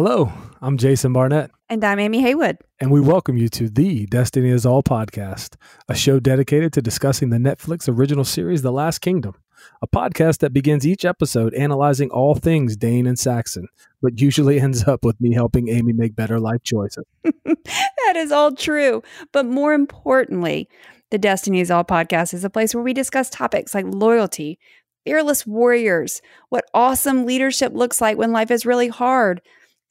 Hello, 0.00 0.32
I'm 0.62 0.78
Jason 0.78 1.12
Barnett, 1.12 1.50
And 1.68 1.82
I'm 1.82 1.98
Amy 1.98 2.20
Haywood. 2.20 2.58
and 2.78 2.92
we 2.92 3.00
welcome 3.00 3.36
you 3.36 3.48
to 3.48 3.68
the 3.68 4.06
Destiny 4.06 4.50
is 4.50 4.64
All 4.64 4.80
podcast, 4.80 5.56
a 5.88 5.96
show 5.96 6.20
dedicated 6.20 6.72
to 6.74 6.80
discussing 6.80 7.30
the 7.30 7.36
Netflix 7.36 7.88
original 7.88 8.22
series 8.22 8.62
The 8.62 8.70
Last 8.70 9.00
Kingdom, 9.00 9.34
a 9.82 9.88
podcast 9.88 10.38
that 10.38 10.52
begins 10.52 10.86
each 10.86 11.04
episode 11.04 11.52
analyzing 11.54 12.10
all 12.10 12.36
things 12.36 12.76
Dane 12.76 13.08
and 13.08 13.18
Saxon, 13.18 13.66
but 14.00 14.20
usually 14.20 14.60
ends 14.60 14.86
up 14.86 15.04
with 15.04 15.20
me 15.20 15.34
helping 15.34 15.68
Amy 15.68 15.92
make 15.92 16.14
better 16.14 16.38
life 16.38 16.62
choices. 16.62 17.04
that 17.24 18.14
is 18.14 18.30
all 18.30 18.54
true. 18.54 19.02
But 19.32 19.46
more 19.46 19.74
importantly, 19.74 20.68
the 21.10 21.18
Destiny 21.18 21.58
is 21.58 21.72
All 21.72 21.82
podcast 21.82 22.34
is 22.34 22.44
a 22.44 22.50
place 22.50 22.72
where 22.72 22.84
we 22.84 22.92
discuss 22.92 23.30
topics 23.30 23.74
like 23.74 23.86
loyalty, 23.88 24.60
fearless 25.04 25.44
warriors, 25.44 26.22
what 26.50 26.66
awesome 26.72 27.26
leadership 27.26 27.72
looks 27.74 28.00
like 28.00 28.16
when 28.16 28.30
life 28.30 28.52
is 28.52 28.64
really 28.64 28.86
hard, 28.86 29.40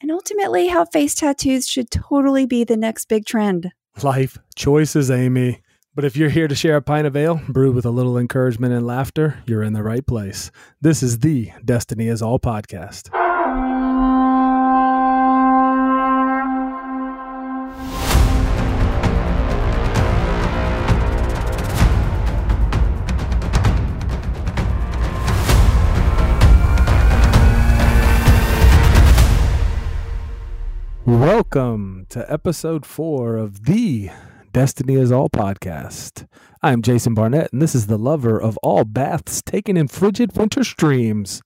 and 0.01 0.11
ultimately 0.11 0.67
how 0.67 0.85
face 0.85 1.15
tattoos 1.15 1.67
should 1.67 1.91
totally 1.91 2.45
be 2.45 2.63
the 2.63 2.77
next 2.77 3.07
big 3.07 3.25
trend. 3.25 3.71
Life 4.01 4.37
choices, 4.55 5.09
Amy. 5.09 5.61
But 5.95 6.05
if 6.05 6.15
you're 6.15 6.29
here 6.29 6.47
to 6.47 6.53
share 6.53 6.75
a 6.75 6.81
pint 6.81 7.07
of 7.07 7.15
ale 7.15 7.41
brewed 7.49 7.73
with 7.73 7.85
a 7.85 7.89
little 7.89 8.19
encouragement 8.19 8.71
and 8.71 8.85
laughter, 8.85 9.39
you're 9.47 9.63
in 9.63 9.73
the 9.73 9.81
right 9.81 10.05
place. 10.05 10.51
This 10.79 11.01
is 11.01 11.19
the 11.19 11.51
Destiny 11.65 12.07
is 12.07 12.21
All 12.21 12.39
podcast. 12.39 13.09
Welcome 31.07 32.05
to 32.09 32.29
episode 32.29 32.85
four 32.85 33.37
of 33.37 33.63
the 33.63 34.09
Destiny 34.51 34.95
is 34.95 35.09
All 35.09 35.29
podcast. 35.29 36.27
I'm 36.61 36.81
Jason 36.81 37.13
Barnett, 37.13 37.53
and 37.53 37.61
this 37.61 37.73
is 37.73 37.87
the 37.87 37.97
lover 37.97 38.37
of 38.37 38.57
all 38.61 38.83
baths 38.83 39.41
taken 39.41 39.77
in 39.77 39.87
frigid 39.87 40.35
winter 40.35 40.65
streams, 40.65 41.41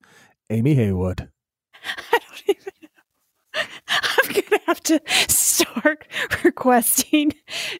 Amy 0.50 0.74
Haywood. 0.74 1.30
I 1.86 2.18
don't 2.18 2.44
even 2.48 2.74
know. 2.82 3.62
I'm 3.88 4.34
going 4.34 4.44
to 4.46 4.62
have 4.66 4.82
to 4.82 5.00
start 5.28 6.08
requesting 6.44 7.34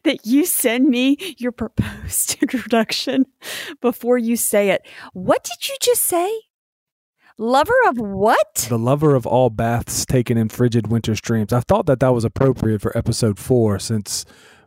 that 0.04 0.24
you 0.24 0.46
send 0.46 0.88
me 0.88 1.34
your 1.36 1.50
proposed 1.50 2.38
introduction 2.40 3.26
before 3.80 4.18
you 4.18 4.36
say 4.36 4.70
it. 4.70 4.86
What 5.14 5.42
did 5.42 5.68
you 5.68 5.76
just 5.80 6.02
say? 6.02 6.42
Lover 7.42 7.74
of 7.88 7.98
what? 7.98 8.66
The 8.68 8.78
lover 8.78 9.16
of 9.16 9.26
all 9.26 9.50
baths 9.50 10.06
taken 10.06 10.38
in 10.38 10.48
frigid 10.48 10.86
winter 10.86 11.16
streams. 11.16 11.52
I 11.52 11.58
thought 11.58 11.86
that 11.86 11.98
that 11.98 12.14
was 12.14 12.24
appropriate 12.24 12.80
for 12.80 12.96
episode 12.96 13.36
four 13.36 13.80
since 13.80 14.24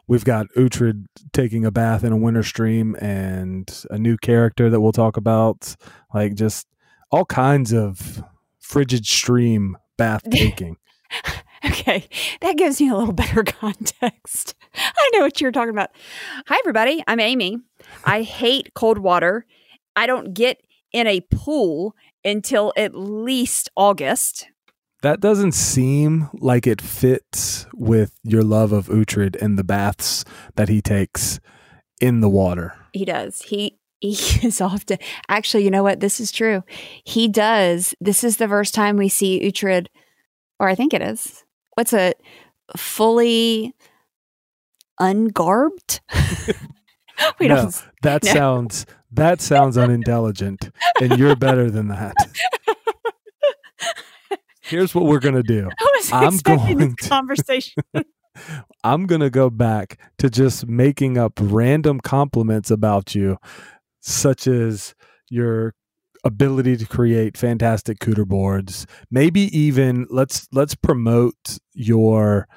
we've 0.08 0.26
got 0.26 0.48
Uhtred 0.58 1.06
taking 1.32 1.64
a 1.64 1.72
bath 1.72 2.04
in 2.04 2.12
a 2.12 2.18
winter 2.18 2.44
stream 2.44 2.98
and 3.00 3.86
a 3.90 3.98
new 3.98 4.18
character 4.18 4.70
that 4.70 4.82
we'll 4.82 4.92
talk 4.92 5.16
about. 5.16 5.74
Like 6.14 6.36
just 6.36 6.68
all 7.12 7.24
kinds 7.24 7.72
of 7.72 8.22
frigid 8.60 9.06
stream 9.06 9.78
bath 9.96 10.24
taking. 10.30 10.76
Okay, 11.64 12.10
that 12.42 12.58
gives 12.58 12.82
me 12.82 12.90
a 12.90 12.96
little 12.98 13.14
better 13.14 13.44
context. 13.46 14.54
I 14.76 15.10
know 15.14 15.22
what 15.22 15.40
you're 15.40 15.54
talking 15.54 15.70
about. 15.70 15.92
Hi, 16.48 16.58
everybody. 16.60 17.02
I'm 17.08 17.22
Amy. 17.22 17.58
I 18.04 18.24
hate 18.24 18.74
cold 18.74 18.98
water. 18.98 19.46
I 19.96 20.08
don't 20.08 20.34
get 20.34 20.60
in 20.96 21.08
a 21.08 21.20
pool 21.22 21.94
until 22.26 22.74
at 22.76 22.96
least 22.96 23.70
August. 23.78 24.48
That 25.02 25.20
doesn't 25.20 25.52
seem 25.52 26.30
like 26.34 26.66
it 26.66 26.82
fits 26.82 27.68
with 27.76 28.18
your 28.24 28.42
love 28.44 28.72
of 28.72 28.88
Uhtred 28.88 29.40
and 29.42 29.58
the 29.58 29.64
baths 29.64 30.26
that 30.56 30.68
he 30.68 30.82
takes 30.82 31.40
in 32.02 32.22
the 32.22 32.30
water. 32.30 32.74
He 32.92 33.06
does. 33.06 33.42
He 33.44 33.78
he 34.00 34.14
is 34.48 34.60
often 34.62 34.98
actually. 35.30 35.64
You 35.64 35.72
know 35.72 35.84
what? 35.84 36.00
This 36.00 36.20
is 36.20 36.32
true. 36.32 36.64
He 37.04 37.28
does. 37.28 37.94
This 38.02 38.24
is 38.24 38.38
the 38.38 38.48
first 38.48 38.74
time 38.74 38.98
we 38.98 39.08
see 39.10 39.40
Uhtred, 39.42 39.88
or 40.60 40.68
I 40.68 40.76
think 40.76 40.94
it 40.94 41.02
is. 41.04 41.44
What's 41.76 41.94
a 41.94 42.14
fully 42.76 43.76
ungarbed? 45.00 46.00
we 47.40 47.48
No, 47.48 47.56
don't. 47.56 47.84
That 48.02 48.24
No. 48.26 48.32
sounds 48.34 48.86
that 49.16 49.42
sounds 49.42 49.78
unintelligent, 49.78 50.70
and 51.02 51.18
you're 51.18 51.36
better 51.36 51.70
than 51.70 51.90
that. 51.90 52.16
Here's 54.62 54.96
what 54.96 55.06
we're 55.06 55.20
gonna 55.20 55.44
do. 55.44 55.70
I 56.12 56.26
I'm 56.26 56.38
going 56.38 56.96
to- 56.96 57.08
conversation. 57.08 57.84
I'm 58.84 59.06
gonna 59.06 59.30
go 59.30 59.50
back 59.50 59.98
to 60.18 60.30
just 60.30 60.68
making 60.68 61.18
up 61.18 61.34
random 61.40 62.00
compliments 62.00 62.72
about 62.72 63.16
you, 63.16 63.38
such 64.02 64.48
as 64.48 64.96
your 65.30 65.74
ability 66.24 66.78
to 66.78 66.86
create 66.86 67.38
fantastic 67.38 68.00
cooter 68.00 68.28
boards. 68.28 68.86
Maybe 69.12 69.42
even 69.58 70.08
let's 70.10 70.48
let's 70.52 70.76
promote 70.76 71.58
your 71.74 72.48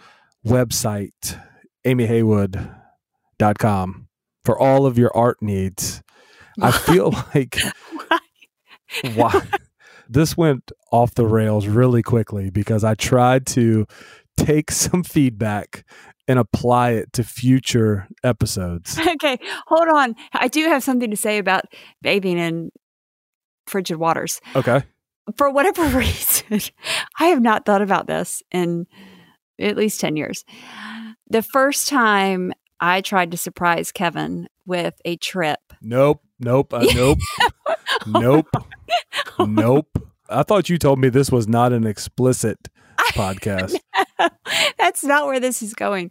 website, 0.46 1.38
amyhaywood.com 1.86 4.08
for 4.44 4.58
all 4.58 4.86
of 4.86 4.98
your 4.98 5.14
art 5.16 5.36
needs. 5.42 6.02
I 6.60 6.70
feel 6.70 7.10
like 7.34 7.58
why 9.14 9.40
this 10.08 10.36
went 10.36 10.72
off 10.92 11.14
the 11.14 11.26
rails 11.26 11.66
really 11.66 12.02
quickly 12.02 12.50
because 12.50 12.84
I 12.84 12.94
tried 12.94 13.46
to 13.48 13.86
take 14.36 14.70
some 14.70 15.02
feedback 15.02 15.84
and 16.26 16.38
apply 16.38 16.90
it 16.90 17.12
to 17.14 17.24
future 17.24 18.06
episodes. 18.22 18.98
okay, 18.98 19.38
hold 19.66 19.88
on. 19.88 20.14
I 20.34 20.48
do 20.48 20.64
have 20.66 20.82
something 20.82 21.10
to 21.10 21.16
say 21.16 21.38
about 21.38 21.64
bathing 22.02 22.38
in 22.38 22.70
frigid 23.66 23.96
waters. 23.98 24.40
Okay. 24.54 24.82
For 25.36 25.50
whatever 25.50 25.84
reason, 25.98 26.60
I 27.18 27.26
have 27.26 27.40
not 27.40 27.66
thought 27.66 27.82
about 27.82 28.06
this 28.06 28.42
in 28.50 28.86
at 29.58 29.76
least 29.76 30.00
10 30.00 30.16
years. 30.16 30.44
The 31.28 31.42
first 31.42 31.88
time 31.88 32.52
I 32.80 33.00
tried 33.00 33.30
to 33.32 33.36
surprise 33.36 33.90
Kevin 33.92 34.48
with 34.66 34.94
a 35.04 35.16
trip, 35.16 35.58
Nope. 35.80 36.22
Nope. 36.40 36.72
Uh, 36.72 36.86
nope. 36.94 37.18
nope. 38.06 38.48
Nope. 39.40 39.88
I 40.28 40.42
thought 40.42 40.68
you 40.68 40.78
told 40.78 40.98
me 40.98 41.08
this 41.08 41.32
was 41.32 41.48
not 41.48 41.72
an 41.72 41.86
explicit 41.86 42.68
podcast. 43.12 43.76
That's 44.78 45.04
not 45.04 45.26
where 45.26 45.40
this 45.40 45.62
is 45.62 45.74
going. 45.74 46.10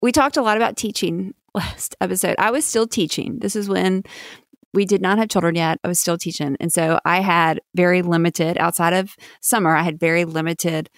We 0.00 0.12
talked 0.12 0.36
a 0.36 0.42
lot 0.42 0.56
about 0.56 0.76
teaching 0.76 1.34
last 1.54 1.96
episode. 2.00 2.36
I 2.38 2.50
was 2.50 2.64
still 2.66 2.86
teaching. 2.86 3.38
This 3.38 3.54
is 3.54 3.68
when 3.68 4.02
we 4.74 4.84
did 4.84 5.02
not 5.02 5.18
have 5.18 5.28
children 5.28 5.54
yet. 5.54 5.78
I 5.84 5.88
was 5.88 6.00
still 6.00 6.18
teaching. 6.18 6.56
And 6.58 6.72
so 6.72 6.98
I 7.04 7.20
had 7.20 7.60
very 7.74 8.02
limited, 8.02 8.58
outside 8.58 8.94
of 8.94 9.14
summer, 9.40 9.76
I 9.76 9.82
had 9.82 10.00
very 10.00 10.24
limited 10.24 10.90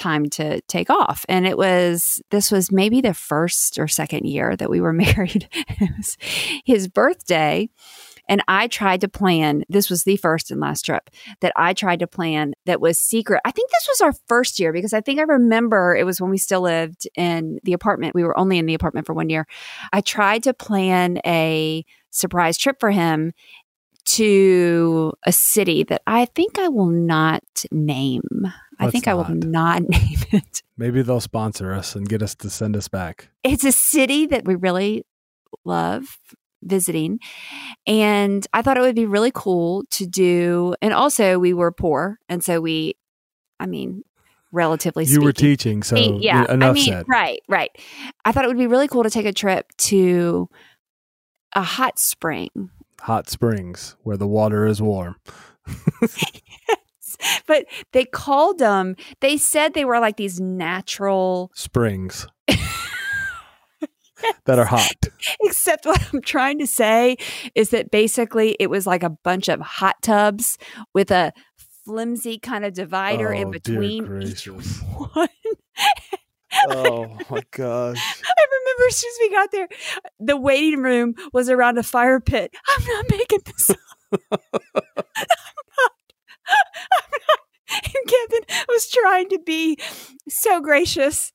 time 0.00 0.28
to 0.30 0.60
take 0.62 0.90
off. 0.90 1.24
And 1.28 1.46
it 1.46 1.56
was, 1.56 2.20
this 2.30 2.50
was 2.50 2.72
maybe 2.72 3.00
the 3.00 3.14
first 3.14 3.78
or 3.78 3.86
second 3.86 4.26
year 4.26 4.56
that 4.56 4.70
we 4.70 4.80
were 4.80 4.92
married. 4.92 5.48
it 5.52 5.90
was 5.96 6.16
his 6.64 6.88
birthday. 6.88 7.68
And 8.28 8.44
I 8.46 8.68
tried 8.68 9.00
to 9.00 9.08
plan, 9.08 9.64
this 9.68 9.90
was 9.90 10.04
the 10.04 10.16
first 10.16 10.52
and 10.52 10.60
last 10.60 10.82
trip 10.82 11.10
that 11.40 11.52
I 11.56 11.72
tried 11.72 11.98
to 11.98 12.06
plan 12.06 12.54
that 12.64 12.80
was 12.80 12.98
secret. 12.98 13.40
I 13.44 13.50
think 13.50 13.70
this 13.70 13.88
was 13.88 14.00
our 14.00 14.12
first 14.28 14.60
year 14.60 14.72
because 14.72 14.92
I 14.92 15.00
think 15.00 15.18
I 15.18 15.24
remember 15.24 15.96
it 15.96 16.06
was 16.06 16.20
when 16.20 16.30
we 16.30 16.38
still 16.38 16.60
lived 16.60 17.08
in 17.16 17.58
the 17.64 17.72
apartment. 17.72 18.14
We 18.14 18.22
were 18.22 18.38
only 18.38 18.58
in 18.58 18.66
the 18.66 18.74
apartment 18.74 19.06
for 19.06 19.14
one 19.14 19.30
year. 19.30 19.46
I 19.92 20.00
tried 20.00 20.44
to 20.44 20.54
plan 20.54 21.18
a 21.26 21.84
surprise 22.10 22.56
trip 22.56 22.78
for 22.78 22.92
him 22.92 23.32
to 24.04 25.12
a 25.24 25.32
city 25.32 25.82
that 25.84 26.02
I 26.06 26.24
think 26.24 26.58
I 26.58 26.68
will 26.68 26.86
not 26.86 27.44
name. 27.70 28.52
I 28.80 28.90
think 28.90 29.06
I 29.08 29.14
will 29.14 29.28
not. 29.28 29.82
not 29.82 29.82
name 29.88 30.18
it. 30.32 30.62
Maybe 30.76 31.02
they'll 31.02 31.20
sponsor 31.20 31.72
us 31.72 31.94
and 31.94 32.08
get 32.08 32.22
us 32.22 32.34
to 32.36 32.50
send 32.50 32.76
us 32.76 32.88
back. 32.88 33.28
It's 33.44 33.64
a 33.64 33.72
city 33.72 34.26
that 34.26 34.44
we 34.44 34.54
really 34.54 35.04
love 35.64 36.18
visiting. 36.62 37.18
And 37.86 38.46
I 38.52 38.62
thought 38.62 38.76
it 38.76 38.80
would 38.80 38.94
be 38.94 39.06
really 39.06 39.32
cool 39.34 39.84
to 39.92 40.06
do. 40.06 40.74
And 40.82 40.92
also, 40.92 41.38
we 41.38 41.52
were 41.52 41.72
poor. 41.72 42.18
And 42.28 42.42
so 42.42 42.60
we, 42.60 42.94
I 43.58 43.66
mean, 43.66 44.02
relatively 44.52 45.04
You 45.04 45.20
were 45.22 45.32
teaching, 45.32 45.82
so 45.82 45.94
me- 45.94 46.18
yeah, 46.22 46.50
enough 46.52 46.70
I 46.70 46.72
mean, 46.72 46.84
said. 46.84 47.06
right, 47.08 47.40
right. 47.48 47.70
I 48.24 48.32
thought 48.32 48.44
it 48.44 48.48
would 48.48 48.58
be 48.58 48.66
really 48.66 48.88
cool 48.88 49.04
to 49.04 49.10
take 49.10 49.26
a 49.26 49.32
trip 49.32 49.66
to 49.78 50.48
a 51.54 51.62
hot 51.62 51.98
spring. 51.98 52.48
Hot 53.02 53.28
springs 53.30 53.96
where 54.02 54.16
the 54.16 54.26
water 54.26 54.66
is 54.66 54.82
warm. 54.82 55.16
But 57.46 57.66
they 57.92 58.04
called 58.04 58.58
them, 58.58 58.96
they 59.20 59.36
said 59.36 59.74
they 59.74 59.84
were 59.84 60.00
like 60.00 60.16
these 60.16 60.40
natural, 60.40 61.50
Springs 61.54 62.26
that 64.46 64.58
are 64.58 64.64
hot. 64.64 64.94
except 65.42 65.86
what 65.86 66.02
I'm 66.12 66.20
trying 66.22 66.58
to 66.58 66.66
say 66.66 67.16
is 67.54 67.70
that 67.70 67.90
basically 67.90 68.56
it 68.60 68.68
was 68.70 68.86
like 68.86 69.02
a 69.02 69.10
bunch 69.10 69.48
of 69.48 69.60
hot 69.60 69.96
tubs 70.02 70.58
with 70.94 71.10
a 71.10 71.32
flimsy 71.84 72.38
kind 72.38 72.64
of 72.64 72.72
divider 72.74 73.32
in 73.32 73.48
Oh, 73.48 73.52
dear 73.52 73.80
between 73.80 74.22
each 74.22 74.46
one. 74.46 75.28
oh 76.68 77.18
my 77.30 77.42
gosh. 77.50 77.98
I 78.24 78.44
remember 78.60 78.86
as 78.88 78.96
soon 78.96 79.10
as 79.10 79.18
we 79.20 79.30
got 79.30 79.50
there, 79.50 79.68
the 80.18 80.36
waiting 80.36 80.82
room 80.82 81.14
was 81.32 81.48
around 81.48 81.78
a 81.78 81.82
fire 81.82 82.20
pit. 82.20 82.54
I'm 82.68 82.84
not 82.86 83.04
making 83.10 83.40
this 83.46 83.70
up. 83.70 83.76
I'm 84.12 84.50
not. 84.74 84.84
I'm 86.44 87.10
not. 87.28 87.40
And 87.94 88.06
Kevin 88.30 88.64
was 88.68 88.88
trying 88.90 89.28
to 89.30 89.38
be 89.44 89.76
so 90.28 90.60
gracious. 90.60 91.32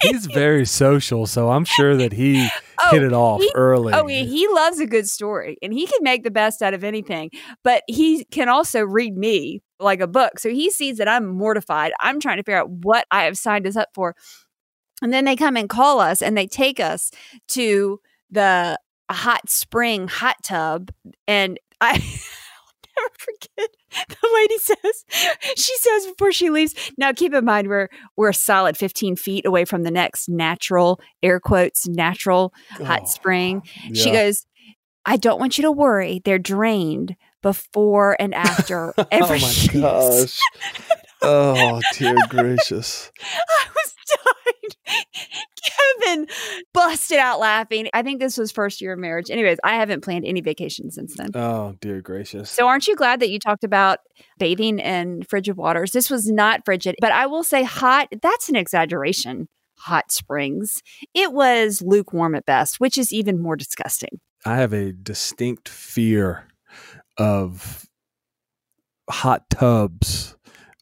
He's 0.00 0.26
very 0.26 0.66
social, 0.66 1.26
so 1.26 1.50
I'm 1.50 1.64
sure 1.64 1.96
that 1.96 2.12
he 2.12 2.48
Oh, 2.82 2.90
hit 2.90 3.02
it 3.02 3.12
oh, 3.12 3.20
off 3.22 3.40
he- 3.40 3.50
early. 3.54 3.92
Oh, 3.94 4.06
he, 4.06 4.26
he 4.26 4.46
loves 4.48 4.78
a 4.80 4.86
good 4.86 5.08
story 5.08 5.56
and 5.62 5.72
he 5.72 5.86
can 5.86 6.02
make 6.02 6.24
the 6.24 6.30
best 6.30 6.60
out 6.62 6.74
of 6.74 6.84
anything, 6.84 7.30
but 7.62 7.82
he 7.86 8.24
can 8.26 8.48
also 8.48 8.82
read 8.82 9.16
me 9.16 9.62
like 9.80 10.00
a 10.00 10.06
book. 10.06 10.38
So 10.38 10.50
he 10.50 10.70
sees 10.70 10.98
that 10.98 11.08
I'm 11.08 11.26
mortified. 11.26 11.92
I'm 12.00 12.20
trying 12.20 12.36
to 12.36 12.42
figure 12.42 12.58
out 12.58 12.68
what 12.70 13.06
I 13.10 13.24
have 13.24 13.38
signed 13.38 13.66
us 13.66 13.76
up 13.76 13.88
for. 13.94 14.14
And 15.00 15.12
then 15.12 15.24
they 15.24 15.36
come 15.36 15.56
and 15.56 15.68
call 15.68 16.00
us 16.00 16.20
and 16.20 16.36
they 16.36 16.46
take 16.46 16.80
us 16.80 17.10
to 17.48 18.00
the 18.30 18.78
hot 19.10 19.48
spring 19.48 20.08
hot 20.08 20.36
tub. 20.42 20.90
And 21.26 21.58
I. 21.80 22.02
Never 22.98 23.10
forget. 23.18 23.70
The 24.08 24.28
lady 24.34 24.58
says, 24.58 25.04
she 25.56 25.76
says 25.76 26.06
before 26.06 26.32
she 26.32 26.50
leaves. 26.50 26.74
Now, 26.98 27.12
keep 27.12 27.32
in 27.34 27.44
mind, 27.44 27.68
we're 27.68 27.88
we're 28.16 28.30
a 28.30 28.34
solid 28.34 28.76
fifteen 28.76 29.16
feet 29.16 29.46
away 29.46 29.64
from 29.64 29.82
the 29.82 29.90
next 29.90 30.28
natural, 30.28 31.00
air 31.22 31.40
quotes, 31.40 31.86
natural 31.88 32.52
hot 32.70 33.02
Oh, 33.04 33.06
spring. 33.06 33.62
She 33.94 34.10
goes, 34.10 34.46
I 35.06 35.16
don't 35.16 35.38
want 35.38 35.58
you 35.58 35.62
to 35.62 35.72
worry. 35.72 36.20
They're 36.24 36.38
drained 36.38 37.16
before 37.42 38.16
and 38.18 38.34
after 38.34 38.94
oh 38.98 39.06
every 39.10 39.38
oh 39.42 39.66
my 39.72 39.80
gosh. 39.80 40.38
Oh 41.22 41.80
dear 41.94 42.16
gracious. 42.28 43.10
I 43.20 43.22
was 43.24 43.48
dying. 43.58 43.63
Busted 46.72 47.18
out 47.18 47.40
laughing. 47.40 47.88
I 47.94 48.02
think 48.02 48.20
this 48.20 48.36
was 48.36 48.52
first 48.52 48.80
year 48.80 48.92
of 48.94 48.98
marriage. 48.98 49.30
Anyways, 49.30 49.58
I 49.64 49.76
haven't 49.76 50.02
planned 50.02 50.24
any 50.24 50.40
vacation 50.40 50.90
since 50.90 51.14
then. 51.16 51.30
Oh 51.34 51.74
dear 51.80 52.00
gracious. 52.00 52.50
So 52.50 52.66
aren't 52.66 52.86
you 52.86 52.96
glad 52.96 53.20
that 53.20 53.30
you 53.30 53.38
talked 53.38 53.64
about 53.64 53.98
bathing 54.38 54.78
in 54.78 55.22
frigid 55.22 55.56
waters? 55.56 55.92
This 55.92 56.10
was 56.10 56.30
not 56.30 56.64
frigid, 56.64 56.96
but 57.00 57.12
I 57.12 57.26
will 57.26 57.44
say 57.44 57.62
hot, 57.62 58.08
that's 58.22 58.48
an 58.48 58.56
exaggeration. 58.56 59.48
Hot 59.78 60.12
springs. 60.12 60.82
It 61.14 61.32
was 61.32 61.82
lukewarm 61.82 62.34
at 62.34 62.46
best, 62.46 62.80
which 62.80 62.96
is 62.96 63.12
even 63.12 63.42
more 63.42 63.56
disgusting. 63.56 64.20
I 64.46 64.56
have 64.56 64.72
a 64.72 64.92
distinct 64.92 65.68
fear 65.68 66.46
of 67.18 67.86
hot 69.10 69.50
tubs 69.50 70.36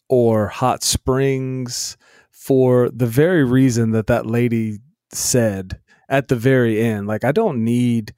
or 0.08 0.49
hot 0.49 0.82
springs 0.82 1.96
for 2.31 2.90
the 2.90 3.06
very 3.06 3.44
reason 3.44 3.93
that 3.93 4.08
that 4.08 4.26
lady 4.26 4.79
said 5.12 5.81
at 6.09 6.29
the 6.29 6.37
very 6.37 6.81
end. 6.81 7.06
Like, 7.06 7.25
I 7.25 7.32
don't 7.32 7.64
need 7.64 8.14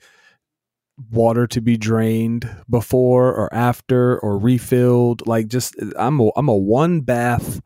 water 1.11 1.47
to 1.49 1.61
be 1.61 1.77
drained 1.77 2.49
before 2.71 3.35
or 3.35 3.53
after 3.53 4.19
or 4.21 4.39
refilled. 4.39 5.27
Like, 5.27 5.49
just 5.49 5.75
I'm 5.99 6.21
a 6.21 6.31
I'm 6.37 6.49
a 6.49 6.57
one 6.57 7.01
bath 7.01 7.61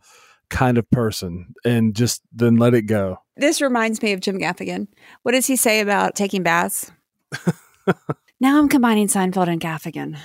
kind 0.51 0.79
of 0.79 0.91
person, 0.91 1.55
and 1.65 1.95
just 1.95 2.23
then 2.33 2.57
let 2.57 2.75
it 2.75 2.83
go. 2.83 3.19
This 3.37 3.61
reminds 3.61 4.03
me 4.03 4.13
of 4.13 4.21
Jim 4.21 4.39
Gaffigan. 4.39 4.89
What 5.23 5.33
does 5.33 5.47
he 5.47 5.57
say 5.57 5.81
about 5.81 6.15
taking 6.15 6.43
baths? 6.43 6.91
now 8.41 8.59
I'm 8.59 8.69
combining 8.69 9.09
Seinfeld 9.09 9.49
and 9.49 9.61
Gaffigan. 9.61 10.19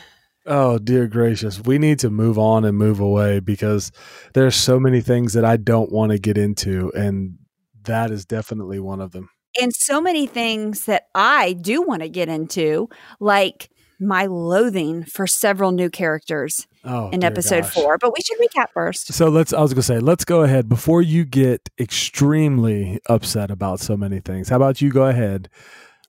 Oh, 0.46 0.78
dear 0.78 1.08
gracious. 1.08 1.62
We 1.62 1.78
need 1.78 2.00
to 2.00 2.10
move 2.10 2.38
on 2.38 2.66
and 2.66 2.78
move 2.78 3.00
away 3.00 3.40
because 3.40 3.92
there's 4.34 4.56
so 4.56 4.78
many 4.78 5.00
things 5.00 5.34
that 5.34 5.46
I 5.46 5.56
don't 5.56 5.92
want 5.92 6.12
to 6.12 6.20
get 6.20 6.38
into. 6.38 6.92
And 6.94 7.38
that 7.86 8.12
is 8.12 8.26
definitely 8.26 8.80
one 8.80 9.02
of 9.02 9.12
them. 9.12 9.30
And 9.62 9.72
so 9.74 10.02
many 10.02 10.26
things 10.26 10.86
that 10.86 11.04
I 11.14 11.54
do 11.54 11.82
want 11.82 12.02
to 12.02 12.10
get 12.10 12.28
into, 12.30 12.90
like 13.20 13.70
my 14.00 14.26
loathing 14.26 15.04
for 15.04 15.28
several 15.28 15.72
new 15.72 15.90
characters 15.90 16.68
Oh, 16.86 17.10
in 17.12 17.24
episode 17.24 17.62
gosh. 17.62 17.74
four. 17.74 17.98
But 17.98 18.12
we 18.12 18.22
should 18.26 18.38
recap 18.40 18.68
first. 18.74 19.14
So 19.14 19.30
let's, 19.30 19.54
I 19.54 19.62
was 19.62 19.72
going 19.74 19.82
to 19.82 19.88
say, 19.88 20.00
let's 20.00 20.26
go 20.26 20.42
ahead 20.42 20.68
before 20.68 21.02
you 21.02 21.24
get 21.24 21.70
extremely 21.80 23.00
upset 23.08 23.50
about 23.52 23.80
so 23.80 23.96
many 23.96 24.20
things. 24.20 24.50
How 24.50 24.58
about 24.58 24.82
you 24.82 24.92
go 24.92 25.06
ahead? 25.06 25.50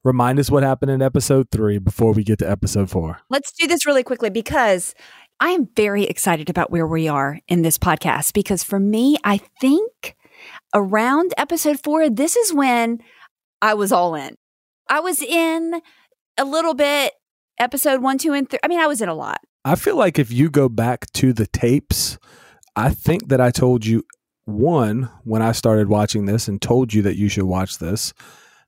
Remind 0.03 0.38
us 0.38 0.50
what 0.50 0.62
happened 0.62 0.91
in 0.91 1.00
episode 1.00 1.50
three 1.50 1.79
before 1.79 2.12
we 2.12 2.25
get 2.25 2.38
to 2.41 2.50
episode 2.50 2.91
four. 2.91 3.21
Let's 3.31 3.53
do 3.53 3.67
this 3.67 3.87
really 3.87 4.03
quickly 4.03 4.31
because 4.31 4.94
I 5.41 5.50
am 5.50 5.69
very 5.76 6.05
excited 6.05 6.50
about 6.50 6.71
where 6.71 6.87
we 6.87 7.06
are 7.09 7.38
in 7.49 7.62
this 7.62 7.79
podcast. 7.79 8.32
Because 8.35 8.65
for 8.65 8.81
me, 8.81 9.17
I 9.25 9.38
think 9.61 10.17
around 10.75 11.32
episode 11.38 11.81
four, 11.81 12.11
this 12.11 12.37
is 12.37 12.53
when 12.53 12.99
I 13.62 13.75
was 13.75 13.93
all 13.93 14.15
in. 14.15 14.35
I 14.88 15.00
was 15.00 15.23
in 15.23 15.81
a 16.37 16.44
little 16.44 16.75
bit 16.75 17.12
episode 17.59 18.03
one, 18.03 18.19
two, 18.19 18.32
and 18.32 18.49
three. 18.49 18.59
I 18.62 18.69
mean, 18.69 18.81
I 18.81 18.87
was 18.87 19.00
in 19.00 19.09
a 19.09 19.15
lot. 19.15 19.41
I 19.65 19.76
feel 19.76 19.97
like 19.97 20.19
if 20.19 20.31
you 20.31 20.50
go 20.50 20.69
back 20.69 21.11
to 21.12 21.32
the 21.32 21.47
tapes, 21.47 22.19
I 22.76 22.91
think 22.91 23.29
that 23.29 23.41
I 23.41 23.50
told 23.50 23.87
you 23.87 24.03
one 24.44 25.09
when 25.23 25.41
I 25.41 25.53
started 25.53 25.88
watching 25.88 26.26
this 26.26 26.49
and 26.49 26.61
told 26.61 26.93
you 26.93 27.00
that 27.03 27.17
you 27.17 27.29
should 27.29 27.44
watch 27.44 27.79
this, 27.79 28.12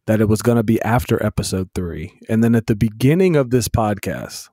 that 0.06 0.20
it 0.20 0.28
was 0.28 0.40
going 0.40 0.56
to 0.56 0.62
be 0.62 0.80
after 0.82 1.22
episode 1.24 1.68
three. 1.74 2.18
And 2.28 2.42
then 2.42 2.54
at 2.54 2.66
the 2.66 2.76
beginning 2.76 3.36
of 3.36 3.50
this 3.50 3.68
podcast, 3.68 4.48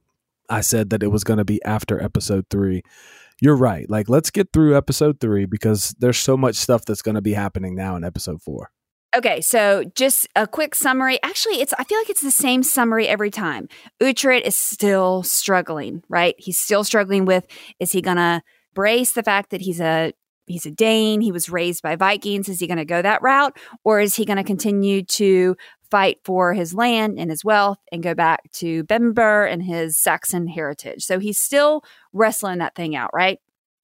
I 0.50 0.62
said 0.62 0.90
that 0.90 1.04
it 1.04 1.08
was 1.08 1.24
going 1.24 1.38
to 1.38 1.46
be 1.46 1.64
after 1.64 2.02
episode 2.02 2.46
three. 2.50 2.84
You're 3.42 3.58
right. 3.58 3.90
Like, 3.90 4.10
let's 4.10 4.30
get 4.30 4.54
through 4.54 4.78
episode 4.78 5.20
three 5.20 5.46
because 5.46 5.96
there's 6.00 6.18
so 6.18 6.38
much 6.38 6.56
stuff 6.56 6.86
that's 6.86 7.02
going 7.02 7.16
to 7.16 7.22
be 7.22 7.34
happening 7.34 7.76
now 7.76 7.96
in 7.96 8.04
episode 8.04 8.42
four. 8.42 8.72
Okay, 9.16 9.42
so 9.42 9.84
just 9.96 10.28
a 10.36 10.48
quick 10.48 10.74
summary. 10.74 11.20
Actually, 11.22 11.62
it's 11.62 11.74
I 11.78 11.84
feel 11.84 12.00
like 12.00 12.10
it's 12.10 12.22
the 12.22 12.32
same 12.32 12.64
summary 12.64 13.08
every 13.08 13.30
time. 13.30 13.68
Uhtred 14.02 14.42
is 14.42 14.56
still 14.56 15.22
struggling, 15.22 16.02
right? 16.10 16.34
He's 16.40 16.58
still 16.58 16.84
struggling 16.84 17.26
with 17.26 17.46
is 17.80 17.92
he 17.92 18.02
gonna 18.02 18.42
brace 18.74 19.12
the 19.12 19.22
fact 19.22 19.52
that 19.52 19.62
he's 19.62 19.80
a 19.80 20.14
he's 20.48 20.66
a 20.66 20.72
Dane, 20.72 21.22
he 21.22 21.32
was 21.32 21.48
raised 21.48 21.84
by 21.84 21.96
Vikings, 21.96 22.50
is 22.50 22.60
he 22.60 22.66
gonna 22.66 22.86
go 22.86 23.04
that 23.04 23.22
route? 23.22 23.56
Or 23.84 24.00
is 24.00 24.16
he 24.16 24.26
gonna 24.26 24.44
continue 24.44 25.04
to 25.04 25.56
fight 25.94 26.18
for 26.26 26.56
his 26.56 26.74
land 26.74 27.20
and 27.20 27.30
his 27.30 27.46
wealth 27.46 27.78
and 27.92 28.02
go 28.02 28.16
back 28.16 28.52
to 28.52 28.84
Bember 28.86 29.48
and 29.48 29.62
his 29.62 29.96
Saxon 29.96 30.48
heritage? 30.48 31.04
So 31.04 31.20
he's 31.20 31.38
still 31.38 31.84
wrestling 32.14 32.58
that 32.58 32.74
thing 32.74 32.96
out, 32.96 33.12
right? 33.14 33.38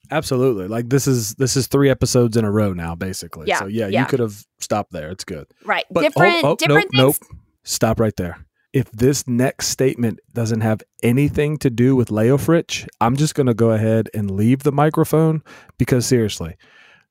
Absolutely. 0.10 0.68
Like 0.68 0.90
this 0.90 1.06
is 1.06 1.36
this 1.36 1.56
is 1.56 1.68
three 1.68 1.88
episodes 1.88 2.36
in 2.36 2.46
a 2.46 2.52
row 2.52 2.74
now, 2.74 2.96
basically. 2.96 3.46
Yeah, 3.48 3.60
So 3.60 3.68
yeah, 3.68 3.90
yeah. 3.90 4.00
you 4.02 4.06
could 4.08 4.20
have 4.20 4.44
stopped 4.58 4.92
there. 4.92 5.12
It's 5.12 5.24
good. 5.24 5.46
Right. 5.64 5.86
But 5.92 6.00
oh, 6.00 6.08
different 6.08 6.44
oh, 6.44 6.50
oh, 6.50 6.56
different 6.56 6.90
nope, 6.94 7.16
things. 7.16 7.30
nope. 7.32 7.40
Stop 7.64 8.00
right 8.00 8.16
there. 8.18 8.44
If 8.74 8.92
this 8.92 9.28
next 9.28 9.68
statement 9.68 10.20
doesn't 10.34 10.62
have 10.62 10.82
anything 11.04 11.58
to 11.60 11.70
do 11.70 11.96
with 11.96 12.10
Leofric, 12.10 12.88
I'm 13.00 13.18
just 13.18 13.36
going 13.36 13.48
to 13.48 13.54
go 13.54 13.70
ahead 13.70 14.10
and 14.16 14.32
leave 14.32 14.64
the 14.64 14.72
microphone 14.72 15.44
because 15.78 16.08
seriously, 16.08 16.56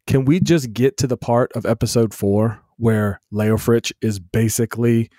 can 0.09 0.25
we 0.25 0.41
just 0.41 0.73
get 0.73 0.97
to 0.97 1.07
the 1.07 1.17
part 1.17 1.53
of 1.53 1.67
episode 1.67 2.13
four 2.15 2.61
where 2.79 3.21
Leofric 3.33 3.93
is 4.01 4.19
basically 4.19 5.11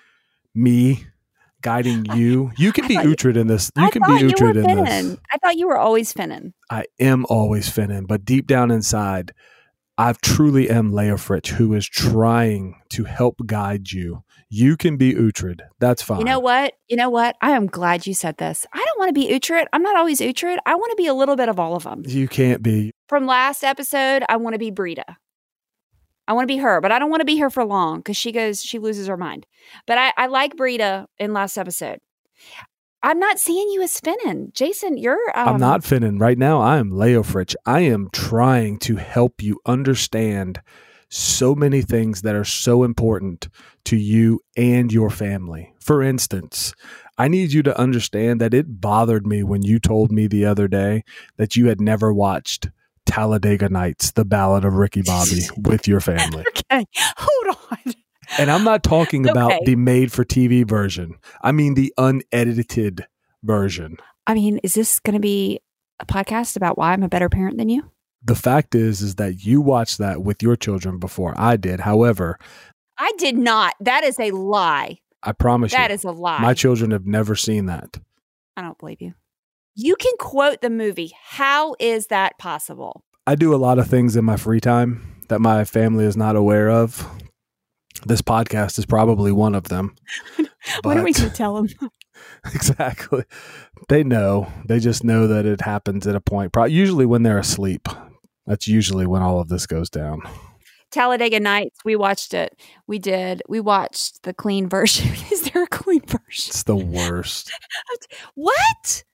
me 0.54 1.06
guiding 1.62 2.04
you? 2.14 2.50
You 2.56 2.72
can 2.72 2.88
be 2.88 2.96
Uhtred 2.96 3.36
in 3.36 3.46
this. 3.46 3.70
You 3.76 3.84
I 3.84 3.90
can 3.90 4.02
be 4.02 4.22
Uhtred 4.24 4.56
in 4.56 4.64
Finan. 4.64 4.84
this. 4.86 5.18
I 5.32 5.38
thought 5.38 5.56
you 5.56 5.68
were 5.68 5.78
always 5.78 6.12
Finan. 6.12 6.52
I 6.70 6.84
am 6.98 7.24
always 7.28 7.68
Finan, 7.68 8.06
but 8.06 8.24
deep 8.24 8.46
down 8.46 8.70
inside, 8.70 9.32
I 9.98 10.14
truly 10.22 10.70
am 10.70 10.92
Leofric, 10.92 11.48
who 11.48 11.74
is 11.74 11.86
trying 11.86 12.80
to 12.90 13.04
help 13.04 13.36
guide 13.44 13.92
you. 13.92 14.24
You 14.48 14.76
can 14.76 14.96
be 14.96 15.14
Uhtred. 15.14 15.60
That's 15.78 16.02
fine. 16.02 16.20
You 16.20 16.24
know 16.24 16.40
what? 16.40 16.72
You 16.88 16.96
know 16.96 17.10
what? 17.10 17.36
I 17.42 17.50
am 17.50 17.66
glad 17.66 18.06
you 18.06 18.14
said 18.14 18.38
this. 18.38 18.66
I 18.72 18.78
don't 18.78 18.98
want 18.98 19.10
to 19.10 19.12
be 19.12 19.28
Uhtred. 19.28 19.66
I'm 19.72 19.82
not 19.82 19.96
always 19.96 20.20
Uhtred. 20.20 20.56
I 20.66 20.74
want 20.74 20.90
to 20.90 20.96
be 20.96 21.06
a 21.06 21.14
little 21.14 21.36
bit 21.36 21.48
of 21.48 21.60
all 21.60 21.76
of 21.76 21.84
them. 21.84 22.02
You 22.06 22.26
can't 22.26 22.62
be. 22.62 22.92
From 23.08 23.26
last 23.26 23.62
episode, 23.62 24.24
I 24.28 24.38
want 24.38 24.54
to 24.54 24.58
be 24.58 24.70
Brida. 24.70 25.18
I 26.30 26.32
want 26.32 26.44
to 26.44 26.54
be 26.54 26.58
her, 26.58 26.80
but 26.80 26.92
I 26.92 27.00
don't 27.00 27.10
want 27.10 27.22
to 27.22 27.26
be 27.26 27.38
her 27.38 27.50
for 27.50 27.64
long 27.64 27.98
because 27.98 28.16
she 28.16 28.30
goes, 28.30 28.62
she 28.62 28.78
loses 28.78 29.08
her 29.08 29.16
mind. 29.16 29.46
But 29.84 29.98
I, 29.98 30.12
I 30.16 30.26
like 30.28 30.56
Brida 30.56 31.08
in 31.18 31.32
last 31.32 31.58
episode. 31.58 31.98
I'm 33.02 33.18
not 33.18 33.40
seeing 33.40 33.68
you 33.70 33.82
as 33.82 34.00
Finan. 34.00 34.52
Jason, 34.54 34.96
you're. 34.96 35.18
Um, 35.34 35.48
I'm 35.48 35.60
not 35.60 35.80
Finan. 35.80 36.20
Right 36.20 36.38
now, 36.38 36.60
I 36.60 36.76
am 36.76 36.92
Leofric. 36.92 37.56
I 37.66 37.80
am 37.80 38.10
trying 38.12 38.78
to 38.78 38.94
help 38.94 39.42
you 39.42 39.58
understand 39.66 40.62
so 41.08 41.56
many 41.56 41.82
things 41.82 42.22
that 42.22 42.36
are 42.36 42.44
so 42.44 42.84
important 42.84 43.48
to 43.86 43.96
you 43.96 44.38
and 44.56 44.92
your 44.92 45.10
family. 45.10 45.74
For 45.80 46.00
instance, 46.00 46.74
I 47.18 47.26
need 47.26 47.52
you 47.52 47.64
to 47.64 47.76
understand 47.76 48.40
that 48.40 48.54
it 48.54 48.80
bothered 48.80 49.26
me 49.26 49.42
when 49.42 49.62
you 49.62 49.80
told 49.80 50.12
me 50.12 50.28
the 50.28 50.44
other 50.44 50.68
day 50.68 51.02
that 51.38 51.56
you 51.56 51.66
had 51.66 51.80
never 51.80 52.12
watched 52.12 52.68
Talladega 53.10 53.68
Nights, 53.68 54.12
the 54.12 54.24
Ballad 54.24 54.64
of 54.64 54.74
Ricky 54.74 55.02
Bobby, 55.02 55.40
with 55.56 55.88
your 55.88 56.00
family. 56.00 56.44
Okay, 56.48 56.86
hold 57.16 57.56
on. 57.72 57.94
And 58.38 58.50
I'm 58.50 58.62
not 58.62 58.84
talking 58.84 59.28
about 59.28 59.52
the 59.64 59.74
made 59.74 60.12
for 60.12 60.24
TV 60.24 60.66
version, 60.66 61.16
I 61.42 61.50
mean 61.52 61.74
the 61.74 61.92
unedited 61.98 63.06
version. 63.42 63.96
I 64.26 64.34
mean, 64.34 64.58
is 64.62 64.74
this 64.74 65.00
going 65.00 65.14
to 65.14 65.20
be 65.20 65.60
a 65.98 66.06
podcast 66.06 66.56
about 66.56 66.78
why 66.78 66.92
I'm 66.92 67.02
a 67.02 67.08
better 67.08 67.28
parent 67.28 67.58
than 67.58 67.68
you? 67.68 67.90
The 68.22 68.36
fact 68.36 68.74
is, 68.74 69.00
is 69.00 69.16
that 69.16 69.44
you 69.44 69.60
watched 69.60 69.98
that 69.98 70.22
with 70.22 70.42
your 70.42 70.54
children 70.54 70.98
before 70.98 71.34
I 71.36 71.56
did. 71.56 71.80
However, 71.80 72.38
I 72.98 73.12
did 73.18 73.36
not. 73.36 73.74
That 73.80 74.04
is 74.04 74.20
a 74.20 74.30
lie. 74.30 74.98
I 75.22 75.32
promise 75.32 75.72
That 75.72 75.90
you, 75.90 75.94
is 75.94 76.04
a 76.04 76.12
lie. 76.12 76.40
my 76.40 76.54
children 76.54 76.92
have 76.92 77.06
never 77.06 77.34
seen 77.34 77.66
that. 77.66 77.98
I 78.56 78.62
don't 78.62 78.78
believe 78.78 79.00
you. 79.00 79.14
You 79.82 79.96
can 79.96 80.12
quote 80.18 80.60
the 80.60 80.68
movie. 80.68 81.12
How 81.18 81.74
is 81.80 82.08
that 82.08 82.36
possible? 82.38 83.02
I 83.26 83.34
do 83.34 83.54
a 83.54 83.56
lot 83.56 83.78
of 83.78 83.86
things 83.86 84.14
in 84.14 84.26
my 84.26 84.36
free 84.36 84.60
time 84.60 85.22
that 85.30 85.38
my 85.40 85.64
family 85.64 86.04
is 86.04 86.18
not 86.18 86.36
aware 86.36 86.68
of. 86.68 87.08
This 88.04 88.20
podcast 88.20 88.78
is 88.78 88.84
probably 88.84 89.32
one 89.32 89.54
of 89.54 89.70
them. 89.70 89.96
what 90.82 90.98
are 90.98 91.02
we 91.02 91.14
going 91.14 91.30
to 91.30 91.34
tell 91.34 91.54
them? 91.54 91.68
exactly. 92.54 93.24
They 93.88 94.04
know. 94.04 94.52
They 94.66 94.80
just 94.80 95.02
know 95.02 95.26
that 95.28 95.46
it 95.46 95.62
happens 95.62 96.06
at 96.06 96.14
a 96.14 96.20
point. 96.20 96.52
Pro- 96.52 96.64
usually 96.66 97.06
when 97.06 97.22
they're 97.22 97.38
asleep. 97.38 97.88
That's 98.46 98.68
usually 98.68 99.06
when 99.06 99.22
all 99.22 99.40
of 99.40 99.48
this 99.48 99.66
goes 99.66 99.88
down. 99.88 100.20
Talladega 100.90 101.40
Nights. 101.40 101.78
We 101.86 101.96
watched 101.96 102.34
it. 102.34 102.60
We 102.86 102.98
did. 102.98 103.42
We 103.48 103.60
watched 103.60 104.24
the 104.24 104.34
clean 104.34 104.68
version. 104.68 105.10
is 105.32 105.50
there 105.50 105.62
a 105.62 105.68
clean 105.68 106.02
version? 106.02 106.20
It's 106.50 106.64
the 106.64 106.76
worst 106.76 107.50
What? 108.34 109.04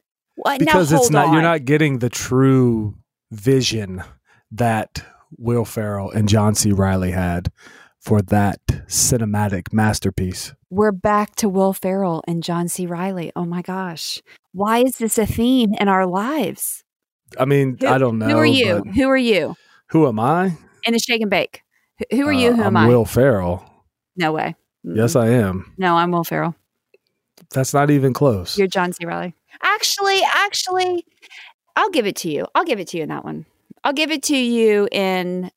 Because 0.59 0.93
now, 0.93 0.99
it's 0.99 1.11
not. 1.11 1.33
You're 1.33 1.43
not 1.43 1.65
getting 1.65 1.99
the 1.99 2.11
true 2.11 2.95
vision 3.31 4.03
that 4.53 5.05
Will 5.39 5.65
Ferrell 5.65 6.11
and 6.11 6.29
John 6.29 6.55
C. 6.55 6.73
Reilly 6.73 7.11
had 7.11 7.51
for 8.01 8.23
that 8.23 8.61
cinematic 8.87 9.73
masterpiece. 9.73 10.55
We're 10.71 10.93
back 10.93 11.35
to 11.37 11.49
Will 11.49 11.73
Ferrell 11.73 12.23
and 12.29 12.43
John 12.43 12.69
C. 12.69 12.87
Reilly. 12.87 13.33
Oh 13.35 13.45
my 13.45 13.63
gosh. 13.63 14.23
Why 14.53 14.79
is 14.79 14.99
this 14.99 15.19
a 15.19 15.27
theme 15.27 15.75
in 15.75 15.89
our 15.89 16.07
lives? 16.07 16.85
I 17.39 17.45
mean, 17.45 17.77
Who- 17.81 17.87
I 17.89 17.99
don't 17.99 18.19
know. 18.19 18.27
Who 18.29 18.37
are 18.37 18.47
you? 18.47 18.83
Who 18.95 19.09
are 19.09 19.17
you? 19.17 19.57
Who 19.91 20.07
am 20.07 20.21
I? 20.21 20.57
In 20.85 20.95
a 20.95 20.99
shake 20.99 21.21
and 21.23 21.31
bake. 21.31 21.63
Who- 22.11 22.27
are 22.29 22.33
you? 22.33 22.51
Uh, 22.51 22.55
Who 22.55 22.63
am 22.63 22.77
I'm 22.77 22.85
I? 22.85 22.89
Will 22.89 23.05
Ferrell. 23.05 23.65
No 24.17 24.33
way. 24.33 24.55
Mm-mm. 24.87 24.97
Yes, 24.97 25.17
I 25.17 25.29
am. 25.29 25.73
No, 25.77 25.97
I'm 25.97 26.11
Will 26.13 26.25
Ferrell. 26.25 26.55
That's 27.51 27.75
not 27.75 27.91
even 27.91 28.13
close. 28.13 28.57
You're 28.57 28.67
John 28.69 28.93
C. 28.93 29.05
Reilly. 29.05 29.35
Actually, 29.63 30.21
actually, 30.35 31.07
I'll 31.75 31.91
give 31.91 32.07
it 32.07 32.17
to 32.17 32.31
you. 32.31 32.47
I'll 32.55 32.65
give 32.65 32.81
it 32.81 32.89
to 32.89 32.97
you 32.97 33.03
in 33.03 33.09
that 33.11 33.25
one. 33.25 33.47
I'll 33.85 33.93
give 33.93 34.11
it 34.11 34.23
to 34.25 34.37
you 34.37 34.89
in 34.91 35.51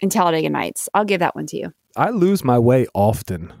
in 0.00 0.10
Talladega 0.10 0.50
Nights. 0.50 0.88
I'll 0.94 1.04
give 1.04 1.20
that 1.20 1.34
one 1.34 1.46
to 1.46 1.56
you. 1.56 1.72
I 1.96 2.10
lose 2.10 2.44
my 2.44 2.58
way 2.58 2.86
often. 2.94 3.52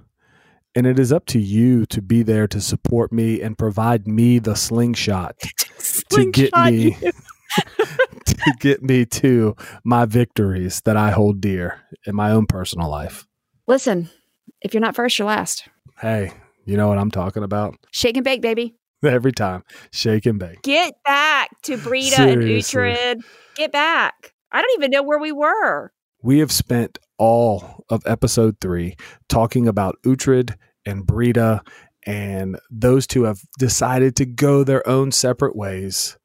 And 0.74 0.86
it 0.86 0.98
is 0.98 1.10
up 1.10 1.24
to 1.26 1.38
you 1.38 1.86
to 1.86 2.02
be 2.02 2.22
there 2.22 2.46
to 2.48 2.60
support 2.60 3.10
me 3.10 3.40
and 3.40 3.56
provide 3.56 4.06
me 4.06 4.38
the 4.38 4.54
slingshot 4.54 5.38
to 6.10 6.30
get 6.30 6.54
me 6.54 6.98
to 8.26 8.54
get 8.60 8.82
me 8.82 9.06
to 9.06 9.56
my 9.84 10.04
victories 10.04 10.82
that 10.84 10.96
I 10.96 11.12
hold 11.12 11.40
dear 11.40 11.80
in 12.04 12.14
my 12.14 12.30
own 12.30 12.44
personal 12.46 12.90
life. 12.90 13.26
Listen, 13.66 14.10
if 14.60 14.74
you're 14.74 14.82
not 14.82 14.94
first, 14.94 15.18
you're 15.18 15.28
last. 15.28 15.66
Hey, 16.00 16.32
you 16.66 16.76
know 16.76 16.88
what 16.88 16.98
I'm 16.98 17.10
talking 17.10 17.42
about? 17.42 17.74
Shake 17.90 18.16
and 18.16 18.24
bake, 18.24 18.42
baby. 18.42 18.76
Every 19.04 19.32
time, 19.32 19.62
shake 19.92 20.26
and 20.26 20.38
bake. 20.38 20.62
Get 20.62 20.94
back 21.04 21.50
to 21.62 21.76
Brida 21.76 22.20
and 22.20 22.42
Seriously. 22.42 22.80
Uhtred. 22.80 23.22
Get 23.54 23.72
back. 23.72 24.32
I 24.52 24.62
don't 24.62 24.78
even 24.78 24.90
know 24.90 25.02
where 25.02 25.18
we 25.18 25.32
were. 25.32 25.92
We 26.22 26.38
have 26.38 26.50
spent 26.50 26.98
all 27.18 27.84
of 27.88 28.02
episode 28.06 28.56
three 28.60 28.96
talking 29.28 29.68
about 29.68 29.96
Uhtred 30.04 30.54
and 30.84 31.06
Brida, 31.06 31.62
and 32.06 32.58
those 32.70 33.06
two 33.06 33.24
have 33.24 33.40
decided 33.58 34.16
to 34.16 34.26
go 34.26 34.64
their 34.64 34.86
own 34.88 35.12
separate 35.12 35.56
ways. 35.56 36.16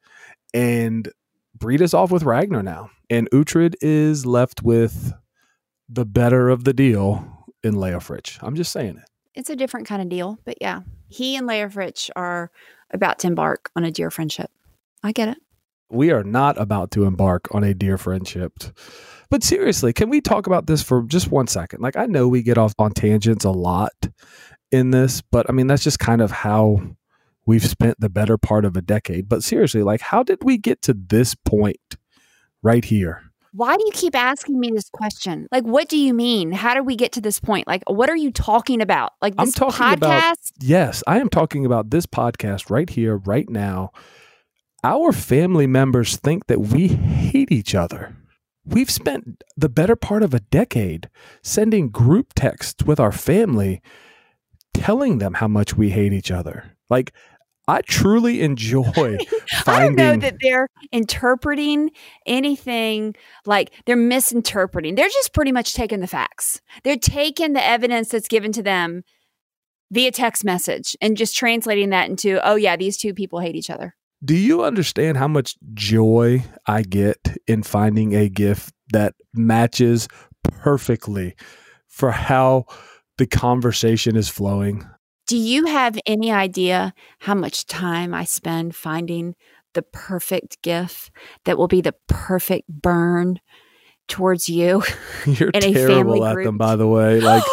And 0.53 1.09
Brida's 1.55 1.93
off 1.93 2.11
with 2.11 2.23
Ragnar 2.23 2.63
now, 2.63 2.89
and 3.09 3.29
Uhtred 3.31 3.75
is 3.81 4.25
left 4.25 4.63
with 4.63 5.13
the 5.89 6.05
better 6.05 6.49
of 6.49 6.63
the 6.63 6.73
deal 6.73 7.45
in 7.63 7.75
Leofric. 7.75 8.39
I'm 8.41 8.55
just 8.55 8.71
saying 8.71 8.97
it. 8.97 9.09
It's 9.35 9.49
a 9.49 9.55
different 9.55 9.87
kind 9.87 10.01
of 10.01 10.09
deal, 10.09 10.39
but 10.45 10.55
yeah, 10.61 10.81
he 11.11 11.35
and 11.35 11.47
Leofric 11.47 12.09
are 12.15 12.49
about 12.91 13.19
to 13.19 13.27
embark 13.27 13.69
on 13.75 13.83
a 13.83 13.91
dear 13.91 14.09
friendship. 14.09 14.49
I 15.03 15.11
get 15.11 15.29
it. 15.29 15.37
we 15.89 16.11
are 16.11 16.23
not 16.23 16.57
about 16.59 16.91
to 16.91 17.03
embark 17.05 17.53
on 17.53 17.63
a 17.63 17.73
dear 17.73 17.97
friendship. 17.97 18.53
But 19.29 19.43
seriously, 19.43 19.93
can 19.93 20.09
we 20.09 20.21
talk 20.21 20.47
about 20.47 20.67
this 20.67 20.81
for 20.81 21.03
just 21.03 21.29
one 21.31 21.47
second? 21.47 21.81
Like, 21.81 21.95
I 21.97 22.05
know 22.05 22.27
we 22.27 22.41
get 22.43 22.57
off 22.57 22.73
on 22.79 22.91
tangents 22.91 23.45
a 23.45 23.51
lot 23.51 23.93
in 24.71 24.91
this, 24.91 25.21
but 25.21 25.49
I 25.49 25.53
mean, 25.53 25.67
that's 25.67 25.83
just 25.83 25.99
kind 25.99 26.21
of 26.21 26.31
how 26.31 26.81
we've 27.45 27.65
spent 27.65 27.99
the 27.99 28.09
better 28.09 28.37
part 28.37 28.65
of 28.65 28.77
a 28.77 28.81
decade. 28.81 29.27
But 29.27 29.43
seriously, 29.43 29.83
like, 29.83 30.01
how 30.01 30.23
did 30.23 30.39
we 30.43 30.57
get 30.57 30.81
to 30.83 30.93
this 30.93 31.35
point 31.35 31.97
right 32.61 32.85
here? 32.85 33.30
Why 33.53 33.75
do 33.75 33.83
you 33.85 33.91
keep 33.93 34.15
asking 34.15 34.59
me 34.59 34.71
this 34.73 34.89
question? 34.89 35.47
Like, 35.51 35.63
what 35.63 35.89
do 35.89 35.97
you 35.97 36.13
mean? 36.13 36.51
How 36.51 36.73
do 36.73 36.83
we 36.83 36.95
get 36.95 37.11
to 37.13 37.21
this 37.21 37.39
point? 37.39 37.67
Like, 37.67 37.83
what 37.89 38.09
are 38.09 38.15
you 38.15 38.31
talking 38.31 38.81
about? 38.81 39.11
Like 39.21 39.33
I'm 39.37 39.47
this 39.47 39.55
talking 39.55 39.85
podcast? 39.85 39.93
about- 39.97 40.37
Yes, 40.61 41.03
I 41.05 41.19
am 41.19 41.29
talking 41.29 41.65
about 41.65 41.89
this 41.89 42.05
podcast 42.05 42.69
right 42.69 42.89
here, 42.89 43.17
right 43.17 43.49
now. 43.49 43.91
Our 44.83 45.11
family 45.11 45.67
members 45.67 46.15
think 46.15 46.47
that 46.47 46.61
we 46.61 46.87
hate 46.87 47.51
each 47.51 47.75
other. 47.75 48.15
We've 48.65 48.89
spent 48.89 49.43
the 49.57 49.69
better 49.69 49.95
part 49.95 50.23
of 50.23 50.33
a 50.33 50.39
decade 50.39 51.09
sending 51.43 51.89
group 51.89 52.33
texts 52.35 52.83
with 52.85 52.99
our 52.99 53.11
family 53.11 53.81
telling 54.73 55.17
them 55.17 55.35
how 55.35 55.47
much 55.47 55.75
we 55.75 55.89
hate 55.89 56.13
each 56.13 56.31
other. 56.31 56.77
Like, 56.89 57.11
I 57.71 57.81
truly 57.83 58.41
enjoy 58.41 59.17
I 59.65 59.79
don't 59.79 59.95
know 59.95 60.17
that 60.17 60.35
they're 60.41 60.67
interpreting 60.91 61.91
anything 62.25 63.15
like 63.45 63.71
they're 63.85 63.95
misinterpreting. 63.95 64.95
They're 64.95 65.07
just 65.07 65.33
pretty 65.33 65.53
much 65.53 65.73
taking 65.73 66.01
the 66.01 66.07
facts. 66.07 66.61
They're 66.83 66.97
taking 66.97 67.53
the 67.53 67.63
evidence 67.63 68.09
that's 68.09 68.27
given 68.27 68.51
to 68.53 68.61
them 68.61 69.03
via 69.89 70.11
text 70.11 70.43
message 70.43 70.97
and 70.99 71.15
just 71.15 71.33
translating 71.33 71.91
that 71.91 72.09
into, 72.09 72.45
oh, 72.45 72.55
yeah, 72.55 72.75
these 72.75 72.97
two 72.97 73.13
people 73.13 73.39
hate 73.39 73.55
each 73.55 73.69
other. 73.69 73.95
Do 74.23 74.35
you 74.35 74.65
understand 74.65 75.15
how 75.15 75.29
much 75.29 75.55
joy 75.73 76.43
I 76.67 76.81
get 76.81 77.37
in 77.47 77.63
finding 77.63 78.13
a 78.13 78.27
gift 78.27 78.73
that 78.91 79.15
matches 79.33 80.09
perfectly 80.43 81.35
for 81.87 82.11
how 82.11 82.65
the 83.17 83.27
conversation 83.27 84.17
is 84.17 84.27
flowing? 84.27 84.85
Do 85.27 85.37
you 85.37 85.65
have 85.67 85.97
any 86.05 86.31
idea 86.31 86.93
how 87.19 87.35
much 87.35 87.65
time 87.65 88.13
I 88.13 88.25
spend 88.25 88.75
finding 88.75 89.35
the 89.73 89.81
perfect 89.81 90.61
gift 90.61 91.11
that 91.45 91.57
will 91.57 91.67
be 91.69 91.81
the 91.81 91.95
perfect 92.07 92.67
burn 92.67 93.39
towards 94.07 94.49
you? 94.49 94.83
You're 95.25 95.49
In 95.51 95.63
a 95.63 95.73
terrible 95.73 96.25
at 96.25 96.35
group. 96.35 96.45
them, 96.45 96.57
by 96.57 96.75
the 96.75 96.87
way. 96.87 97.21
Like, 97.21 97.43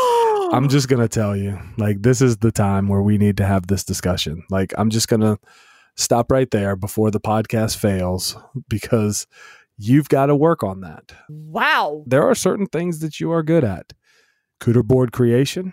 I'm 0.53 0.69
just 0.71 0.89
going 0.89 1.03
to 1.03 1.09
tell 1.09 1.37
you, 1.37 1.59
like, 1.77 2.03
this 2.03 2.21
is 2.21 2.39
the 2.39 2.51
time 2.51 2.89
where 2.89 3.03
we 3.03 3.17
need 3.19 3.37
to 3.37 3.47
have 3.47 3.69
this 3.69 3.85
discussion. 3.85 4.43
Like, 4.51 4.73
I'm 4.77 4.91
just 4.91 5.07
going 5.09 5.21
to 5.21 5.39
stop 5.97 6.33
right 6.33 6.51
there 6.51 6.75
before 6.75 7.11
the 7.11 7.21
podcast 7.21 7.77
fails 7.77 8.37
because 8.69 9.27
you've 9.77 10.09
got 10.09 10.27
to 10.27 10.35
work 10.37 10.65
on 10.65 10.81
that. 10.81 11.13
wow. 11.29 12.03
There 12.07 12.29
are 12.29 12.35
certain 12.35 12.67
things 12.67 12.99
that 13.01 13.21
you 13.21 13.31
are 13.31 13.43
good 13.45 13.63
at 13.63 13.93
cooter 14.61 14.85
board 14.85 15.13
creation, 15.13 15.73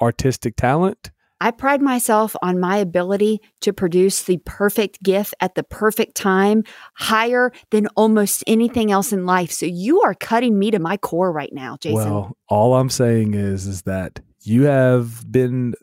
artistic 0.00 0.56
talent. 0.56 1.12
I 1.40 1.50
pride 1.50 1.82
myself 1.82 2.34
on 2.42 2.58
my 2.58 2.78
ability 2.78 3.40
to 3.60 3.72
produce 3.72 4.22
the 4.22 4.38
perfect 4.44 5.02
gift 5.02 5.34
at 5.40 5.54
the 5.54 5.62
perfect 5.62 6.14
time, 6.14 6.64
higher 6.94 7.52
than 7.70 7.88
almost 7.88 8.42
anything 8.46 8.90
else 8.90 9.12
in 9.12 9.26
life. 9.26 9.52
So 9.52 9.66
you 9.66 10.00
are 10.02 10.14
cutting 10.14 10.58
me 10.58 10.70
to 10.70 10.78
my 10.78 10.96
core 10.96 11.30
right 11.30 11.52
now, 11.52 11.76
Jason. 11.80 11.96
Well, 11.96 12.36
all 12.48 12.74
I'm 12.74 12.90
saying 12.90 13.34
is 13.34 13.66
is 13.66 13.82
that 13.82 14.20
you 14.42 14.62
have 14.62 15.30
been 15.30 15.74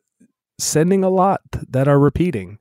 sending 0.59 1.03
a 1.03 1.09
lot 1.09 1.41
that 1.69 1.87
are 1.87 1.99
repeating. 1.99 2.59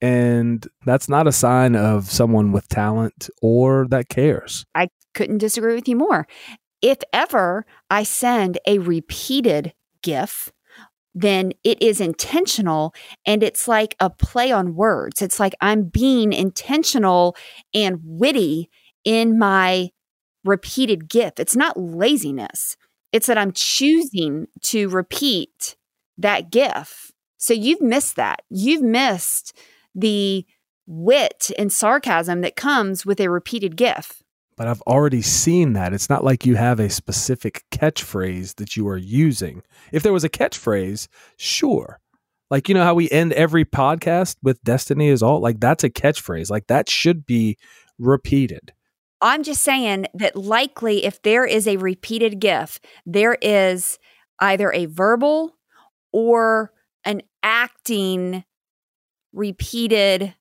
And 0.00 0.66
that's 0.84 1.08
not 1.08 1.26
a 1.26 1.32
sign 1.32 1.74
of 1.74 2.10
someone 2.10 2.52
with 2.52 2.68
talent 2.68 3.30
or 3.42 3.86
that 3.88 4.08
cares. 4.08 4.64
I 4.74 4.90
couldn't 5.14 5.38
disagree 5.38 5.74
with 5.74 5.88
you 5.88 5.96
more. 5.96 6.28
If 6.80 6.98
ever 7.12 7.66
I 7.90 8.04
send 8.04 8.58
a 8.66 8.78
repeated 8.78 9.72
GIF, 10.02 10.52
then 11.20 11.52
it 11.64 11.82
is 11.82 12.00
intentional 12.00 12.94
and 13.26 13.42
it's 13.42 13.66
like 13.66 13.96
a 13.98 14.08
play 14.08 14.52
on 14.52 14.74
words. 14.74 15.20
It's 15.20 15.40
like 15.40 15.54
I'm 15.60 15.84
being 15.84 16.32
intentional 16.32 17.36
and 17.74 18.00
witty 18.04 18.70
in 19.04 19.38
my 19.38 19.90
repeated 20.44 21.08
GIF. 21.08 21.34
It's 21.38 21.56
not 21.56 21.78
laziness, 21.78 22.76
it's 23.12 23.26
that 23.26 23.38
I'm 23.38 23.52
choosing 23.52 24.46
to 24.62 24.88
repeat 24.88 25.76
that 26.18 26.50
GIF. 26.50 27.10
So 27.38 27.54
you've 27.54 27.80
missed 27.80 28.16
that. 28.16 28.42
You've 28.50 28.82
missed 28.82 29.56
the 29.94 30.44
wit 30.86 31.50
and 31.58 31.72
sarcasm 31.72 32.40
that 32.42 32.56
comes 32.56 33.06
with 33.06 33.20
a 33.20 33.30
repeated 33.30 33.76
GIF. 33.76 34.22
But 34.58 34.66
I've 34.66 34.82
already 34.82 35.22
seen 35.22 35.74
that. 35.74 35.94
It's 35.94 36.10
not 36.10 36.24
like 36.24 36.44
you 36.44 36.56
have 36.56 36.80
a 36.80 36.90
specific 36.90 37.64
catchphrase 37.70 38.56
that 38.56 38.76
you 38.76 38.88
are 38.88 38.96
using. 38.96 39.62
If 39.92 40.02
there 40.02 40.12
was 40.12 40.24
a 40.24 40.28
catchphrase, 40.28 41.06
sure. 41.36 42.00
Like, 42.50 42.68
you 42.68 42.74
know 42.74 42.82
how 42.82 42.94
we 42.94 43.08
end 43.10 43.32
every 43.34 43.64
podcast 43.64 44.36
with 44.42 44.60
Destiny 44.64 45.08
is 45.08 45.22
all? 45.22 45.40
Like, 45.40 45.60
that's 45.60 45.84
a 45.84 45.90
catchphrase. 45.90 46.50
Like, 46.50 46.66
that 46.66 46.90
should 46.90 47.24
be 47.24 47.56
repeated. 47.98 48.72
I'm 49.20 49.44
just 49.44 49.62
saying 49.62 50.06
that 50.14 50.34
likely 50.34 51.04
if 51.04 51.22
there 51.22 51.44
is 51.44 51.68
a 51.68 51.76
repeated 51.76 52.40
GIF, 52.40 52.80
there 53.06 53.36
is 53.40 53.98
either 54.40 54.72
a 54.72 54.86
verbal 54.86 55.56
or 56.12 56.72
an 57.04 57.22
acting 57.42 58.44
repeated 59.32 60.34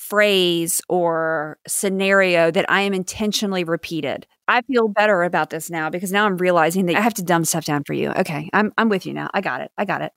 phrase 0.00 0.80
or 0.88 1.58
scenario 1.68 2.50
that 2.50 2.64
I 2.70 2.80
am 2.80 2.94
intentionally 2.94 3.64
repeated. 3.64 4.26
I 4.48 4.62
feel 4.62 4.88
better 4.88 5.22
about 5.22 5.50
this 5.50 5.68
now 5.68 5.90
because 5.90 6.10
now 6.10 6.24
I'm 6.24 6.38
realizing 6.38 6.86
that 6.86 6.96
I 6.96 7.00
have 7.02 7.14
to 7.14 7.22
dumb 7.22 7.44
stuff 7.44 7.66
down 7.66 7.84
for 7.84 7.92
you. 7.92 8.10
Okay, 8.10 8.48
I'm 8.52 8.72
I'm 8.78 8.88
with 8.88 9.04
you 9.04 9.12
now. 9.12 9.28
I 9.34 9.42
got 9.42 9.60
it. 9.60 9.70
I 9.76 9.84
got 9.84 10.00
it. 10.00 10.12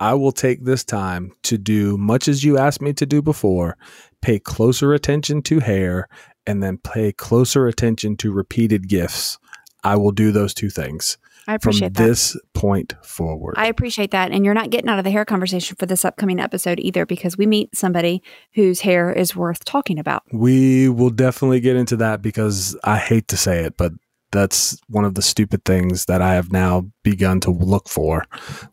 I 0.00 0.14
will 0.14 0.32
take 0.32 0.64
this 0.64 0.84
time 0.84 1.32
to 1.44 1.58
do 1.58 1.98
much 1.98 2.28
as 2.28 2.44
you 2.44 2.58
asked 2.58 2.80
me 2.80 2.94
to 2.94 3.06
do 3.06 3.20
before, 3.20 3.76
pay 4.22 4.38
closer 4.38 4.94
attention 4.94 5.42
to 5.42 5.60
hair 5.60 6.08
and 6.46 6.62
then 6.62 6.78
pay 6.78 7.12
closer 7.12 7.66
attention 7.66 8.16
to 8.16 8.32
repeated 8.32 8.88
gifts. 8.88 9.38
I 9.84 9.96
will 9.96 10.12
do 10.12 10.32
those 10.32 10.54
two 10.54 10.70
things. 10.70 11.18
I 11.48 11.54
appreciate 11.54 11.94
from 11.94 12.04
that. 12.04 12.08
this 12.08 12.36
point 12.54 12.94
forward. 13.02 13.54
I 13.56 13.66
appreciate 13.68 14.10
that. 14.10 14.32
And 14.32 14.44
you're 14.44 14.54
not 14.54 14.70
getting 14.70 14.88
out 14.88 14.98
of 14.98 15.04
the 15.04 15.10
hair 15.10 15.24
conversation 15.24 15.76
for 15.76 15.86
this 15.86 16.04
upcoming 16.04 16.40
episode 16.40 16.80
either 16.80 17.06
because 17.06 17.36
we 17.38 17.46
meet 17.46 17.76
somebody 17.76 18.22
whose 18.54 18.80
hair 18.80 19.12
is 19.12 19.36
worth 19.36 19.64
talking 19.64 19.98
about. 19.98 20.22
we 20.32 20.88
will 20.88 21.10
definitely 21.10 21.60
get 21.60 21.76
into 21.76 21.96
that 21.96 22.20
because 22.22 22.76
I 22.84 22.98
hate 22.98 23.28
to 23.28 23.36
say 23.36 23.64
it, 23.64 23.76
but 23.76 23.92
that's 24.32 24.76
one 24.88 25.04
of 25.04 25.14
the 25.14 25.22
stupid 25.22 25.64
things 25.64 26.06
that 26.06 26.20
I 26.20 26.34
have 26.34 26.50
now 26.50 26.90
begun 27.04 27.38
to 27.40 27.50
look 27.50 27.88
for 27.88 28.24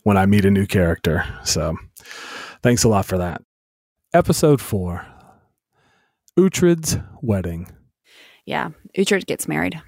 when 0.01 0.17
I 0.17 0.25
meet 0.25 0.45
a 0.45 0.51
new 0.51 0.65
character. 0.65 1.23
So 1.43 1.77
thanks 2.63 2.83
a 2.83 2.89
lot 2.89 3.05
for 3.05 3.17
that. 3.19 3.41
Episode 4.13 4.59
four 4.61 5.05
Uhtred's 6.37 6.97
wedding. 7.21 7.71
Yeah, 8.45 8.69
Uhtred 8.97 9.25
gets 9.27 9.47
married. 9.47 9.79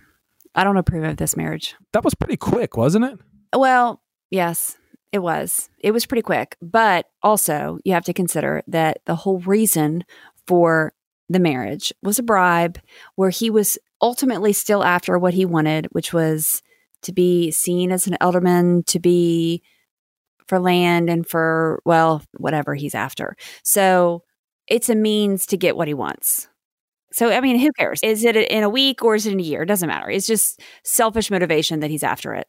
I 0.56 0.64
don't 0.64 0.78
approve 0.78 1.04
of 1.04 1.18
this 1.18 1.36
marriage. 1.36 1.76
That 1.94 2.04
was 2.04 2.16
pretty 2.16 2.38
quick, 2.38 2.78
wasn't 2.78 3.06
it? 3.06 3.20
Well, 3.54 4.02
yes, 4.32 4.78
it 5.12 5.20
was. 5.20 5.70
It 5.80 5.92
was 5.92 6.06
pretty 6.06 6.22
quick. 6.22 6.58
But 6.62 7.08
also, 7.22 7.80
you 7.84 7.94
have 7.94 8.06
to 8.06 8.14
consider 8.14 8.64
that 8.68 9.00
the 9.06 9.16
whole 9.16 9.40
reason 9.40 10.06
for 10.48 10.94
the 11.30 11.40
marriage 11.40 11.94
was 12.02 12.20
a 12.20 12.24
bribe 12.24 12.80
where 13.16 13.30
he 13.30 13.50
was 13.50 13.78
ultimately 14.02 14.54
still 14.54 14.84
after 14.84 15.18
what 15.18 15.34
he 15.34 15.46
wanted, 15.46 15.88
which 15.92 16.14
was 16.14 16.62
to 17.02 17.14
be 17.14 17.52
seen 17.52 17.92
as 17.92 18.08
an 18.08 18.18
ealdorman, 18.22 18.86
to 18.88 19.00
be 19.00 19.62
for 20.48 20.60
land 20.60 21.10
and 21.10 21.28
for, 21.28 21.82
well, 21.86 22.22
whatever 22.38 22.76
he's 22.76 22.96
after. 22.96 23.36
So 23.64 24.24
it's 24.68 24.90
a 24.90 24.96
means 24.96 25.46
to 25.48 25.58
get 25.58 25.76
what 25.76 25.88
he 25.88 25.94
wants. 25.94 26.48
So, 27.16 27.32
I 27.32 27.40
mean, 27.40 27.58
who 27.58 27.72
cares? 27.72 28.02
Is 28.04 28.26
it 28.26 28.36
in 28.36 28.64
a 28.64 28.68
week 28.68 29.02
or 29.02 29.16
is 29.16 29.26
it 29.26 29.32
in 29.32 29.40
a 29.40 29.44
year? 29.44 29.62
It 29.62 29.68
doesn't 29.68 29.88
matter. 29.88 30.10
It's 30.10 30.28
just 30.28 30.62
selfish 30.84 31.32
motivation 31.32 31.80
that 31.80 31.90
he's 31.90 32.04
after 32.04 32.34
it. 32.34 32.46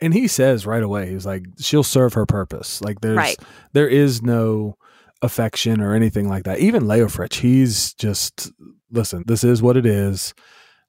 And 0.00 0.12
he 0.12 0.26
says 0.26 0.66
right 0.66 0.82
away, 0.82 1.08
he's 1.08 1.24
like, 1.24 1.44
she'll 1.60 1.84
serve 1.84 2.14
her 2.14 2.26
purpose. 2.26 2.80
Like 2.80 3.00
there's 3.00 3.16
Right. 3.16 3.38
there 3.74 3.86
is 3.86 4.20
no 4.20 4.76
affection 5.22 5.80
or 5.80 5.94
anything 5.94 6.28
like 6.28 6.42
that. 6.44 6.58
Even 6.58 6.88
Leo 6.88 7.06
Leofric, 7.06 7.34
he's 7.34 7.94
just 7.94 8.50
listen, 8.90 9.22
this 9.28 9.44
is 9.44 9.62
what 9.62 9.76
it 9.76 9.86
is. 9.86 10.34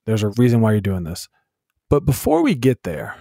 There's 0.08 0.24
a 0.24 0.30
reason 0.30 0.62
why 0.62 0.72
you're 0.72 0.82
doing 0.82 1.04
this. 1.04 1.30
But 1.88 2.06
before 2.08 2.42
we 2.42 2.56
get 2.56 2.82
there, 2.82 3.16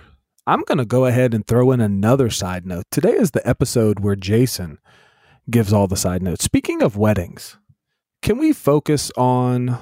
I'm 0.46 0.62
gonna 0.62 0.86
go 0.86 1.04
ahead 1.04 1.34
and 1.34 1.46
throw 1.46 1.70
in 1.70 1.82
another 1.82 2.30
side 2.30 2.64
note. 2.64 2.84
Today 2.90 3.12
is 3.12 3.32
the 3.32 3.46
episode 3.46 4.00
where 4.00 4.16
Jason 4.16 4.78
gives 5.50 5.70
all 5.70 5.86
the 5.86 5.96
side 5.96 6.22
notes. 6.22 6.44
Speaking 6.44 6.80
of 6.82 6.96
weddings, 6.96 7.58
can 8.22 8.38
we 8.38 8.54
focus 8.54 9.12
on 9.14 9.78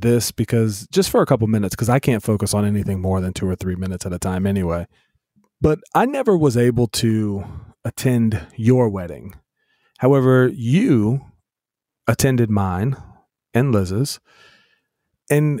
this 0.00 0.32
because 0.32 0.86
just 0.90 1.10
for 1.10 1.22
a 1.22 1.26
couple 1.26 1.46
minutes 1.46 1.74
because 1.74 1.88
I 1.88 1.98
can't 1.98 2.22
focus 2.22 2.54
on 2.54 2.64
anything 2.64 3.00
more 3.00 3.20
than 3.20 3.32
two 3.32 3.48
or 3.48 3.56
three 3.56 3.76
minutes 3.76 4.06
at 4.06 4.12
a 4.12 4.18
time 4.18 4.46
anyway. 4.46 4.86
But 5.60 5.80
I 5.94 6.06
never 6.06 6.36
was 6.36 6.56
able 6.56 6.86
to 6.88 7.44
attend 7.84 8.46
your 8.56 8.88
wedding. 8.88 9.34
However, 9.98 10.48
you 10.48 11.20
attended 12.06 12.50
mine 12.50 12.96
and 13.52 13.72
Liz's. 13.72 14.20
And 15.30 15.60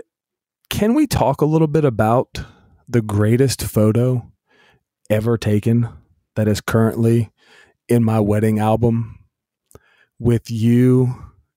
can 0.70 0.94
we 0.94 1.06
talk 1.06 1.40
a 1.40 1.46
little 1.46 1.66
bit 1.66 1.84
about 1.84 2.42
the 2.88 3.02
greatest 3.02 3.62
photo 3.62 4.30
ever 5.10 5.36
taken 5.36 5.88
that 6.36 6.48
is 6.48 6.60
currently 6.60 7.30
in 7.88 8.04
my 8.04 8.20
wedding 8.20 8.58
album 8.58 9.18
with 10.18 10.50
you 10.50 11.14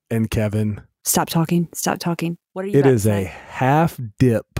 and 0.09 0.29
Kevin? 0.29 0.81
Stop 1.03 1.29
talking. 1.29 1.67
Stop 1.73 1.99
talking. 1.99 2.37
What 2.53 2.65
are 2.65 2.67
you 2.67 2.79
It 2.79 2.85
is 2.85 3.07
a 3.07 3.23
half 3.23 3.99
dip 4.19 4.59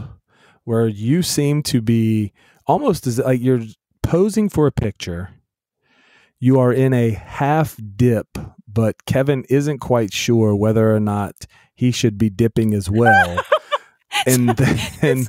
where 0.63 0.87
you 0.87 1.21
seem 1.21 1.63
to 1.63 1.81
be 1.81 2.33
almost 2.65 3.05
as 3.07 3.19
like 3.19 3.41
you're 3.41 3.61
posing 4.03 4.49
for 4.49 4.67
a 4.67 4.71
picture. 4.71 5.29
You 6.39 6.59
are 6.59 6.73
in 6.73 6.93
a 6.93 7.11
half 7.11 7.77
dip, 7.95 8.27
but 8.67 9.05
Kevin 9.05 9.45
isn't 9.49 9.79
quite 9.79 10.11
sure 10.11 10.55
whether 10.55 10.95
or 10.95 10.99
not 10.99 11.45
he 11.75 11.91
should 11.91 12.17
be 12.17 12.29
dipping 12.29 12.73
as 12.73 12.89
well. 12.89 13.43
and 14.25 14.49
then 14.49 15.27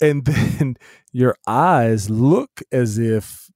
and 0.00 0.24
then 0.24 0.76
your 1.12 1.36
eyes 1.46 2.10
look 2.10 2.60
as 2.70 2.98
if 2.98 3.50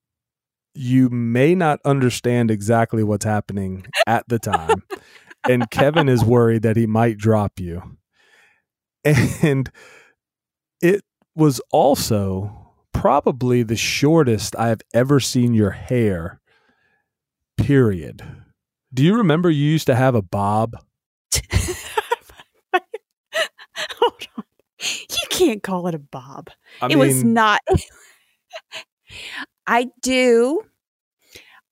you 0.75 1.09
may 1.11 1.55
not 1.55 1.81
understand 1.85 2.51
exactly 2.51 3.03
what's 3.03 3.25
happening 3.25 3.87
at 4.07 4.27
the 4.29 4.39
time. 4.39 4.83
and 5.49 5.71
Kevin 5.71 6.09
is 6.09 6.25
worried 6.25 6.63
that 6.63 6.77
he 6.77 6.87
might 6.87 7.19
drop 7.19 7.59
you. 7.59 7.97
And 9.43 9.71
it 10.81 11.03
was 11.35 11.61
also 11.71 12.73
probably 12.93 13.63
the 13.63 13.77
shortest 13.77 14.57
I 14.57 14.69
have 14.69 14.83
ever 14.93 15.21
seen 15.21 15.55
your 15.55 15.71
hair, 15.71 16.41
period. 17.57 18.23
Do 18.93 19.05
you 19.05 19.17
remember 19.17 19.51
you 19.51 19.65
used 19.65 19.87
to 19.87 19.95
have 19.95 20.15
a 20.15 20.23
bob? 20.23 20.77
Hold 22.73 24.29
on. 24.37 24.45
You 24.81 25.29
can't 25.31 25.63
call 25.63 25.87
it 25.87 25.95
a 25.95 25.99
bob. 25.99 26.51
I 26.81 26.89
it 26.91 26.97
was 26.97 27.23
not. 27.23 27.61
I 29.67 29.89
do. 30.03 30.63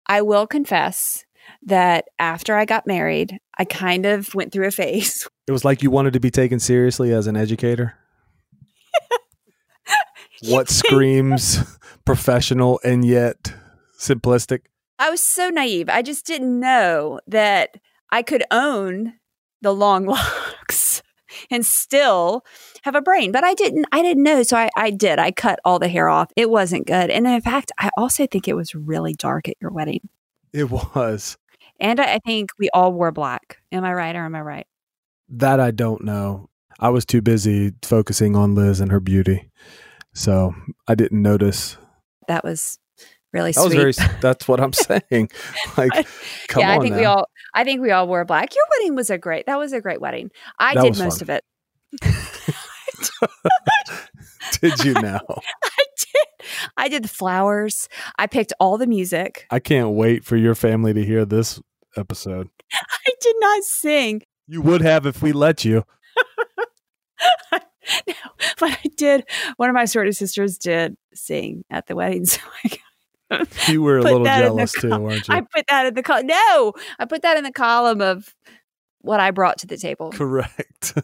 I 0.06 0.22
will 0.22 0.46
confess 0.46 1.24
that 1.64 2.06
after 2.18 2.56
I 2.56 2.64
got 2.64 2.86
married, 2.86 3.38
I 3.58 3.64
kind 3.64 4.06
of 4.06 4.34
went 4.34 4.52
through 4.52 4.66
a 4.66 4.70
phase. 4.70 5.28
It 5.46 5.52
was 5.52 5.62
like 5.62 5.82
you 5.82 5.90
wanted 5.90 6.14
to 6.14 6.20
be 6.20 6.30
taken 6.30 6.58
seriously 6.58 7.12
as 7.12 7.26
an 7.26 7.36
educator. 7.36 7.98
what 10.48 10.70
screams 10.70 11.58
professional 12.06 12.80
and 12.82 13.04
yet 13.04 13.52
simplistic? 14.00 14.60
I 14.98 15.10
was 15.10 15.22
so 15.22 15.50
naive. 15.50 15.90
I 15.90 16.00
just 16.00 16.24
didn't 16.24 16.58
know 16.58 17.20
that 17.26 17.76
I 18.10 18.22
could 18.22 18.42
own 18.50 19.12
the 19.60 19.74
long 19.74 20.06
locks 20.06 21.02
and 21.50 21.66
still 21.66 22.42
have 22.84 22.94
a 22.94 23.02
brain. 23.02 23.32
But 23.32 23.44
I 23.44 23.52
didn't 23.52 23.86
I 23.92 24.00
didn't 24.00 24.22
know. 24.22 24.42
So 24.44 24.56
I, 24.56 24.70
I 24.76 24.90
did. 24.90 25.18
I 25.18 25.30
cut 25.30 25.58
all 25.64 25.78
the 25.78 25.88
hair 25.88 26.08
off. 26.08 26.30
It 26.36 26.48
wasn't 26.48 26.86
good. 26.86 27.10
And 27.10 27.26
in 27.26 27.40
fact, 27.40 27.72
I 27.78 27.90
also 27.98 28.26
think 28.26 28.48
it 28.48 28.54
was 28.54 28.74
really 28.74 29.12
dark 29.12 29.48
at 29.48 29.56
your 29.60 29.70
wedding. 29.70 30.08
It 30.54 30.70
was. 30.70 31.36
And 31.84 32.00
I, 32.00 32.14
I 32.14 32.18
think 32.24 32.48
we 32.58 32.70
all 32.72 32.92
wore 32.94 33.12
black. 33.12 33.58
Am 33.70 33.84
I 33.84 33.92
right 33.92 34.16
or 34.16 34.24
am 34.24 34.34
I 34.34 34.40
right? 34.40 34.66
That 35.28 35.60
I 35.60 35.70
don't 35.70 36.02
know. 36.02 36.48
I 36.80 36.88
was 36.88 37.04
too 37.04 37.20
busy 37.20 37.72
focusing 37.82 38.34
on 38.36 38.54
Liz 38.54 38.80
and 38.80 38.90
her 38.90 39.00
beauty. 39.00 39.50
So 40.14 40.54
I 40.88 40.94
didn't 40.94 41.20
notice. 41.22 41.76
That 42.26 42.42
was 42.42 42.78
really 43.34 43.52
That 43.52 43.64
was 43.64 43.72
sweet. 43.72 43.96
very 43.96 44.18
that's 44.20 44.48
what 44.48 44.60
I'm 44.60 44.72
saying. 45.12 45.28
Like 45.76 45.92
come 46.48 46.60
yeah, 46.62 46.72
on 46.72 46.78
I 46.78 46.80
think 46.80 46.94
now. 46.94 46.98
we 47.00 47.04
all 47.04 47.28
I 47.52 47.64
think 47.64 47.82
we 47.82 47.90
all 47.90 48.08
wore 48.08 48.24
black. 48.24 48.54
Your 48.54 48.64
wedding 48.78 48.94
was 48.96 49.10
a 49.10 49.18
great 49.18 49.44
that 49.46 49.58
was 49.58 49.72
a 49.74 49.80
great 49.80 50.00
wedding. 50.00 50.30
I 50.58 50.74
That 50.74 50.82
did 50.84 50.98
most 50.98 51.22
fun. 51.24 51.30
of 51.30 51.30
it. 51.30 51.44
Did 54.60 54.84
you 54.84 54.94
now? 54.94 55.20
I 55.64 55.84
did. 55.98 56.48
I 56.76 56.88
did 56.88 57.04
the 57.04 57.08
flowers. 57.08 57.88
I 58.18 58.26
picked 58.26 58.52
all 58.60 58.78
the 58.78 58.86
music. 58.86 59.46
I 59.50 59.58
can't 59.58 59.90
wait 59.90 60.24
for 60.24 60.36
your 60.36 60.54
family 60.54 60.92
to 60.94 61.04
hear 61.04 61.24
this 61.24 61.60
episode. 61.96 62.48
I 62.72 63.10
did 63.20 63.36
not 63.40 63.62
sing. 63.64 64.22
You 64.46 64.60
would 64.62 64.82
have 64.82 65.06
if 65.06 65.22
we 65.22 65.32
let 65.32 65.64
you. 65.64 65.84
no, 67.52 68.14
but 68.58 68.70
I 68.72 68.88
did. 68.96 69.24
One 69.56 69.68
of 69.68 69.74
my 69.74 69.84
sorority 69.84 70.12
sisters 70.12 70.58
did 70.58 70.96
sing 71.14 71.64
at 71.70 71.86
the 71.86 71.96
wedding, 71.96 72.24
so 72.26 72.40
I, 73.30 73.46
You 73.68 73.82
were 73.82 73.98
a 73.98 74.02
little 74.02 74.24
jealous 74.24 74.72
too, 74.72 74.90
col- 74.90 75.00
weren't 75.00 75.26
you? 75.28 75.34
I 75.34 75.40
put 75.40 75.66
that 75.68 75.86
in 75.86 75.94
the 75.94 76.02
column. 76.02 76.26
No, 76.26 76.72
I 76.98 77.04
put 77.06 77.22
that 77.22 77.36
in 77.36 77.44
the 77.44 77.52
column 77.52 78.00
of 78.00 78.34
what 79.00 79.20
I 79.20 79.30
brought 79.32 79.58
to 79.58 79.66
the 79.66 79.76
table, 79.76 80.10
Correct. 80.12 80.94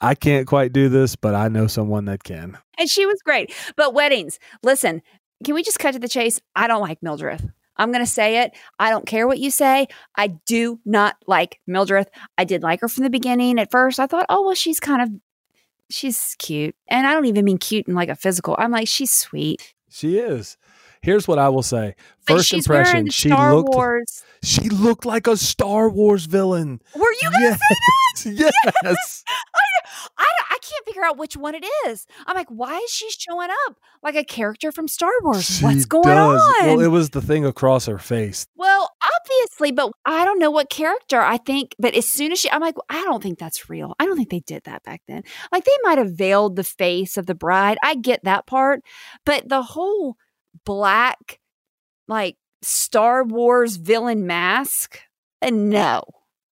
I 0.00 0.14
can't 0.14 0.46
quite 0.46 0.72
do 0.72 0.88
this, 0.88 1.14
but 1.14 1.34
I 1.34 1.48
know 1.48 1.66
someone 1.66 2.06
that 2.06 2.24
can. 2.24 2.56
and 2.78 2.88
she 2.88 3.04
was 3.04 3.20
great. 3.22 3.52
But 3.76 3.92
weddings, 3.92 4.38
listen, 4.62 5.02
can 5.44 5.54
we 5.54 5.62
just 5.62 5.78
cut 5.78 5.92
to 5.92 5.98
the 5.98 6.08
chase? 6.08 6.40
I 6.56 6.66
don't 6.68 6.80
like 6.80 7.02
Mildred. 7.02 7.52
I'm 7.80 7.92
going 7.92 8.04
to 8.04 8.10
say 8.10 8.42
it. 8.42 8.52
I 8.78 8.90
don't 8.90 9.06
care 9.06 9.26
what 9.26 9.38
you 9.38 9.50
say. 9.50 9.88
I 10.14 10.26
do 10.26 10.78
not 10.84 11.16
like 11.26 11.60
Mildred. 11.66 12.08
I 12.36 12.44
did 12.44 12.62
like 12.62 12.82
her 12.82 12.88
from 12.88 13.04
the 13.04 13.10
beginning. 13.10 13.58
At 13.58 13.70
first, 13.70 13.98
I 13.98 14.06
thought, 14.06 14.26
oh, 14.28 14.44
well, 14.44 14.54
she's 14.54 14.78
kind 14.78 15.00
of, 15.00 15.08
she's 15.88 16.36
cute. 16.38 16.76
And 16.88 17.06
I 17.06 17.14
don't 17.14 17.24
even 17.24 17.44
mean 17.46 17.56
cute 17.56 17.88
in 17.88 17.94
like 17.94 18.10
a 18.10 18.14
physical. 18.14 18.54
I'm 18.58 18.70
like, 18.70 18.86
she's 18.86 19.10
sweet. 19.10 19.74
She 19.88 20.18
is. 20.18 20.58
Here's 21.00 21.26
what 21.26 21.38
I 21.38 21.48
will 21.48 21.62
say. 21.62 21.94
First 22.26 22.52
impression, 22.52 23.08
she 23.08 23.30
looked 23.30 23.74
Wars. 23.74 24.22
she 24.42 24.68
looked 24.68 25.06
like 25.06 25.26
a 25.26 25.38
Star 25.38 25.88
Wars 25.88 26.26
villain. 26.26 26.82
Were 26.94 27.12
you 27.22 27.30
going 27.30 27.56
to 28.16 28.30
Yes. 28.30 28.52
Yes. 28.84 29.24
I, 29.56 29.62
I 30.18 30.26
can't 30.70 30.86
figure 30.86 31.04
out 31.04 31.18
which 31.18 31.36
one 31.36 31.54
it 31.54 31.64
is. 31.86 32.06
I'm 32.26 32.36
like, 32.36 32.48
why 32.48 32.76
is 32.78 32.90
she 32.90 33.10
showing 33.10 33.50
up 33.66 33.76
like 34.02 34.14
a 34.14 34.24
character 34.24 34.72
from 34.72 34.88
Star 34.88 35.10
Wars? 35.22 35.44
She 35.44 35.64
What's 35.64 35.84
going 35.84 36.04
does. 36.04 36.42
on? 36.42 36.66
Well, 36.66 36.80
it 36.80 36.88
was 36.88 37.10
the 37.10 37.22
thing 37.22 37.44
across 37.44 37.86
her 37.86 37.98
face. 37.98 38.46
Well, 38.56 38.90
obviously, 39.02 39.72
but 39.72 39.92
I 40.04 40.24
don't 40.24 40.38
know 40.38 40.50
what 40.50 40.70
character. 40.70 41.20
I 41.20 41.36
think, 41.38 41.74
but 41.78 41.94
as 41.94 42.08
soon 42.08 42.32
as 42.32 42.38
she, 42.38 42.50
I'm 42.50 42.60
like, 42.60 42.76
I 42.88 43.02
don't 43.02 43.22
think 43.22 43.38
that's 43.38 43.68
real. 43.68 43.94
I 43.98 44.06
don't 44.06 44.16
think 44.16 44.30
they 44.30 44.40
did 44.40 44.64
that 44.64 44.82
back 44.84 45.02
then. 45.06 45.22
Like 45.52 45.64
they 45.64 45.76
might 45.82 45.98
have 45.98 46.16
veiled 46.16 46.56
the 46.56 46.64
face 46.64 47.16
of 47.16 47.26
the 47.26 47.34
bride. 47.34 47.78
I 47.82 47.94
get 47.94 48.24
that 48.24 48.46
part, 48.46 48.80
but 49.26 49.48
the 49.48 49.62
whole 49.62 50.16
black, 50.64 51.40
like 52.08 52.36
Star 52.62 53.24
Wars 53.24 53.76
villain 53.76 54.26
mask, 54.26 55.00
uh, 55.42 55.50
no, 55.50 56.04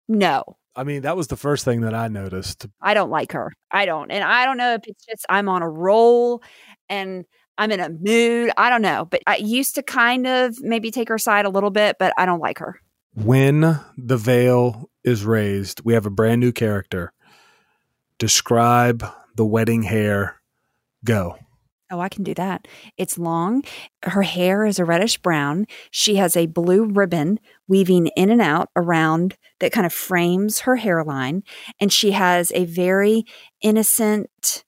no. 0.09 0.58
I 0.79 0.85
mean, 0.85 1.03
that 1.03 1.17
was 1.17 1.27
the 1.27 1.37
first 1.37 1.65
thing 1.65 1.81
that 1.81 1.93
I 1.93 2.07
noticed. 2.07 2.67
I 2.81 2.95
don't 2.95 3.11
like 3.11 3.33
her. 3.33 3.53
I 3.69 3.85
don't. 3.85 4.13
And 4.13 4.23
I 4.23 4.45
don't 4.45 4.57
know 4.57 4.75
if 4.75 4.83
it's 4.87 5.05
just 5.05 5.27
I'm 5.29 5.49
on 5.49 5.61
a 5.61 5.69
roll 5.69 6.41
and 6.89 7.25
I'm 7.59 7.73
in 7.73 7.81
a 7.81 7.89
mood. 7.89 8.53
I 8.57 8.71
don't 8.71 8.83
know. 8.83 9.05
But 9.05 9.25
I 9.27 9.39
used 9.39 9.75
to 9.75 9.83
kind 9.83 10.29
of 10.29 10.57
maybe 10.61 10.93
take 10.93 11.09
her 11.09 11.19
side 11.19 11.47
a 11.47 11.51
little 11.51 11.71
bit, 11.71 11.97
but 11.99 12.13
I 12.17 12.27
don't 12.27 12.39
like 12.39 12.59
her. 12.59 12.81
When 13.15 13.81
the 13.97 14.17
veil 14.17 14.89
is 15.03 15.25
raised, 15.25 15.81
we 15.85 15.95
have 15.95 16.07
a 16.07 16.11
brand 16.11 16.41
new 16.41 16.53
character. 16.53 17.13
Describe 18.19 19.05
the 19.35 19.45
wedding 19.45 19.83
hair. 19.83 20.41
Go. 21.05 21.39
Oh, 21.91 22.01
I 22.01 22.09
can 22.11 22.23
do 22.23 22.35
that. 22.35 22.69
It's 22.99 23.17
long. 23.17 23.63
Her 24.03 24.23
hair 24.23 24.67
is 24.67 24.79
a 24.79 24.85
reddish 24.85 25.17
brown. 25.19 25.67
She 25.91 26.17
has 26.17 26.37
a 26.37 26.47
blue 26.47 26.85
ribbon 26.85 27.41
weaving 27.67 28.09
in 28.09 28.31
and 28.31 28.43
out 28.43 28.69
around 28.77 29.37
that 29.61 29.73
kind 29.73 29.87
of 29.87 29.93
frames 29.93 30.61
her 30.61 30.77
hairline. 30.77 31.43
And 31.81 31.91
she 31.93 32.11
has 32.11 32.53
a 32.55 32.67
very 32.67 33.25
innocent. 33.63 34.65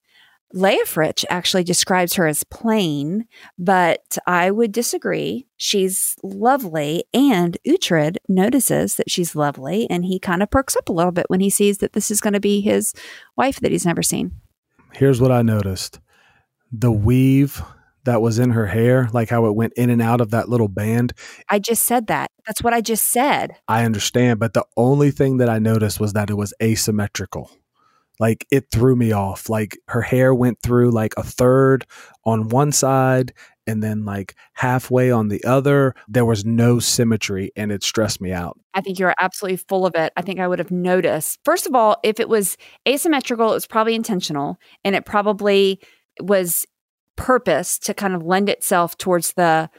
Leofric 0.54 1.24
actually 1.30 1.62
describes 1.62 2.14
her 2.14 2.26
as 2.26 2.42
plain, 2.42 3.26
but 3.56 4.18
I 4.26 4.50
would 4.50 4.72
disagree. 4.72 5.46
She's 5.56 6.16
lovely, 6.24 7.04
and 7.14 7.56
Uhtred 7.64 8.16
notices 8.28 8.96
that 8.96 9.11
she's 9.11 9.37
lovely, 9.37 9.88
and 9.88 10.04
he 10.04 10.18
kind 10.18 10.42
of 10.42 10.50
perks 10.50 10.74
up 10.74 10.88
a 10.88 10.92
little 10.92 11.12
bit 11.12 11.26
when 11.28 11.38
he 11.38 11.50
sees 11.50 11.78
that 11.78 11.92
this 11.92 12.11
is 12.11 12.20
going 12.20 12.33
to 12.33 12.40
be 12.40 12.61
his 12.61 12.92
wife 13.37 13.61
that 13.61 13.70
he's 13.70 13.87
never 13.87 14.02
seen. 14.02 14.33
Here's 14.94 15.20
what 15.20 15.30
I 15.30 15.42
noticed 15.42 16.00
the 16.72 16.92
weave 16.92 17.62
that 18.04 18.22
was 18.22 18.38
in 18.38 18.50
her 18.50 18.66
hair, 18.66 19.09
like 19.12 19.28
how 19.28 19.46
it 19.46 19.54
went 19.54 19.74
in 19.74 19.90
and 19.90 20.00
out 20.00 20.20
of 20.20 20.30
that 20.30 20.48
little 20.48 20.68
band. 20.68 21.12
I 21.48 21.59
just 21.59 21.85
said 21.85 22.06
that. 22.06 22.30
That's 22.46 22.62
what 22.62 22.72
I 22.72 22.80
just 22.80 23.04
said. 23.04 23.56
I 23.68 23.85
understand, 23.85 24.40
but 24.40 24.54
the 24.54 24.64
only 24.76 25.11
thing 25.11 25.37
that 25.38 25.48
I 25.48 25.59
noticed 25.59 26.00
was 26.00 26.14
that 26.14 26.30
it 26.30 26.35
was 26.35 26.54
asymmetrical. 26.62 27.50
Like 28.18 28.46
it 28.50 28.70
threw 28.70 28.96
me 28.96 29.12
off. 29.12 29.48
Like 29.48 29.78
her 29.88 30.02
hair 30.02 30.35
went 30.35 30.61
through 30.62 30.90
like 30.90 31.14
a 31.16 31.22
third 31.22 31.87
on 32.24 32.48
one 32.48 32.70
side 32.70 33.33
and 33.66 33.83
then 33.83 34.04
like 34.04 34.35
halfway 34.52 35.11
on 35.11 35.28
the 35.28 35.42
other. 35.44 35.94
There 36.06 36.26
was 36.26 36.44
no 36.44 36.80
symmetry 36.80 37.50
and 37.56 37.72
it 37.72 37.83
stressed 37.83 38.20
me 38.20 38.30
out. 38.30 38.59
I 38.74 38.83
think 38.83 38.98
you're 38.98 39.14
absolutely 39.18 39.56
full 39.56 39.87
of 39.87 39.94
it. 39.94 40.12
I 40.16 40.22
think 40.22 40.38
I 40.38 40.48
would 40.48 40.59
have 40.59 40.70
noticed. 40.70 41.38
First 41.44 41.66
of 41.66 41.74
all, 41.74 41.96
if 42.02 42.20
it 42.20 42.28
was 42.28 42.59
asymmetrical, 42.87 43.50
it 43.50 43.54
was 43.54 43.66
probably 43.66 43.94
intentional 43.94 44.59
and 44.85 44.94
it 44.94 45.06
probably 45.06 45.80
was 46.26 46.66
purpose 47.16 47.78
to 47.80 47.94
kind 47.94 48.14
of 48.14 48.22
lend 48.22 48.48
itself 48.48 48.96
towards 48.96 49.33
the 49.35 49.70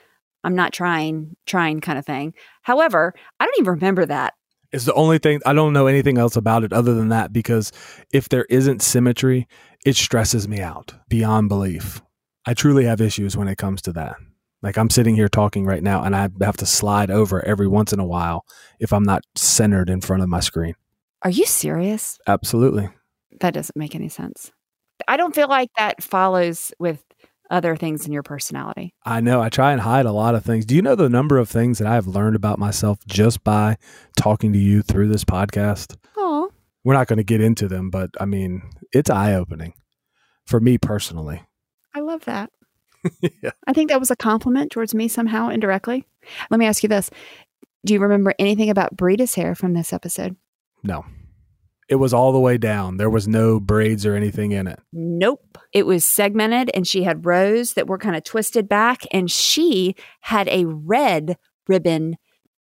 I'm 0.43 0.56
not 0.56 0.73
trying, 0.73 1.36
trying 1.45 1.82
kind 1.82 1.99
of 1.99 2.06
thing. 2.06 2.34
However, 2.63 3.13
I 3.39 3.45
don't 3.45 3.60
even 3.60 3.73
remember 3.73 4.06
that. 4.06 4.34
It's 4.71 4.86
the 4.86 4.93
only 4.93 5.17
thing 5.17 5.41
I 5.45 5.54
don't 5.54 5.73
know 5.73 5.88
anything 5.88 6.17
else 6.17 6.36
about 6.36 6.63
it 6.63 6.73
other 6.73 6.93
than 6.93 7.10
that 7.10 7.34
because 7.34 7.71
if 8.13 8.30
there 8.30 8.45
isn't 8.45 8.82
symmetry, 8.82 9.47
it 9.86 9.95
stresses 9.95 10.47
me 10.47 10.62
out 10.62 10.93
beyond 11.10 11.49
belief. 11.49 12.01
I 12.45 12.54
truly 12.54 12.86
have 12.86 13.01
issues 13.01 13.36
when 13.36 13.47
it 13.47 13.58
comes 13.58 13.82
to 13.84 13.93
that. 13.93 14.15
Like 14.62 14.77
I'm 14.77 14.89
sitting 14.89 15.15
here 15.15 15.27
talking 15.27 15.65
right 15.65 15.84
now 15.84 16.04
and 16.04 16.15
I 16.15 16.30
have 16.41 16.58
to 16.58 16.65
slide 16.65 17.12
over 17.12 17.45
every 17.45 17.67
once 17.67 17.91
in 17.91 17.99
a 17.99 18.06
while 18.06 18.45
if 18.80 18.93
I'm 18.93 19.04
not 19.04 19.23
centered 19.36 19.89
in 19.89 20.01
front 20.01 20.23
of 20.23 20.30
my 20.30 20.39
screen. 20.39 20.75
Are 21.23 21.30
you 21.30 21.45
serious? 21.45 22.19
Absolutely. 22.25 22.89
That 23.41 23.54
doesn't 23.54 23.75
make 23.75 23.95
any 23.95 24.10
sense. 24.10 24.51
I 25.07 25.17
don't 25.17 25.35
feel 25.35 25.47
like 25.47 25.69
that 25.77 26.03
follows 26.03 26.71
with 26.79 27.03
other 27.49 27.75
things 27.75 28.05
in 28.05 28.13
your 28.13 28.23
personality. 28.23 28.93
I 29.05 29.19
know 29.19 29.41
I 29.41 29.49
try 29.49 29.73
and 29.73 29.81
hide 29.81 30.05
a 30.05 30.11
lot 30.11 30.35
of 30.35 30.43
things. 30.45 30.65
Do 30.65 30.73
you 30.73 30.81
know 30.81 30.95
the 30.95 31.09
number 31.09 31.37
of 31.37 31.49
things 31.49 31.79
that 31.79 31.87
I've 31.87 32.07
learned 32.07 32.35
about 32.35 32.57
myself 32.59 32.99
just 33.07 33.43
by 33.43 33.77
talking 34.17 34.53
to 34.53 34.59
you 34.59 34.81
through 34.81 35.09
this 35.09 35.25
podcast? 35.25 35.97
Oh, 36.15 36.49
We're 36.83 36.93
not 36.93 37.07
going 37.07 37.17
to 37.17 37.23
get 37.23 37.41
into 37.41 37.67
them, 37.67 37.89
but 37.89 38.09
I 38.19 38.25
mean, 38.25 38.61
it's 38.93 39.09
eye 39.09 39.35
opening 39.35 39.73
for 40.45 40.59
me 40.59 40.77
personally. 40.77 41.43
I 41.93 41.99
love 41.99 42.23
that. 42.25 42.49
yeah. 43.21 43.51
I 43.67 43.73
think 43.73 43.89
that 43.89 43.99
was 43.99 44.11
a 44.11 44.15
compliment 44.15 44.71
towards 44.71 44.95
me 44.95 45.07
somehow 45.07 45.49
indirectly. 45.49 46.05
Let 46.49 46.59
me 46.59 46.65
ask 46.65 46.83
you 46.83 46.89
this. 46.89 47.09
Do 47.85 47.93
you 47.93 47.99
remember 47.99 48.33
anything 48.39 48.69
about 48.69 48.95
Brida's 48.95 49.35
hair 49.35 49.55
from 49.55 49.73
this 49.73 49.91
episode? 49.91 50.37
No. 50.83 51.03
It 51.91 51.99
was 51.99 52.13
all 52.13 52.32
the 52.32 52.39
way 52.39 52.58
down. 52.58 52.95
There 52.95 53.10
was 53.10 53.27
no 53.27 53.60
braids 53.60 54.06
or 54.06 54.15
anything 54.15 54.54
in 54.54 54.65
it. 54.65 54.80
Nope. 54.93 55.58
It 55.73 55.86
was 55.86 56.06
segmented 56.06 56.71
and 56.73 56.88
she 56.88 57.04
had 57.04 57.25
rows 57.25 57.73
that 57.73 57.86
were 57.86 57.97
kind 57.97 58.15
of 58.15 58.23
twisted 58.23 58.69
back 58.69 59.01
and 59.12 59.30
she 59.30 59.95
had 60.21 60.47
a 60.47 60.63
red 60.63 61.38
ribbon 61.67 62.15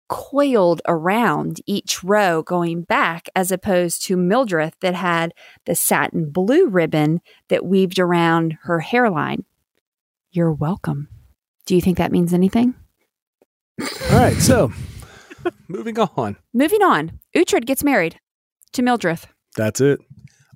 coiled 0.09 0.81
around 0.89 1.61
each 1.67 2.03
row 2.03 2.43
going 2.43 2.85
back 2.85 3.29
as 3.37 3.53
opposed 3.53 4.03
to 4.07 4.17
Mildred 4.17 4.73
that 4.81 4.95
had 4.95 5.35
the 5.67 5.75
satin 5.75 6.31
blue 6.31 6.67
ribbon 6.67 7.21
that 7.51 7.67
weaved 7.67 7.99
around 7.99 8.57
her 8.63 8.81
hairline. 8.81 9.45
You're 10.31 10.55
welcome. 10.55 11.09
Do 11.67 11.75
you 11.75 11.83
think 11.83 11.99
that 11.99 12.13
means 12.13 12.33
anything? 12.33 12.75
All 13.79 14.19
right. 14.19 14.39
So 14.39 14.73
moving 15.69 15.99
on. 15.99 16.39
Moving 16.55 16.83
on. 16.83 17.21
Uhtred 17.37 17.67
gets 17.67 17.85
married 17.85 18.19
to 18.73 18.83
Mildred. 18.83 19.21
That's 19.57 19.81
it. 19.81 20.01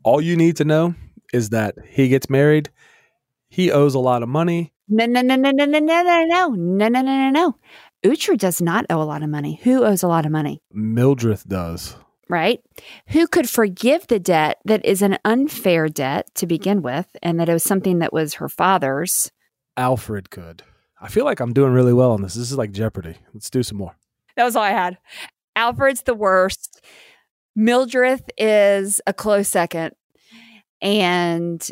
All 0.05 0.20
you 0.20 0.37
need 0.37 0.57
to 0.57 0.64
know 0.64 0.94
is 1.33 1.51
that 1.51 1.75
he 1.88 2.09
gets 2.09 2.29
married. 2.29 2.70
He 3.48 3.70
owes 3.70 3.94
a 3.94 3.98
lot 3.98 4.22
of 4.22 4.29
money. 4.29 4.72
No, 4.88 5.07
no, 5.07 5.20
no, 5.22 5.37
no, 5.37 5.51
no, 5.51 5.64
no, 5.64 5.79
no, 5.79 6.03
no, 6.03 6.25
no, 6.25 6.48
no, 6.48 6.88
no, 6.88 6.88
no, 6.88 7.03
no, 7.03 7.31
no. 7.31 7.57
Uhtred 8.05 8.38
does 8.38 8.61
not 8.61 8.85
owe 8.90 9.01
a 9.01 9.05
lot 9.05 9.22
of 9.22 9.31
money. 9.31 9.61
Who 9.62 9.85
owes 9.85 10.03
a 10.03 10.09
lot 10.09 10.27
of 10.27 10.33
money? 10.33 10.61
Mildred 10.72 11.40
does. 11.46 11.94
right? 12.29 12.61
Who 13.09 13.27
could 13.29 13.48
forgive 13.48 14.07
the 14.09 14.18
debt 14.18 14.59
that 14.64 14.85
is 14.85 15.03
an 15.03 15.18
unfair 15.25 15.88
debt 15.88 16.29
to 16.37 16.46
begin 16.46 16.83
with, 16.83 17.07
and 17.22 17.38
that 17.38 17.48
it 17.48 17.53
was 17.53 17.62
something 17.62 18.01
that 18.01 18.12
was 18.12 18.35
her 18.35 18.48
father's? 18.48 19.31
Alfred 19.77 20.31
could. 20.31 20.62
I 21.01 21.09
feel 21.09 21.25
like 21.25 21.40
I'm 21.40 21.53
doing 21.53 21.72
really 21.72 21.92
well 21.92 22.12
on 22.12 22.22
this. 22.22 22.35
This 22.35 22.51
is 22.51 22.59
like 22.59 22.72
Jeopardy. 22.72 23.16
Let's 23.35 23.51
do 23.51 23.62
some 23.62 23.79
more. 23.79 23.96
That 24.37 24.44
was 24.44 24.57
all 24.57 24.62
I 24.62 24.70
had. 24.70 24.98
Alfred's 25.57 26.03
the 26.03 26.14
worst. 26.14 26.81
Mildred 27.54 28.22
is 28.38 29.00
a 29.06 29.12
close 29.12 29.48
second. 29.48 29.94
And 30.80 31.66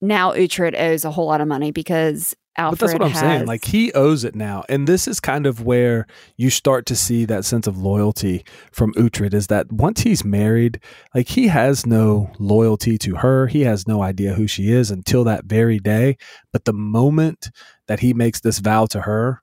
now 0.00 0.32
Uhtred 0.32 0.78
owes 0.78 1.04
a 1.04 1.10
whole 1.10 1.26
lot 1.26 1.40
of 1.40 1.48
money 1.48 1.70
because 1.70 2.34
Alfred 2.56 2.78
but 2.78 2.86
that's 2.86 2.92
what 2.94 3.02
I'm 3.02 3.10
has, 3.12 3.20
saying. 3.20 3.46
Like 3.46 3.64
he 3.64 3.92
owes 3.92 4.24
it 4.24 4.34
now, 4.34 4.64
and 4.68 4.86
this 4.86 5.06
is 5.06 5.20
kind 5.20 5.46
of 5.46 5.64
where 5.64 6.06
you 6.36 6.50
start 6.50 6.84
to 6.86 6.96
see 6.96 7.24
that 7.24 7.44
sense 7.44 7.66
of 7.66 7.78
loyalty 7.78 8.44
from 8.72 8.92
Uhtred. 8.94 9.32
Is 9.32 9.46
that 9.46 9.72
once 9.72 10.00
he's 10.00 10.24
married, 10.24 10.80
like 11.14 11.28
he 11.28 11.46
has 11.46 11.86
no 11.86 12.30
loyalty 12.38 12.98
to 12.98 13.16
her. 13.16 13.46
He 13.46 13.62
has 13.62 13.86
no 13.86 14.02
idea 14.02 14.34
who 14.34 14.46
she 14.46 14.72
is 14.72 14.90
until 14.90 15.24
that 15.24 15.44
very 15.44 15.78
day. 15.78 16.16
But 16.52 16.64
the 16.64 16.72
moment 16.72 17.50
that 17.86 18.00
he 18.00 18.12
makes 18.12 18.40
this 18.40 18.58
vow 18.58 18.86
to 18.86 19.02
her, 19.02 19.42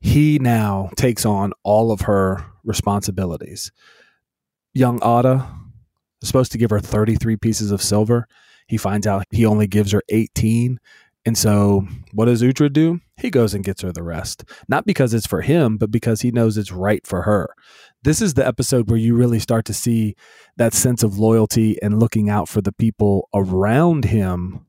he 0.00 0.38
now 0.38 0.90
takes 0.96 1.24
on 1.24 1.52
all 1.64 1.90
of 1.90 2.02
her 2.02 2.44
responsibilities. 2.64 3.72
Young 4.76 4.96
Ada 4.96 5.48
is 6.20 6.28
supposed 6.28 6.52
to 6.52 6.58
give 6.58 6.68
her 6.68 6.80
33 6.80 7.38
pieces 7.38 7.70
of 7.70 7.80
silver. 7.80 8.28
He 8.66 8.76
finds 8.76 9.06
out 9.06 9.24
he 9.30 9.46
only 9.46 9.66
gives 9.66 9.92
her 9.92 10.02
18. 10.10 10.78
And 11.24 11.38
so, 11.38 11.88
what 12.12 12.26
does 12.26 12.42
Uhtred 12.42 12.74
do? 12.74 13.00
He 13.16 13.30
goes 13.30 13.54
and 13.54 13.64
gets 13.64 13.80
her 13.80 13.90
the 13.90 14.02
rest. 14.02 14.44
Not 14.68 14.84
because 14.84 15.14
it's 15.14 15.26
for 15.26 15.40
him, 15.40 15.78
but 15.78 15.90
because 15.90 16.20
he 16.20 16.30
knows 16.30 16.58
it's 16.58 16.72
right 16.72 17.04
for 17.06 17.22
her. 17.22 17.48
This 18.02 18.20
is 18.20 18.34
the 18.34 18.46
episode 18.46 18.90
where 18.90 18.98
you 18.98 19.16
really 19.16 19.38
start 19.38 19.64
to 19.64 19.72
see 19.72 20.14
that 20.58 20.74
sense 20.74 21.02
of 21.02 21.18
loyalty 21.18 21.80
and 21.82 21.98
looking 21.98 22.28
out 22.28 22.46
for 22.46 22.60
the 22.60 22.72
people 22.72 23.30
around 23.34 24.04
him 24.04 24.66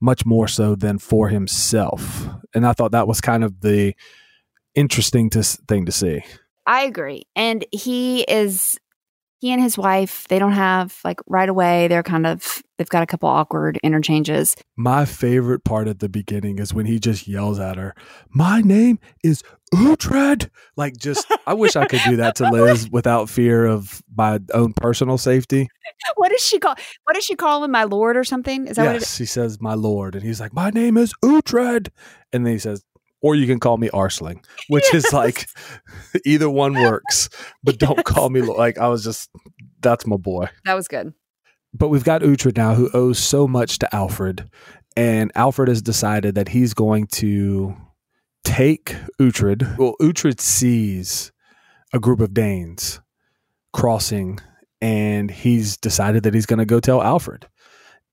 much 0.00 0.26
more 0.26 0.48
so 0.48 0.74
than 0.74 0.98
for 0.98 1.28
himself. 1.28 2.26
And 2.52 2.66
I 2.66 2.72
thought 2.72 2.90
that 2.90 3.06
was 3.06 3.20
kind 3.20 3.44
of 3.44 3.60
the 3.60 3.94
interesting 4.74 5.30
to, 5.30 5.44
thing 5.44 5.86
to 5.86 5.92
see. 5.92 6.22
I 6.66 6.82
agree. 6.82 7.22
And 7.36 7.64
he 7.70 8.22
is 8.22 8.76
he 9.46 9.52
and 9.52 9.62
his 9.62 9.78
wife, 9.78 10.26
they 10.28 10.40
don't 10.40 10.52
have 10.52 10.98
like 11.04 11.20
right 11.28 11.48
away, 11.48 11.86
they're 11.86 12.02
kind 12.02 12.26
of 12.26 12.64
they've 12.78 12.88
got 12.88 13.04
a 13.04 13.06
couple 13.06 13.28
awkward 13.28 13.78
interchanges. 13.84 14.56
My 14.76 15.04
favorite 15.04 15.62
part 15.62 15.86
at 15.86 16.00
the 16.00 16.08
beginning 16.08 16.58
is 16.58 16.74
when 16.74 16.86
he 16.86 16.98
just 16.98 17.28
yells 17.28 17.60
at 17.60 17.76
her, 17.76 17.94
"My 18.28 18.60
name 18.60 18.98
is 19.22 19.44
Uhtred." 19.72 20.50
Like 20.76 20.96
just 20.96 21.30
I 21.46 21.54
wish 21.54 21.76
I 21.76 21.86
could 21.86 22.00
do 22.04 22.16
that 22.16 22.34
to 22.36 22.50
Liz 22.50 22.90
without 22.90 23.30
fear 23.30 23.66
of 23.66 24.02
my 24.16 24.40
own 24.52 24.72
personal 24.72 25.16
safety. 25.16 25.68
What 26.16 26.30
does 26.30 26.44
she 26.44 26.58
call 26.58 26.74
what 27.04 27.14
does 27.14 27.24
she 27.24 27.36
call 27.36 27.62
him 27.62 27.70
my 27.70 27.84
lord 27.84 28.16
or 28.16 28.24
something? 28.24 28.66
Is 28.66 28.76
that 28.76 28.82
yes, 28.82 28.92
what 28.94 29.02
it 29.02 29.18
he 29.18 29.26
says 29.26 29.60
my 29.60 29.74
lord 29.74 30.16
and 30.16 30.24
he's 30.24 30.40
like, 30.40 30.52
"My 30.52 30.70
name 30.70 30.96
is 30.96 31.14
Uhtred." 31.22 31.90
And 32.32 32.44
then 32.44 32.52
he 32.52 32.58
says, 32.58 32.84
or 33.26 33.34
you 33.34 33.44
can 33.44 33.58
call 33.58 33.76
me 33.76 33.88
Arsling, 33.88 34.44
which 34.68 34.84
yes. 34.92 35.06
is 35.06 35.12
like 35.12 35.48
either 36.24 36.48
one 36.48 36.74
works, 36.74 37.28
but 37.64 37.76
don't 37.80 38.04
call 38.04 38.30
me 38.30 38.40
like 38.40 38.78
I 38.78 38.86
was 38.86 39.02
just 39.02 39.28
that's 39.80 40.06
my 40.06 40.16
boy. 40.16 40.48
That 40.64 40.74
was 40.74 40.86
good. 40.86 41.12
But 41.74 41.88
we've 41.88 42.04
got 42.04 42.22
Uhtred 42.22 42.56
now 42.56 42.74
who 42.74 42.88
owes 42.94 43.18
so 43.18 43.48
much 43.48 43.80
to 43.80 43.92
Alfred, 43.94 44.48
and 44.96 45.32
Alfred 45.34 45.68
has 45.68 45.82
decided 45.82 46.36
that 46.36 46.48
he's 46.48 46.72
going 46.72 47.08
to 47.14 47.76
take 48.44 48.94
Uhtred. 49.20 49.76
Well, 49.76 49.96
Uhtred 50.00 50.40
sees 50.40 51.32
a 51.92 51.98
group 51.98 52.20
of 52.20 52.32
Danes 52.32 53.00
crossing, 53.72 54.38
and 54.80 55.32
he's 55.32 55.76
decided 55.76 56.22
that 56.22 56.32
he's 56.32 56.46
going 56.46 56.60
to 56.60 56.64
go 56.64 56.78
tell 56.78 57.02
Alfred 57.02 57.48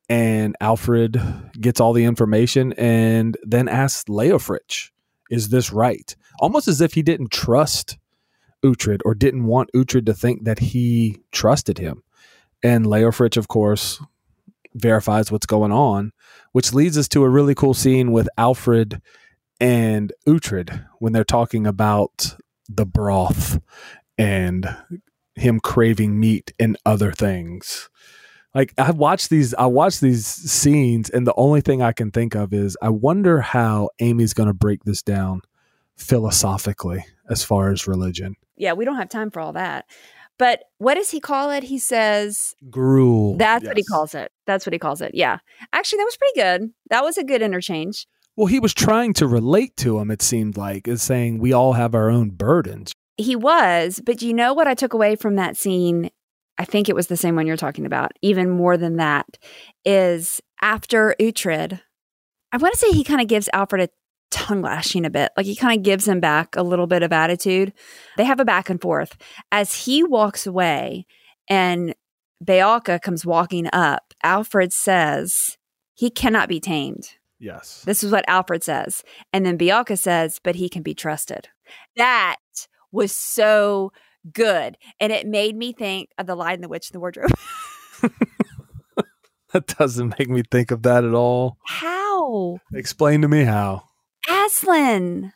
and 0.09 0.55
Alfred 0.59 1.21
gets 1.59 1.79
all 1.79 1.93
the 1.93 2.05
information 2.05 2.73
and 2.73 3.37
then 3.43 3.67
asks 3.67 4.03
Leofric, 4.09 4.91
is 5.33 5.49
this 5.49 5.73
right? 5.73 6.15
Almost 6.39 6.67
as 6.67 6.79
if 6.79 6.93
he 6.93 7.01
didn't 7.01 7.31
trust 7.31 7.97
Uhtred 8.63 9.01
or 9.03 9.15
didn't 9.15 9.45
want 9.45 9.71
Uhtred 9.75 10.05
to 10.05 10.13
think 10.13 10.43
that 10.43 10.59
he 10.59 11.23
trusted 11.31 11.79
him. 11.79 12.03
And 12.61 12.85
Leofric, 12.85 13.35
of 13.35 13.47
course, 13.47 13.99
verifies 14.75 15.31
what's 15.31 15.47
going 15.47 15.71
on, 15.71 16.11
which 16.51 16.71
leads 16.71 16.99
us 16.99 17.07
to 17.09 17.23
a 17.23 17.29
really 17.29 17.55
cool 17.55 17.73
scene 17.73 18.11
with 18.11 18.29
Alfred 18.37 19.01
and 19.59 20.13
Uhtred 20.27 20.85
when 20.99 21.13
they're 21.13 21.23
talking 21.23 21.65
about 21.65 22.35
the 22.69 22.85
broth 22.85 23.59
and 24.19 24.77
him 25.33 25.59
craving 25.59 26.19
meat 26.19 26.53
and 26.59 26.77
other 26.85 27.11
things 27.11 27.89
like 28.53 28.73
I 28.77 28.91
watch 28.91 29.29
these 29.29 29.53
I 29.53 29.65
watch 29.65 29.99
these 29.99 30.25
scenes 30.25 31.09
and 31.09 31.25
the 31.25 31.33
only 31.35 31.61
thing 31.61 31.81
I 31.81 31.91
can 31.91 32.11
think 32.11 32.35
of 32.35 32.53
is 32.53 32.77
I 32.81 32.89
wonder 32.89 33.41
how 33.41 33.89
Amy's 33.99 34.33
going 34.33 34.47
to 34.47 34.53
break 34.53 34.83
this 34.83 35.01
down 35.01 35.41
philosophically 35.95 37.05
as 37.29 37.43
far 37.43 37.71
as 37.71 37.87
religion. 37.87 38.35
Yeah, 38.57 38.73
we 38.73 38.85
don't 38.85 38.97
have 38.97 39.09
time 39.09 39.31
for 39.31 39.39
all 39.39 39.53
that. 39.53 39.85
But 40.39 40.63
what 40.77 40.95
does 40.95 41.11
he 41.11 41.19
call 41.19 41.51
it? 41.51 41.63
He 41.63 41.77
says 41.77 42.55
gruel. 42.69 43.37
That's 43.37 43.63
yes. 43.63 43.69
what 43.69 43.77
he 43.77 43.83
calls 43.83 44.15
it. 44.15 44.31
That's 44.45 44.65
what 44.65 44.73
he 44.73 44.79
calls 44.79 45.01
it. 45.01 45.11
Yeah. 45.13 45.37
Actually, 45.71 45.97
that 45.99 46.05
was 46.05 46.17
pretty 46.17 46.39
good. 46.39 46.73
That 46.89 47.03
was 47.03 47.17
a 47.17 47.23
good 47.23 47.41
interchange. 47.41 48.07
Well, 48.35 48.47
he 48.47 48.59
was 48.59 48.73
trying 48.73 49.13
to 49.13 49.27
relate 49.27 49.77
to 49.77 49.99
him, 49.99 50.09
it 50.09 50.23
seemed 50.23 50.57
like, 50.57 50.87
is 50.87 51.03
saying 51.03 51.37
we 51.37 51.53
all 51.53 51.73
have 51.73 51.93
our 51.93 52.09
own 52.09 52.31
burdens. 52.31 52.91
He 53.15 53.35
was, 53.35 54.01
but 54.03 54.23
you 54.23 54.33
know 54.33 54.55
what 54.55 54.67
I 54.67 54.73
took 54.73 54.93
away 54.93 55.15
from 55.15 55.35
that 55.35 55.55
scene 55.55 56.09
I 56.57 56.65
think 56.65 56.87
it 56.87 56.95
was 56.95 57.07
the 57.07 57.17
same 57.17 57.35
one 57.35 57.47
you're 57.47 57.57
talking 57.57 57.85
about, 57.85 58.11
even 58.21 58.49
more 58.49 58.77
than 58.77 58.97
that, 58.97 59.25
is 59.85 60.41
after 60.61 61.15
Uhtred, 61.19 61.81
I 62.51 62.57
want 62.57 62.73
to 62.73 62.79
say 62.79 62.91
he 62.91 63.03
kind 63.03 63.21
of 63.21 63.27
gives 63.27 63.49
Alfred 63.53 63.81
a 63.81 63.89
tongue 64.29 64.61
lashing 64.61 65.05
a 65.05 65.09
bit. 65.09 65.31
Like 65.35 65.45
he 65.45 65.55
kind 65.55 65.77
of 65.77 65.83
gives 65.83 66.07
him 66.07 66.19
back 66.19 66.55
a 66.55 66.63
little 66.63 66.87
bit 66.87 67.03
of 67.03 67.11
attitude. 67.11 67.73
They 68.17 68.25
have 68.25 68.39
a 68.39 68.45
back 68.45 68.69
and 68.69 68.81
forth. 68.81 69.17
As 69.51 69.85
he 69.85 70.03
walks 70.03 70.45
away 70.45 71.05
and 71.49 71.95
Beocca 72.43 73.01
comes 73.01 73.25
walking 73.25 73.67
up, 73.73 74.13
Alfred 74.23 74.73
says, 74.73 75.57
he 75.93 76.09
cannot 76.09 76.49
be 76.49 76.59
tamed. 76.59 77.15
Yes. 77.39 77.83
This 77.85 78.03
is 78.03 78.11
what 78.11 78.25
Alfred 78.27 78.63
says. 78.63 79.03
And 79.31 79.45
then 79.45 79.57
Beocca 79.57 79.97
says, 79.97 80.39
but 80.43 80.55
he 80.55 80.69
can 80.69 80.81
be 80.81 80.93
trusted. 80.93 81.49
That 81.95 82.37
was 82.91 83.11
so 83.11 83.91
good. 84.31 84.77
And 84.99 85.11
it 85.11 85.27
made 85.27 85.55
me 85.55 85.73
think 85.73 86.09
of 86.17 86.27
The 86.27 86.35
Lion, 86.35 86.61
the 86.61 86.67
Witch, 86.67 86.89
and 86.89 86.95
the 86.95 86.99
Wardrobe. 86.99 87.31
that 89.53 89.67
doesn't 89.67 90.17
make 90.19 90.29
me 90.29 90.43
think 90.49 90.71
of 90.71 90.83
that 90.83 91.03
at 91.03 91.13
all. 91.13 91.57
How? 91.65 92.59
Explain 92.73 93.21
to 93.21 93.27
me 93.27 93.43
how. 93.43 93.83
Aslan. 94.29 95.33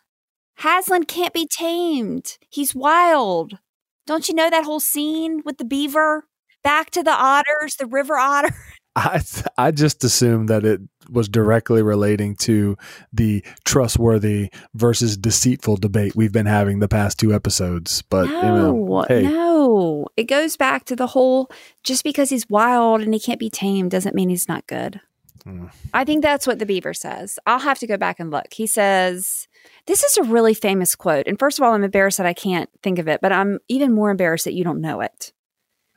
Aslan 0.63 1.03
can't 1.03 1.33
be 1.33 1.47
tamed. 1.47 2.37
He's 2.49 2.73
wild. 2.73 3.59
Don't 4.05 4.27
you 4.29 4.35
know 4.35 4.49
that 4.49 4.63
whole 4.63 4.79
scene 4.79 5.41
with 5.45 5.57
the 5.57 5.65
beaver? 5.65 6.25
Back 6.63 6.89
to 6.91 7.03
the 7.03 7.11
otters, 7.11 7.75
the 7.77 7.85
river 7.85 8.17
otter. 8.17 8.55
I 8.97 9.21
I 9.57 9.71
just 9.71 10.03
assumed 10.03 10.49
that 10.49 10.65
it 10.65 10.81
was 11.09 11.29
directly 11.29 11.83
relating 11.83 12.35
to 12.35 12.75
the 13.13 13.45
trustworthy 13.63 14.49
versus 14.73 15.15
deceitful 15.15 15.77
debate 15.77 16.15
we've 16.15 16.31
been 16.31 16.47
having 16.47 16.79
the 16.79 16.87
past 16.87 17.19
two 17.19 17.33
episodes. 17.33 18.01
But 18.01 18.25
no, 18.25 18.41
you 18.41 18.47
know, 18.47 19.05
hey. 19.07 19.21
no, 19.21 20.07
it 20.17 20.23
goes 20.23 20.57
back 20.57 20.85
to 20.85 20.95
the 20.95 21.07
whole 21.07 21.49
just 21.83 22.03
because 22.03 22.31
he's 22.31 22.49
wild 22.49 23.01
and 23.01 23.13
he 23.13 23.19
can't 23.19 23.39
be 23.39 23.51
tamed 23.51 23.91
doesn't 23.91 24.15
mean 24.15 24.29
he's 24.29 24.47
not 24.47 24.65
good. 24.65 24.99
Mm. 25.45 25.71
I 25.93 26.03
think 26.03 26.23
that's 26.23 26.47
what 26.47 26.57
the 26.57 26.65
beaver 26.65 26.93
says. 26.93 27.37
I'll 27.45 27.59
have 27.59 27.79
to 27.79 27.87
go 27.87 27.97
back 27.97 28.19
and 28.19 28.31
look. 28.31 28.51
He 28.51 28.65
says, 28.65 29.47
This 29.85 30.03
is 30.03 30.17
a 30.17 30.23
really 30.23 30.55
famous 30.55 30.95
quote. 30.95 31.27
And 31.27 31.37
first 31.37 31.59
of 31.59 31.63
all, 31.63 31.73
I'm 31.73 31.83
embarrassed 31.83 32.17
that 32.17 32.25
I 32.25 32.33
can't 32.33 32.69
think 32.81 32.97
of 32.97 33.07
it, 33.07 33.21
but 33.21 33.31
I'm 33.31 33.59
even 33.67 33.93
more 33.93 34.09
embarrassed 34.09 34.45
that 34.45 34.53
you 34.55 34.63
don't 34.63 34.81
know 34.81 35.01
it. 35.01 35.33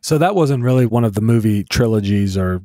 So 0.02 0.18
that 0.18 0.34
wasn't 0.34 0.64
really 0.64 0.86
one 0.86 1.04
of 1.04 1.14
the 1.14 1.20
movie 1.20 1.64
trilogies 1.64 2.36
or 2.36 2.62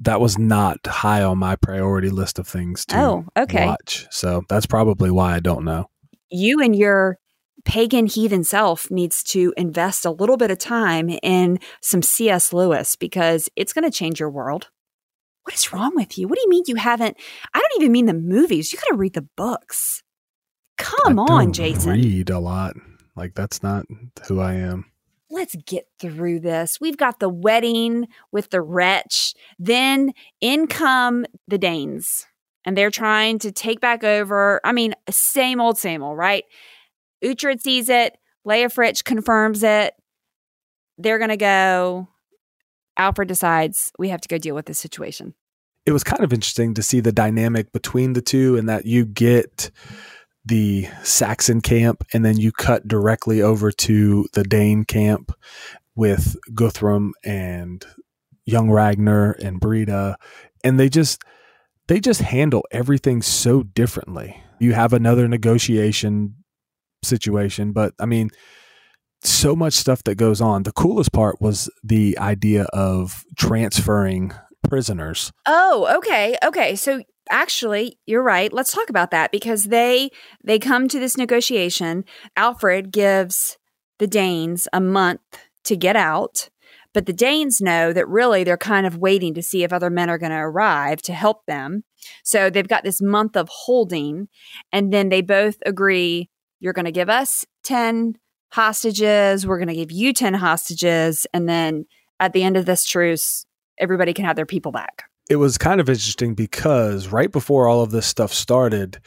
that 0.00 0.20
was 0.20 0.38
not 0.38 0.78
high 0.86 1.22
on 1.22 1.38
my 1.38 1.56
priority 1.56 2.10
list 2.10 2.38
of 2.38 2.46
things 2.46 2.84
to 2.86 2.98
oh, 2.98 3.26
okay. 3.36 3.66
watch. 3.66 4.06
So 4.10 4.42
that's 4.48 4.66
probably 4.66 5.10
why 5.10 5.34
I 5.34 5.40
don't 5.40 5.64
know. 5.64 5.90
You 6.30 6.60
and 6.60 6.76
your 6.76 7.18
pagan 7.64 8.06
heathen 8.06 8.44
self 8.44 8.90
needs 8.90 9.22
to 9.24 9.52
invest 9.56 10.04
a 10.04 10.10
little 10.10 10.36
bit 10.36 10.50
of 10.50 10.58
time 10.58 11.08
in 11.22 11.58
some 11.82 12.02
C.S. 12.02 12.52
Lewis 12.52 12.96
because 12.96 13.48
it's 13.56 13.72
going 13.72 13.84
to 13.84 13.90
change 13.90 14.20
your 14.20 14.30
world. 14.30 14.68
What 15.42 15.54
is 15.54 15.72
wrong 15.72 15.92
with 15.94 16.18
you? 16.18 16.28
What 16.28 16.36
do 16.36 16.42
you 16.42 16.50
mean 16.50 16.64
you 16.66 16.76
haven't? 16.76 17.16
I 17.54 17.58
don't 17.58 17.80
even 17.80 17.92
mean 17.92 18.06
the 18.06 18.14
movies. 18.14 18.72
You 18.72 18.78
got 18.78 18.88
to 18.88 18.96
read 18.96 19.14
the 19.14 19.26
books. 19.36 20.02
Come 20.76 21.18
I 21.18 21.22
on, 21.22 21.52
Jason. 21.52 21.92
Read 21.92 22.30
a 22.30 22.38
lot. 22.38 22.74
Like 23.16 23.34
that's 23.34 23.62
not 23.62 23.86
who 24.26 24.40
I 24.40 24.54
am 24.54 24.84
let's 25.30 25.54
get 25.66 25.86
through 26.00 26.40
this. 26.40 26.80
We've 26.80 26.96
got 26.96 27.20
the 27.20 27.28
wedding 27.28 28.08
with 28.32 28.50
the 28.50 28.60
wretch. 28.60 29.34
Then 29.58 30.12
in 30.40 30.66
come 30.66 31.26
the 31.46 31.58
Danes, 31.58 32.26
and 32.64 32.76
they're 32.76 32.90
trying 32.90 33.38
to 33.40 33.52
take 33.52 33.80
back 33.80 34.04
over. 34.04 34.60
I 34.64 34.72
mean, 34.72 34.94
same 35.10 35.60
old, 35.60 35.78
same 35.78 36.02
old, 36.02 36.16
right? 36.16 36.44
Uhtred 37.22 37.60
sees 37.60 37.88
it. 37.88 38.16
Leofric 38.46 39.04
confirms 39.04 39.62
it. 39.62 39.94
They're 40.96 41.18
going 41.18 41.30
to 41.30 41.36
go. 41.36 42.08
Alfred 42.96 43.28
decides 43.28 43.92
we 43.98 44.08
have 44.08 44.20
to 44.22 44.28
go 44.28 44.38
deal 44.38 44.54
with 44.54 44.66
this 44.66 44.78
situation. 44.78 45.34
It 45.86 45.92
was 45.92 46.04
kind 46.04 46.22
of 46.22 46.32
interesting 46.32 46.74
to 46.74 46.82
see 46.82 47.00
the 47.00 47.12
dynamic 47.12 47.72
between 47.72 48.12
the 48.12 48.20
two, 48.20 48.56
and 48.56 48.68
that 48.68 48.84
you 48.86 49.06
get 49.06 49.70
the 50.48 50.88
Saxon 51.02 51.60
camp, 51.60 52.04
and 52.12 52.24
then 52.24 52.38
you 52.38 52.52
cut 52.52 52.88
directly 52.88 53.40
over 53.42 53.70
to 53.70 54.26
the 54.32 54.42
Dane 54.42 54.84
camp 54.84 55.32
with 55.94 56.36
Guthrum 56.54 57.12
and 57.24 57.84
young 58.44 58.70
Ragnar 58.70 59.32
and 59.42 59.60
Brida, 59.60 60.16
and 60.64 60.80
they 60.80 60.88
just 60.88 61.22
they 61.86 62.00
just 62.00 62.22
handle 62.22 62.64
everything 62.70 63.22
so 63.22 63.62
differently. 63.62 64.42
You 64.58 64.72
have 64.72 64.92
another 64.92 65.28
negotiation 65.28 66.34
situation, 67.04 67.72
but 67.72 67.94
I 68.00 68.06
mean, 68.06 68.30
so 69.22 69.54
much 69.56 69.74
stuff 69.74 70.04
that 70.04 70.16
goes 70.16 70.40
on. 70.40 70.62
The 70.62 70.72
coolest 70.72 71.12
part 71.12 71.40
was 71.40 71.70
the 71.82 72.18
idea 72.18 72.64
of 72.72 73.24
transferring 73.36 74.32
prisoners. 74.68 75.32
Oh, 75.46 75.96
okay. 75.98 76.36
Okay. 76.44 76.76
So 76.76 77.02
actually 77.30 77.98
you're 78.06 78.22
right. 78.22 78.52
Let's 78.52 78.72
talk 78.72 78.90
about 78.90 79.10
that 79.10 79.32
because 79.32 79.64
they 79.64 80.10
they 80.44 80.58
come 80.58 80.88
to 80.88 80.98
this 80.98 81.16
negotiation. 81.16 82.04
Alfred 82.36 82.92
gives 82.92 83.58
the 83.98 84.06
danes 84.06 84.68
a 84.72 84.80
month 84.80 85.20
to 85.64 85.76
get 85.76 85.96
out 85.96 86.48
but 86.94 87.06
the 87.06 87.12
danes 87.12 87.60
know 87.60 87.92
that 87.92 88.08
really 88.08 88.44
they're 88.44 88.56
kind 88.56 88.86
of 88.86 88.98
waiting 88.98 89.34
to 89.34 89.42
see 89.42 89.62
if 89.62 89.72
other 89.72 89.90
men 89.90 90.10
are 90.10 90.18
going 90.18 90.32
to 90.32 90.38
arrive 90.38 91.02
to 91.02 91.12
help 91.12 91.46
them. 91.46 91.84
So 92.24 92.50
they've 92.50 92.66
got 92.66 92.84
this 92.84 93.00
month 93.00 93.36
of 93.36 93.48
holding 93.48 94.28
and 94.72 94.92
then 94.92 95.08
they 95.08 95.22
both 95.22 95.58
agree 95.66 96.30
you're 96.60 96.72
going 96.72 96.86
to 96.86 96.92
give 96.92 97.08
us 97.08 97.44
10 97.64 98.14
hostages. 98.50 99.46
We're 99.46 99.58
going 99.58 99.68
to 99.68 99.74
give 99.74 99.92
you 99.92 100.12
10 100.12 100.34
hostages 100.34 101.26
and 101.32 101.48
then 101.48 101.86
at 102.18 102.32
the 102.32 102.42
end 102.42 102.56
of 102.56 102.66
this 102.66 102.84
truce 102.84 103.44
everybody 103.78 104.12
can 104.12 104.24
have 104.24 104.36
their 104.36 104.46
people 104.46 104.72
back 104.72 105.04
it 105.28 105.36
was 105.36 105.58
kind 105.58 105.80
of 105.80 105.88
interesting 105.88 106.34
because 106.34 107.08
right 107.08 107.30
before 107.30 107.68
all 107.68 107.82
of 107.82 107.90
this 107.90 108.06
stuff 108.06 108.32
started, 108.32 109.00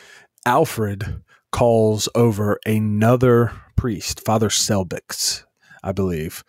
Alfred 0.46 1.24
calls 1.52 2.08
over 2.16 2.60
another 2.66 3.52
priest, 3.76 4.24
Father 4.24 4.50
Selbix, 4.50 5.44
I 5.84 5.92
believe. 5.92 6.44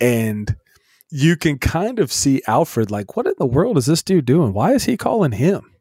And 0.00 0.56
you 1.10 1.36
can 1.36 1.58
kind 1.58 1.98
of 1.98 2.12
see 2.12 2.42
Alfred 2.46 2.90
like, 2.90 3.16
what 3.16 3.26
in 3.26 3.34
the 3.38 3.46
world 3.46 3.76
is 3.76 3.86
this 3.86 4.02
dude 4.02 4.24
doing? 4.24 4.52
Why 4.52 4.72
is 4.72 4.84
he 4.84 4.96
calling 4.96 5.32
him? 5.32 5.66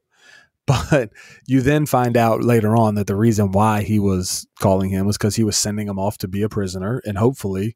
But 0.91 1.09
you 1.47 1.61
then 1.61 1.87
find 1.87 2.15
out 2.15 2.43
later 2.43 2.75
on 2.75 2.93
that 2.93 3.07
the 3.07 3.15
reason 3.15 3.51
why 3.51 3.81
he 3.81 3.97
was 3.97 4.45
calling 4.59 4.91
him 4.91 5.07
was 5.07 5.17
because 5.17 5.35
he 5.35 5.43
was 5.43 5.57
sending 5.57 5.87
him 5.87 5.97
off 5.97 6.19
to 6.19 6.27
be 6.27 6.43
a 6.43 6.49
prisoner 6.49 7.01
and 7.05 7.17
hopefully 7.17 7.75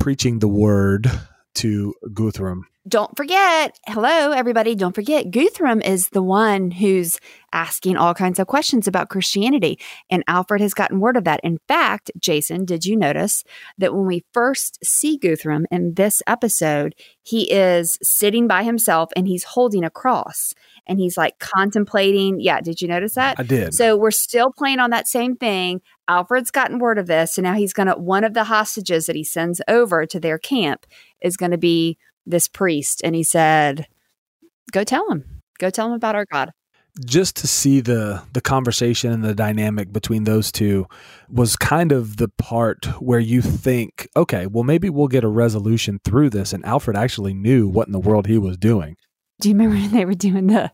preaching 0.00 0.40
the 0.40 0.48
word 0.48 1.08
to 1.54 1.94
Guthrum 2.12 2.66
don't 2.88 3.16
forget, 3.16 3.78
hello, 3.86 4.30
everybody, 4.30 4.74
don't 4.74 4.94
forget, 4.94 5.30
Guthrum 5.30 5.82
is 5.82 6.10
the 6.10 6.22
one 6.22 6.70
who's 6.70 7.18
asking 7.52 7.96
all 7.96 8.14
kinds 8.14 8.38
of 8.38 8.46
questions 8.46 8.86
about 8.86 9.08
Christianity. 9.08 9.78
And 10.10 10.22
Alfred 10.28 10.60
has 10.60 10.74
gotten 10.74 11.00
word 11.00 11.16
of 11.16 11.24
that. 11.24 11.40
In 11.42 11.58
fact, 11.66 12.10
Jason, 12.18 12.64
did 12.64 12.84
you 12.84 12.96
notice 12.96 13.44
that 13.78 13.94
when 13.94 14.06
we 14.06 14.24
first 14.32 14.78
see 14.84 15.16
Guthrum 15.16 15.66
in 15.70 15.94
this 15.94 16.22
episode, 16.26 16.94
he 17.22 17.50
is 17.50 17.98
sitting 18.02 18.46
by 18.46 18.62
himself 18.62 19.10
and 19.16 19.26
he's 19.26 19.44
holding 19.44 19.84
a 19.84 19.90
cross 19.90 20.54
and 20.86 21.00
he's 21.00 21.16
like 21.16 21.38
contemplating. 21.38 22.40
Yeah, 22.40 22.60
did 22.60 22.80
you 22.80 22.88
notice 22.88 23.14
that? 23.14 23.40
I 23.40 23.42
did. 23.42 23.74
So 23.74 23.96
we're 23.96 24.12
still 24.12 24.52
playing 24.56 24.78
on 24.78 24.90
that 24.90 25.08
same 25.08 25.34
thing. 25.34 25.80
Alfred's 26.08 26.52
gotten 26.52 26.78
word 26.78 26.98
of 26.98 27.08
this. 27.08 27.36
And 27.36 27.44
now 27.44 27.54
he's 27.54 27.72
going 27.72 27.88
to, 27.88 27.94
one 27.94 28.22
of 28.22 28.34
the 28.34 28.44
hostages 28.44 29.06
that 29.06 29.16
he 29.16 29.24
sends 29.24 29.60
over 29.66 30.06
to 30.06 30.20
their 30.20 30.38
camp 30.38 30.86
is 31.20 31.36
going 31.36 31.50
to 31.50 31.58
be 31.58 31.98
this 32.26 32.48
priest 32.48 33.00
and 33.04 33.14
he 33.14 33.22
said, 33.22 33.86
Go 34.72 34.84
tell 34.84 35.10
him. 35.10 35.42
Go 35.58 35.70
tell 35.70 35.86
him 35.86 35.92
about 35.92 36.14
our 36.14 36.26
God. 36.26 36.50
Just 37.04 37.36
to 37.36 37.46
see 37.46 37.80
the 37.80 38.22
the 38.32 38.40
conversation 38.40 39.12
and 39.12 39.22
the 39.22 39.34
dynamic 39.34 39.92
between 39.92 40.24
those 40.24 40.50
two 40.50 40.86
was 41.28 41.54
kind 41.54 41.92
of 41.92 42.16
the 42.16 42.28
part 42.28 42.86
where 43.02 43.20
you 43.20 43.42
think, 43.42 44.08
okay, 44.16 44.46
well 44.46 44.64
maybe 44.64 44.88
we'll 44.88 45.08
get 45.08 45.24
a 45.24 45.28
resolution 45.28 46.00
through 46.04 46.30
this. 46.30 46.52
And 46.52 46.64
Alfred 46.64 46.96
actually 46.96 47.34
knew 47.34 47.68
what 47.68 47.86
in 47.86 47.92
the 47.92 48.00
world 48.00 48.26
he 48.26 48.38
was 48.38 48.56
doing. 48.56 48.96
Do 49.40 49.50
you 49.50 49.54
remember 49.54 49.76
when 49.80 49.92
they 49.92 50.04
were 50.04 50.14
doing 50.14 50.46
the 50.46 50.72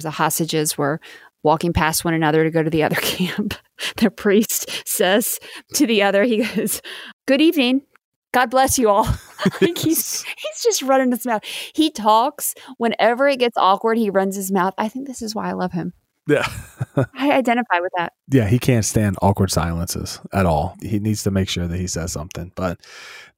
the 0.00 0.10
hostages 0.10 0.76
were 0.76 1.00
walking 1.42 1.72
past 1.72 2.04
one 2.04 2.14
another 2.14 2.44
to 2.44 2.50
go 2.50 2.62
to 2.62 2.70
the 2.70 2.82
other 2.82 2.96
camp? 3.00 3.54
the 3.96 4.10
priest 4.10 4.70
says 4.86 5.38
to 5.74 5.86
the 5.86 6.02
other, 6.02 6.24
he 6.24 6.44
goes, 6.44 6.80
Good 7.26 7.40
evening. 7.40 7.82
God 8.34 8.50
bless 8.50 8.80
you 8.80 8.90
all. 8.90 9.06
like 9.60 9.78
he's 9.78 10.22
he's 10.22 10.62
just 10.62 10.82
running 10.82 11.12
his 11.12 11.24
mouth. 11.24 11.44
He 11.72 11.90
talks 11.90 12.54
whenever 12.78 13.28
it 13.28 13.38
gets 13.38 13.56
awkward. 13.56 13.96
He 13.96 14.10
runs 14.10 14.34
his 14.34 14.50
mouth. 14.50 14.74
I 14.76 14.88
think 14.88 15.06
this 15.06 15.22
is 15.22 15.34
why 15.34 15.48
I 15.48 15.52
love 15.52 15.72
him. 15.72 15.94
Yeah, 16.26 16.46
I 17.14 17.30
identify 17.32 17.78
with 17.80 17.92
that. 17.96 18.12
Yeah, 18.28 18.48
he 18.48 18.58
can't 18.58 18.84
stand 18.84 19.16
awkward 19.22 19.52
silences 19.52 20.20
at 20.32 20.46
all. 20.46 20.74
He 20.82 20.98
needs 20.98 21.22
to 21.24 21.30
make 21.30 21.48
sure 21.48 21.68
that 21.68 21.78
he 21.78 21.86
says 21.86 22.12
something. 22.12 22.50
But 22.56 22.80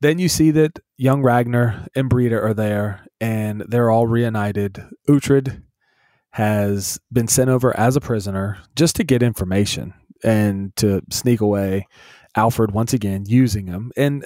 then 0.00 0.18
you 0.18 0.28
see 0.28 0.50
that 0.52 0.78
young 0.96 1.22
Ragnar 1.22 1.86
and 1.94 2.08
Brida 2.08 2.40
are 2.40 2.54
there, 2.54 3.06
and 3.20 3.64
they're 3.68 3.90
all 3.90 4.06
reunited. 4.06 4.82
Uhtred 5.08 5.62
has 6.30 6.98
been 7.12 7.28
sent 7.28 7.50
over 7.50 7.76
as 7.76 7.96
a 7.96 8.00
prisoner 8.00 8.58
just 8.76 8.96
to 8.96 9.04
get 9.04 9.22
information 9.22 9.92
and 10.24 10.74
to 10.76 11.02
sneak 11.10 11.40
away 11.40 11.86
Alfred 12.36 12.72
once 12.72 12.92
again 12.92 13.24
using 13.26 13.66
him. 13.66 13.90
And 13.96 14.24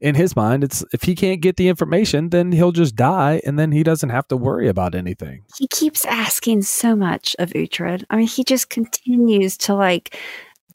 in 0.00 0.14
his 0.14 0.36
mind, 0.36 0.64
it's 0.64 0.84
if 0.92 1.02
he 1.02 1.14
can't 1.14 1.40
get 1.40 1.56
the 1.56 1.68
information, 1.68 2.30
then 2.30 2.52
he'll 2.52 2.72
just 2.72 2.96
die 2.96 3.40
and 3.44 3.58
then 3.58 3.72
he 3.72 3.82
doesn't 3.82 4.10
have 4.10 4.28
to 4.28 4.36
worry 4.36 4.68
about 4.68 4.94
anything. 4.94 5.42
He 5.56 5.66
keeps 5.68 6.04
asking 6.06 6.62
so 6.62 6.94
much 6.94 7.34
of 7.38 7.50
Uhtred. 7.50 8.04
I 8.10 8.16
mean, 8.16 8.26
he 8.26 8.44
just 8.44 8.70
continues 8.70 9.56
to 9.58 9.74
like 9.74 10.16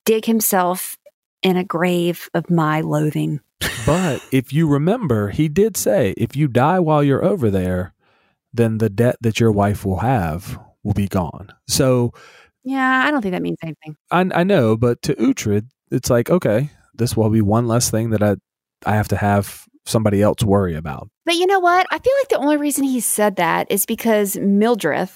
dig 0.06 0.26
himself 0.26 0.98
in 1.42 1.58
a 1.58 1.64
grave 1.64 2.30
of 2.34 2.50
my 2.50 2.82
loathing. 2.82 3.40
but 3.86 4.22
if 4.32 4.52
you 4.52 4.68
remember, 4.68 5.30
he 5.30 5.48
did 5.48 5.78
say, 5.78 6.14
if 6.18 6.36
you 6.36 6.48
die 6.48 6.80
while 6.80 7.04
you're 7.04 7.24
over 7.24 7.50
there, 7.50 7.94
then 8.54 8.78
the 8.78 8.90
debt 8.90 9.18
that 9.22 9.40
your 9.40 9.52
wife 9.52 9.86
will 9.86 10.00
have 10.00 10.60
will 10.84 10.94
be 10.94 11.08
gone. 11.08 11.50
So, 11.68 12.14
yeah, 12.64 13.04
I 13.06 13.12
don't 13.12 13.22
think 13.22 13.34
that 13.34 13.42
means 13.42 13.58
anything. 13.62 13.96
I, 14.12 14.30
I 14.34 14.44
know, 14.44 14.78
but 14.78 15.02
to 15.04 15.16
Uhtred, 15.16 15.68
it's 15.94 16.10
like 16.10 16.30
okay, 16.30 16.70
this 16.94 17.16
will 17.16 17.30
be 17.30 17.42
one 17.42 17.68
less 17.68 17.90
thing 17.90 18.10
that 18.10 18.24
I 18.24 18.36
I 18.86 18.96
have 18.96 19.08
to 19.10 19.16
have 19.16 19.66
somebody 19.86 20.22
else 20.22 20.44
worry 20.44 20.76
about. 20.76 21.10
But 21.26 21.36
you 21.36 21.46
know 21.46 21.60
what? 21.60 21.88
I 21.92 22.00
feel 22.00 22.14
like 22.22 22.30
the 22.30 22.38
only 22.38 22.58
reason 22.58 22.84
he 22.84 23.00
said 23.00 23.36
that 23.38 23.68
is 23.70 23.86
because 23.86 24.38
Mildred, 24.38 25.10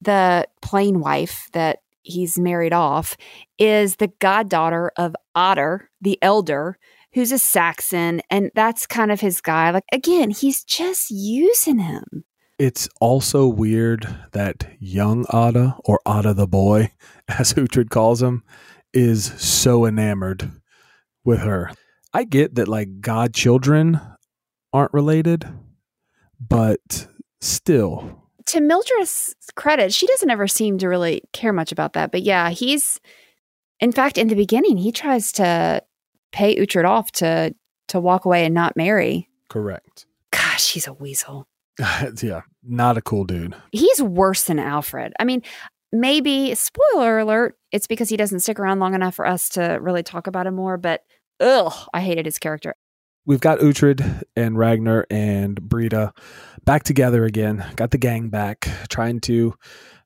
the 0.00 0.46
plain 0.62 1.00
wife 1.00 1.48
that 1.52 1.80
he's 2.02 2.38
married 2.38 2.72
off, 2.72 3.16
is 3.58 3.96
the 3.96 4.12
goddaughter 4.20 4.92
of 4.96 5.16
Odda, 5.34 5.80
the 6.00 6.18
elder, 6.22 6.78
who's 7.12 7.32
a 7.32 7.38
Saxon, 7.38 8.20
and 8.30 8.50
that's 8.54 8.86
kind 8.86 9.10
of 9.10 9.20
his 9.20 9.40
guy. 9.40 9.70
Like 9.70 9.84
again, 9.92 10.30
he's 10.30 10.64
just 10.64 11.10
using 11.10 11.78
him. 11.78 12.24
It's 12.58 12.88
also 13.00 13.46
weird 13.46 14.08
that 14.32 14.68
young 14.80 15.24
Odda 15.26 15.78
or 15.84 16.00
Odda 16.04 16.34
the 16.34 16.48
boy, 16.48 16.90
as 17.28 17.54
Uhtred 17.54 17.90
calls 17.90 18.20
him, 18.20 18.42
is 18.92 19.24
so 19.40 19.86
enamored 19.86 20.50
with 21.24 21.40
her. 21.40 21.70
I 22.12 22.24
get 22.24 22.54
that 22.54 22.68
like 22.68 23.00
godchildren 23.00 24.00
aren't 24.72 24.94
related, 24.94 25.46
but 26.40 27.08
still. 27.40 28.24
To 28.46 28.60
Mildred's 28.60 29.34
credit, 29.56 29.92
she 29.92 30.06
doesn't 30.06 30.30
ever 30.30 30.48
seem 30.48 30.78
to 30.78 30.88
really 30.88 31.22
care 31.32 31.52
much 31.52 31.70
about 31.70 31.92
that. 31.92 32.10
But 32.10 32.22
yeah, 32.22 32.50
he's 32.50 32.98
in 33.80 33.92
fact 33.92 34.18
in 34.18 34.28
the 34.28 34.34
beginning 34.34 34.78
he 34.78 34.90
tries 34.90 35.32
to 35.32 35.82
pay 36.32 36.56
Uhtred 36.56 36.88
off 36.88 37.12
to 37.12 37.54
to 37.88 38.00
walk 38.00 38.24
away 38.24 38.44
and 38.44 38.54
not 38.54 38.76
marry. 38.76 39.28
Correct. 39.48 40.06
Gosh, 40.30 40.72
he's 40.72 40.86
a 40.86 40.92
weasel. 40.92 41.46
yeah, 42.22 42.42
not 42.62 42.96
a 42.96 43.02
cool 43.02 43.24
dude. 43.24 43.54
He's 43.72 44.02
worse 44.02 44.44
than 44.44 44.58
Alfred. 44.58 45.12
I 45.18 45.24
mean, 45.24 45.42
maybe 45.92 46.54
spoiler 46.54 47.20
alert 47.20 47.56
it's 47.72 47.86
because 47.86 48.08
he 48.08 48.16
doesn't 48.16 48.40
stick 48.40 48.58
around 48.58 48.78
long 48.78 48.94
enough 48.94 49.14
for 49.14 49.26
us 49.26 49.48
to 49.48 49.78
really 49.80 50.02
talk 50.02 50.26
about 50.26 50.46
him 50.46 50.54
more 50.54 50.76
but 50.76 51.02
ugh 51.40 51.72
i 51.94 52.00
hated 52.00 52.24
his 52.24 52.38
character. 52.38 52.74
We've 53.26 53.40
got 53.40 53.58
Uhtred 53.58 54.22
and 54.36 54.56
Ragnar 54.56 55.06
and 55.10 55.60
Brida 55.60 56.14
back 56.64 56.82
together 56.84 57.24
again 57.24 57.64
got 57.76 57.90
the 57.90 57.98
gang 57.98 58.30
back 58.30 58.68
trying 58.88 59.20
to 59.20 59.54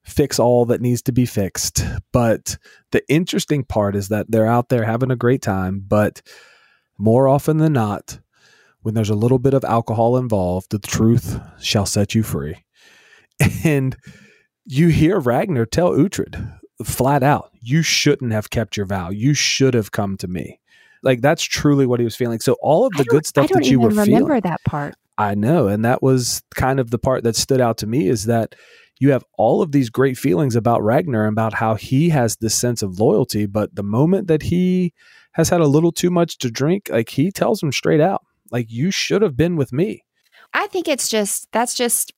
fix 0.03 0.40
all 0.40 0.64
that 0.64 0.81
needs 0.81 1.03
to 1.03 1.12
be 1.12 1.27
fixed. 1.27 1.85
But 2.12 2.59
the 2.90 3.09
interesting 3.09 3.62
part 3.62 3.95
is 3.95 4.09
that 4.09 4.27
they're 4.29 4.47
out 4.47 4.71
there 4.71 4.85
having 4.85 5.12
a 5.12 5.16
great 5.16 5.40
time 5.40 5.85
but 5.87 6.21
more 6.99 7.29
often 7.29 7.59
than 7.59 7.73
not 7.73 8.18
when 8.81 8.95
there's 8.95 9.11
a 9.11 9.14
little 9.14 9.38
bit 9.38 9.55
of 9.55 9.64
alcohol 9.64 10.16
involved 10.16 10.71
the 10.71 10.81
truth 10.81 11.38
shall 11.61 11.87
set 11.87 12.14
you 12.14 12.23
free. 12.23 12.64
And 13.64 13.97
you 14.66 14.88
hear 14.88 15.18
Ragnar 15.18 15.66
tell 15.66 15.92
Uhtred 15.92 16.59
flat 16.85 17.22
out, 17.22 17.51
you 17.61 17.83
shouldn't 17.83 18.33
have 18.33 18.51
kept 18.51 18.77
your 18.77 18.87
vow. 18.87 19.11
You 19.11 19.35
should 19.35 19.75
have 19.75 19.92
come 19.92 20.16
to 20.18 20.29
me. 20.29 20.61
Like 21.03 21.20
that's 21.20 21.42
truly 21.42 21.87
what 21.87 22.01
he 22.01 22.05
was 22.05 22.16
feeling. 22.16 22.40
So 22.40 22.57
all 22.61 22.87
of 22.87 22.92
the 22.92 23.05
good 23.05 23.27
stuff 23.27 23.51
that 23.51 23.66
you 23.66 23.81
were 23.81 23.90
feeling. 23.90 24.12
remember 24.12 24.40
that 24.40 24.61
part. 24.64 24.94
I 25.18 25.35
know, 25.35 25.68
and 25.68 25.85
that 25.85 26.03
was 26.03 26.42
kind 26.55 26.81
of 26.81 26.90
the 26.90 26.98
part 26.98 27.22
that 27.25 27.37
stood 27.37 27.61
out 27.61 27.79
to 27.79 27.87
me 27.87 28.09
is 28.09 28.25
that 28.27 28.55
you 28.98 29.11
have 29.11 29.25
all 29.37 29.62
of 29.62 29.72
these 29.72 29.90
great 29.90 30.16
feelings 30.16 30.57
about 30.57 30.83
Ragnar 30.83 31.27
and 31.27 31.35
about 31.35 31.55
how 31.55 31.75
he 31.75 32.09
has 32.11 32.37
this 32.37 32.55
sense 32.55 32.83
of 32.83 32.98
loyalty, 32.98 33.46
but 33.46 33.75
the 33.75 33.83
moment 33.83 34.29
that 34.29 34.42
he 34.42 34.94
has 35.33 35.48
had 35.48 35.61
a 35.61 35.66
little 35.66 35.92
too 35.92 36.11
much 36.11 36.38
to 36.38 36.51
drink, 36.51 36.88
like 36.90 37.11
he 37.11 37.31
tells 37.31 37.62
him 37.62 37.72
straight 37.72 38.01
out, 38.01 38.25
like 38.51 38.70
you 38.70 38.90
should 38.90 39.22
have 39.22 39.37
been 39.37 39.57
with 39.57 39.72
me. 39.72 40.05
I 40.55 40.66
think 40.68 40.88
it's 40.88 41.09
just 41.09 41.48
that's 41.53 41.75
just 41.75 42.12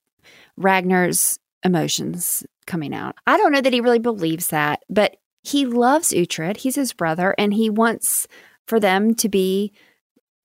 Ragnar's 0.56 1.38
emotions 1.64 2.44
coming 2.66 2.94
out. 2.94 3.16
I 3.26 3.36
don't 3.36 3.52
know 3.52 3.60
that 3.60 3.72
he 3.72 3.80
really 3.80 3.98
believes 3.98 4.48
that, 4.48 4.82
but 4.88 5.16
he 5.42 5.66
loves 5.66 6.10
Uhtred. 6.10 6.58
He's 6.58 6.76
his 6.76 6.92
brother, 6.92 7.34
and 7.38 7.52
he 7.52 7.68
wants 7.70 8.26
for 8.66 8.80
them 8.80 9.14
to 9.16 9.28
be 9.28 9.72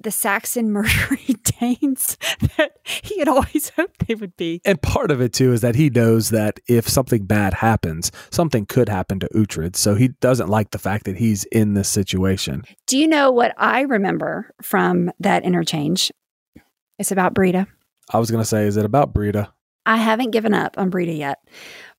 the 0.02 0.12
Saxon 0.12 0.72
murdering 0.72 1.40
Danes 1.60 2.18
that 2.58 2.78
he 2.84 3.20
had 3.20 3.28
always 3.28 3.70
hoped 3.76 4.08
they 4.08 4.16
would 4.16 4.36
be. 4.38 4.62
And 4.66 4.82
part 4.82 5.12
of 5.12 5.22
it 5.22 5.34
too 5.34 5.52
is 5.54 5.62
that 5.62 5.76
he 5.76 5.90
knows 5.90 6.30
that 6.30 6.60
if 6.68 6.88
something 6.88 7.26
bad 7.26 7.56
happens, 7.56 8.12
something 8.32 8.66
could 8.66 8.90
happen 8.90 9.20
to 9.20 9.30
Uhtred. 9.36 9.76
So 9.76 9.96
he 9.96 10.10
doesn't 10.20 10.50
like 10.50 10.72
the 10.72 10.80
fact 10.80 11.06
that 11.06 11.18
he's 11.18 11.44
in 11.46 11.74
this 11.74 11.90
situation. 11.90 12.64
Do 12.88 12.98
you 12.98 13.08
know 13.08 13.32
what 13.32 13.54
I 13.58 13.82
remember 13.82 14.54
from 14.62 15.12
that 15.20 15.44
interchange? 15.44 16.12
It's 16.98 17.12
about 17.12 17.34
Brida. 17.34 17.68
I 18.12 18.20
was 18.20 18.32
going 18.32 18.42
to 18.42 18.48
say, 18.48 18.66
is 18.66 18.76
it 18.76 18.86
about 18.86 19.14
Brida? 19.14 19.54
I 19.90 19.98
haven't 19.98 20.30
given 20.30 20.54
up 20.54 20.78
on 20.78 20.92
Brida 20.92 21.14
yet. 21.14 21.40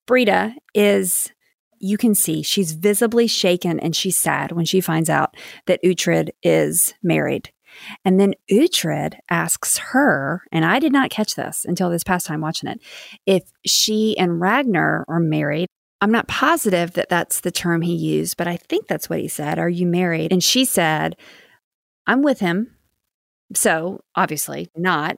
Brida 0.07 0.55
is, 0.73 1.29
you 1.77 1.97
can 1.97 2.15
see, 2.15 2.41
she's 2.41 2.71
visibly 2.71 3.27
shaken 3.27 3.81
and 3.81 3.93
she's 3.93 4.15
sad 4.15 4.53
when 4.53 4.63
she 4.63 4.79
finds 4.79 5.09
out 5.09 5.35
that 5.67 5.83
Uhtred 5.83 6.29
is 6.41 6.93
married. 7.03 7.51
And 8.05 8.17
then 8.17 8.33
Uhtred 8.49 9.15
asks 9.29 9.77
her, 9.77 10.43
and 10.53 10.63
I 10.63 10.79
did 10.79 10.93
not 10.93 11.09
catch 11.09 11.35
this 11.35 11.65
until 11.65 11.89
this 11.89 12.05
past 12.05 12.25
time 12.25 12.39
watching 12.39 12.69
it, 12.69 12.79
if 13.25 13.43
she 13.65 14.17
and 14.17 14.39
Ragnar 14.39 15.03
are 15.09 15.19
married. 15.19 15.67
I'm 15.99 16.13
not 16.13 16.29
positive 16.29 16.93
that 16.93 17.09
that's 17.09 17.41
the 17.41 17.51
term 17.51 17.81
he 17.81 17.93
used, 17.93 18.37
but 18.37 18.47
I 18.47 18.55
think 18.55 18.87
that's 18.87 19.09
what 19.09 19.19
he 19.19 19.27
said. 19.27 19.59
Are 19.59 19.69
you 19.69 19.85
married? 19.85 20.31
And 20.31 20.41
she 20.41 20.63
said, 20.63 21.17
I'm 22.07 22.21
with 22.23 22.39
him. 22.39 22.73
So 23.53 23.99
obviously 24.15 24.69
not. 24.77 25.17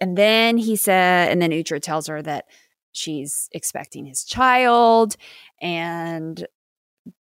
And 0.00 0.16
then 0.16 0.56
he 0.56 0.76
said, 0.76 1.30
and 1.30 1.40
then 1.40 1.50
Uhtred 1.50 1.82
tells 1.82 2.06
her 2.06 2.22
that 2.22 2.46
she's 2.92 3.48
expecting 3.52 4.04
his 4.04 4.24
child 4.24 5.16
and 5.60 6.46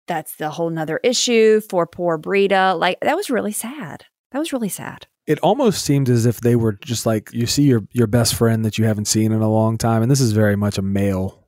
that's 0.07 0.37
the 0.37 0.51
whole 0.51 0.70
nother 0.70 1.01
issue 1.03 1.61
for 1.61 1.87
poor 1.87 2.18
Brida. 2.18 2.74
Like 2.74 2.99
that 3.01 3.16
was 3.16 3.30
really 3.30 3.53
sad. 3.53 4.05
That 4.33 4.39
was 4.39 4.53
really 4.53 4.68
sad. 4.68 5.07
It 5.26 5.39
almost 5.41 5.85
seemed 5.85 6.09
as 6.09 6.26
if 6.26 6.41
they 6.41 6.57
were 6.57 6.72
just 6.72 7.07
like 7.07 7.33
you 7.33 7.47
see 7.47 7.62
your 7.62 7.83
your 7.93 8.07
best 8.07 8.35
friend 8.35 8.64
that 8.64 8.78
you 8.78 8.85
haven't 8.85 9.07
seen 9.07 9.33
in 9.33 9.41
a 9.41 9.51
long 9.51 9.78
time, 9.78 10.03
and 10.03 10.11
this 10.11 10.20
is 10.20 10.33
very 10.33 10.57
much 10.57 10.78
a 10.78 10.83
male 10.83 11.47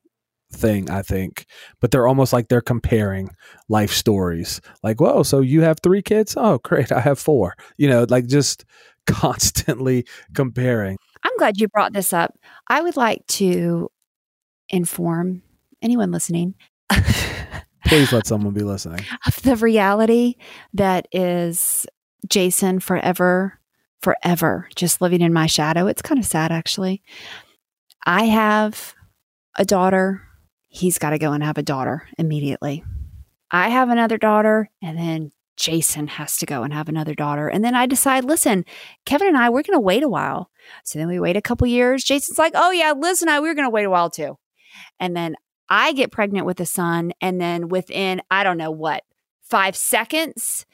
thing, 0.53 0.89
I 0.89 1.03
think. 1.03 1.47
But 1.81 1.91
they're 1.91 2.07
almost 2.07 2.33
like 2.33 2.49
they're 2.49 2.61
comparing 2.61 3.31
life 3.69 3.91
stories. 3.91 4.61
Like, 4.83 5.01
whoa, 5.01 5.25
so 5.25 5.41
you 5.41 5.63
have 5.63 5.81
three 5.81 6.03
kids? 6.03 6.35
Oh, 6.37 6.59
great, 6.59 6.93
I 6.93 7.01
have 7.01 7.19
four. 7.19 7.55
You 7.77 7.89
know, 7.89 8.07
like 8.09 8.27
just 8.27 8.65
constantly 9.07 10.07
comparing. 10.35 10.97
I'm 11.25 11.37
glad 11.39 11.61
you 11.61 11.69
brought 11.69 11.93
this 11.93 12.13
up. 12.13 12.37
I 12.69 12.83
would 12.83 12.97
like 12.97 13.27
to 13.29 13.91
inform 14.71 15.43
anyone 15.83 16.11
listening 16.11 16.55
Please 17.87 18.13
let 18.13 18.27
someone 18.27 18.55
be 18.55 18.63
listening. 18.63 19.01
of 19.27 19.43
the 19.43 19.57
reality 19.57 20.37
that 20.73 21.07
is 21.13 21.87
Jason 22.29 22.81
forever, 22.81 23.59
forever 24.03 24.69
just 24.75 25.01
living 25.01 25.21
in 25.21 25.33
my 25.33 25.47
shadow. 25.47 25.87
It's 25.87 26.03
kind 26.03 26.19
of 26.19 26.27
sad, 26.27 26.51
actually. 26.51 27.03
I 28.07 28.25
have 28.25 28.95
a 29.57 29.65
daughter. 29.65 30.23
He's 30.69 30.99
got 30.99 31.11
to 31.11 31.19
go 31.19 31.33
and 31.33 31.45
have 31.45 31.59
a 31.59 31.63
daughter 31.63 32.09
immediately. 32.19 32.85
I 33.51 33.69
have 33.69 33.91
another 33.91 34.19
daughter, 34.19 34.69
and 34.83 34.99
then 34.99 35.31
Jason 35.57 36.09
has 36.09 36.37
to 36.39 36.47
go 36.47 36.63
and 36.63 36.73
have 36.73 36.89
another 36.89 37.15
daughter. 37.15 37.49
And 37.49 37.65
then 37.65 37.75
I 37.75 37.87
decide, 37.87 38.25
listen, 38.25 38.65
Kevin 39.05 39.29
and 39.29 39.37
I, 39.37 39.51
we're 39.51 39.63
going 39.63 39.77
to 39.77 39.81
wait 39.81 40.03
a 40.03 40.09
while. 40.09 40.51
So 40.85 40.99
then 40.99 41.09
we 41.09 41.21
wait 41.21 41.37
a 41.37 41.43
couple 41.43 41.67
years. 41.67 42.05
Jason's 42.05 42.39
like, 42.39 42.53
oh, 42.55 42.71
yeah, 42.71 42.93
Liz 42.93 43.23
and 43.23 43.31
I, 43.31 43.41
we're 43.41 43.55
going 43.55 43.67
to 43.67 43.71
wait 43.71 43.85
a 43.85 43.91
while 43.91 44.11
too. 44.11 44.37
And 44.99 45.17
then 45.17 45.37
I 45.69 45.93
get 45.93 46.11
pregnant 46.13 46.47
with 46.47 46.61
a 46.61 46.67
son. 46.67 47.13
And 47.21 47.41
then 47.41 47.69
within, 47.69 48.21
I 48.31 48.43
don't 48.43 48.59
know 48.59 48.71
what, 48.71 49.05
five 49.43 49.77
seconds, 49.77 50.67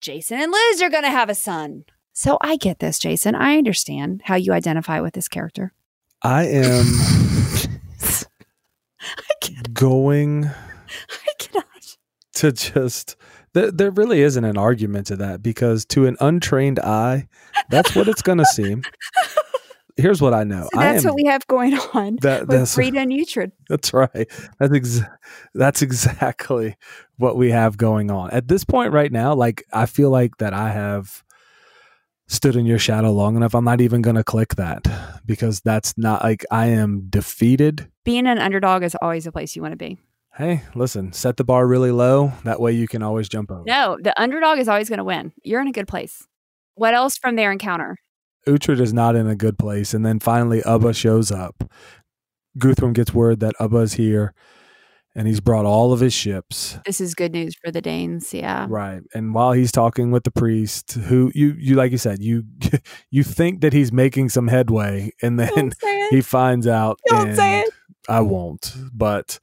Jason 0.00 0.40
and 0.40 0.50
Liz 0.50 0.82
are 0.82 0.90
going 0.90 1.04
to 1.04 1.10
have 1.10 1.28
a 1.28 1.34
son. 1.34 1.84
So 2.12 2.38
I 2.40 2.56
get 2.56 2.78
this, 2.78 2.98
Jason. 2.98 3.34
I 3.34 3.56
understand 3.56 4.22
how 4.24 4.34
you 4.34 4.52
identify 4.52 5.00
with 5.00 5.14
this 5.14 5.28
character. 5.28 5.72
I 6.22 6.46
am 6.46 6.84
I 9.00 9.62
going 9.72 10.44
I 11.10 11.32
cannot. 11.38 11.96
to 12.34 12.52
just 12.52 13.16
there, 13.54 13.70
there 13.70 13.90
really 13.90 14.22
isn't 14.22 14.44
an 14.44 14.56
argument 14.56 15.06
to 15.08 15.16
that 15.16 15.42
because 15.42 15.84
to 15.86 16.06
an 16.06 16.16
untrained 16.20 16.78
eye, 16.80 17.28
that's 17.68 17.94
what 17.94 18.08
it's 18.08 18.22
going 18.22 18.38
to 18.38 18.46
seem. 18.46 18.82
Here's 19.96 20.22
what 20.22 20.32
I 20.32 20.44
know. 20.44 20.68
So 20.72 20.80
I 20.80 20.92
that's 20.92 21.04
am, 21.04 21.10
what 21.10 21.16
we 21.16 21.24
have 21.26 21.46
going 21.48 21.74
on 21.74 22.16
that, 22.22 22.42
with 22.42 22.50
that's 22.50 22.74
Frida 22.74 22.98
and 22.98 23.12
Uhtred. 23.12 23.52
That's 23.68 23.92
right. 23.92 24.26
That's 24.58 24.74
ex- 24.74 25.00
that's 25.54 25.82
exactly 25.82 26.76
what 27.18 27.36
we 27.36 27.50
have 27.50 27.76
going 27.76 28.10
on. 28.10 28.30
At 28.30 28.48
this 28.48 28.64
point 28.64 28.92
right 28.92 29.12
now, 29.12 29.34
like 29.34 29.64
I 29.72 29.84
feel 29.84 30.08
like 30.08 30.38
that 30.38 30.54
I 30.54 30.70
have 30.70 31.22
stood 32.26 32.56
in 32.56 32.64
your 32.64 32.78
shadow 32.78 33.12
long 33.12 33.36
enough. 33.36 33.54
I'm 33.54 33.64
not 33.64 33.82
even 33.82 34.00
going 34.00 34.16
to 34.16 34.24
click 34.24 34.54
that 34.54 34.88
because 35.26 35.60
that's 35.60 35.96
not 35.98 36.22
like 36.22 36.46
I 36.50 36.68
am 36.68 37.06
defeated. 37.10 37.90
Being 38.04 38.26
an 38.26 38.38
underdog 38.38 38.82
is 38.82 38.96
always 39.02 39.26
a 39.26 39.32
place 39.32 39.54
you 39.54 39.60
want 39.60 39.72
to 39.72 39.76
be. 39.76 39.98
Hey, 40.34 40.62
listen, 40.74 41.12
set 41.12 41.36
the 41.36 41.44
bar 41.44 41.66
really 41.66 41.90
low. 41.90 42.32
That 42.44 42.58
way 42.60 42.72
you 42.72 42.88
can 42.88 43.02
always 43.02 43.28
jump 43.28 43.50
over. 43.50 43.64
No, 43.66 43.98
the 44.00 44.18
underdog 44.20 44.58
is 44.58 44.68
always 44.68 44.88
going 44.88 44.98
to 44.98 45.04
win. 45.04 45.32
You're 45.42 45.60
in 45.60 45.68
a 45.68 45.72
good 45.72 45.88
place. 45.88 46.26
What 46.74 46.94
else 46.94 47.18
from 47.18 47.36
their 47.36 47.52
encounter? 47.52 47.98
Uhtred 48.48 48.80
is 48.80 48.94
not 48.94 49.14
in 49.14 49.26
a 49.26 49.36
good 49.36 49.58
place. 49.58 49.92
And 49.92 50.06
then 50.06 50.18
finally, 50.18 50.62
Ubba 50.62 50.94
shows 50.94 51.30
up. 51.30 51.70
Guthrum 52.58 52.92
gets 52.94 53.12
word 53.12 53.40
that 53.40 53.54
Ubba 53.60 53.82
is 53.82 53.94
here 53.94 54.34
and 55.14 55.28
he's 55.28 55.40
brought 55.40 55.66
all 55.66 55.92
of 55.92 56.00
his 56.00 56.14
ships. 56.14 56.78
This 56.86 57.00
is 57.00 57.14
good 57.14 57.32
news 57.32 57.54
for 57.62 57.70
the 57.70 57.80
Danes. 57.82 58.32
Yeah. 58.32 58.66
Right. 58.68 59.02
And 59.14 59.34
while 59.34 59.52
he's 59.52 59.72
talking 59.72 60.10
with 60.10 60.24
the 60.24 60.30
priest, 60.30 60.92
who 60.92 61.30
you, 61.34 61.54
you 61.58 61.74
like 61.74 61.92
you 61.92 61.98
said, 61.98 62.22
you 62.22 62.44
you 63.10 63.22
think 63.22 63.60
that 63.60 63.72
he's 63.72 63.92
making 63.92 64.30
some 64.30 64.48
headway, 64.48 65.10
and 65.20 65.38
then 65.38 65.50
Don't 65.54 65.80
say 65.80 66.00
it. 66.06 66.14
he 66.14 66.20
finds 66.22 66.66
out. 66.66 66.98
Don't 67.08 67.28
and 67.28 67.36
say 67.36 67.60
it. 67.60 67.70
I 68.08 68.20
won't. 68.20 68.74
But 68.92 69.38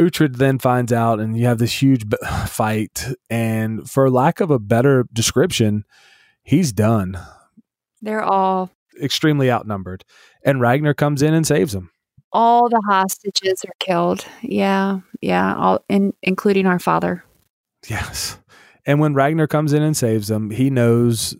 Uhtred 0.00 0.36
then 0.36 0.58
finds 0.58 0.92
out, 0.92 1.20
and 1.20 1.36
you 1.38 1.46
have 1.46 1.58
this 1.58 1.80
huge 1.82 2.08
b- 2.08 2.16
fight. 2.46 3.06
And 3.28 3.88
for 3.88 4.10
lack 4.10 4.40
of 4.40 4.50
a 4.50 4.58
better 4.58 5.06
description, 5.12 5.84
he's 6.42 6.72
done. 6.72 7.18
They're 8.02 8.22
all 8.22 8.70
Extremely 9.00 9.50
outnumbered. 9.50 10.04
And 10.44 10.60
Ragnar 10.60 10.94
comes 10.94 11.22
in 11.22 11.32
and 11.32 11.46
saves 11.46 11.72
them. 11.72 11.90
all 12.32 12.68
the 12.68 12.82
hostages 12.88 13.64
are 13.64 13.72
killed. 13.78 14.26
Yeah. 14.42 15.00
Yeah. 15.22 15.54
All 15.56 15.84
in, 15.88 16.12
including 16.22 16.66
our 16.66 16.78
father. 16.78 17.24
Yes. 17.88 18.38
And 18.84 19.00
when 19.00 19.14
Ragnar 19.14 19.46
comes 19.46 19.72
in 19.72 19.82
and 19.82 19.96
saves 19.96 20.28
them, 20.28 20.50
he 20.50 20.68
knows 20.70 21.34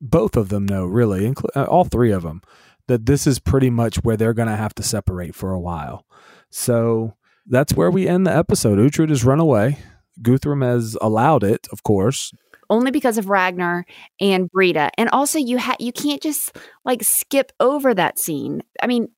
both 0.00 0.36
of 0.36 0.48
them 0.50 0.66
know 0.66 0.84
really, 0.84 1.20
inclu- 1.30 1.48
uh, 1.56 1.64
all 1.64 1.84
three 1.84 2.10
of 2.12 2.22
them, 2.22 2.42
that 2.88 3.06
this 3.06 3.26
is 3.26 3.38
pretty 3.38 3.70
much 3.70 3.96
where 4.04 4.16
they're 4.16 4.34
going 4.34 4.48
to 4.48 4.56
have 4.56 4.74
to 4.74 4.82
separate 4.82 5.34
for 5.34 5.52
a 5.52 5.60
while. 5.60 6.04
So 6.50 7.14
that's 7.48 7.74
where 7.74 7.90
we 7.90 8.06
end 8.08 8.26
the 8.26 8.36
episode. 8.36 8.78
Uhtred 8.78 9.08
has 9.10 9.24
run 9.24 9.40
away. 9.40 9.78
Guthrum 10.22 10.62
has 10.62 10.96
allowed 11.00 11.44
it, 11.44 11.66
of 11.72 11.82
course. 11.82 12.32
only 12.68 12.90
because 12.90 13.16
of 13.18 13.28
Ragnar 13.28 13.84
and 14.20 14.50
Brida. 14.50 14.90
And 14.98 15.08
also 15.10 15.38
you 15.38 15.58
ha- 15.58 15.76
you 15.78 15.92
can't 15.92 16.20
just 16.22 16.56
like 16.84 17.02
skip 17.04 17.52
over 17.60 17.94
that 17.94 18.18
scene. 18.18 18.62
I 18.82 18.86
mean, 18.86 19.08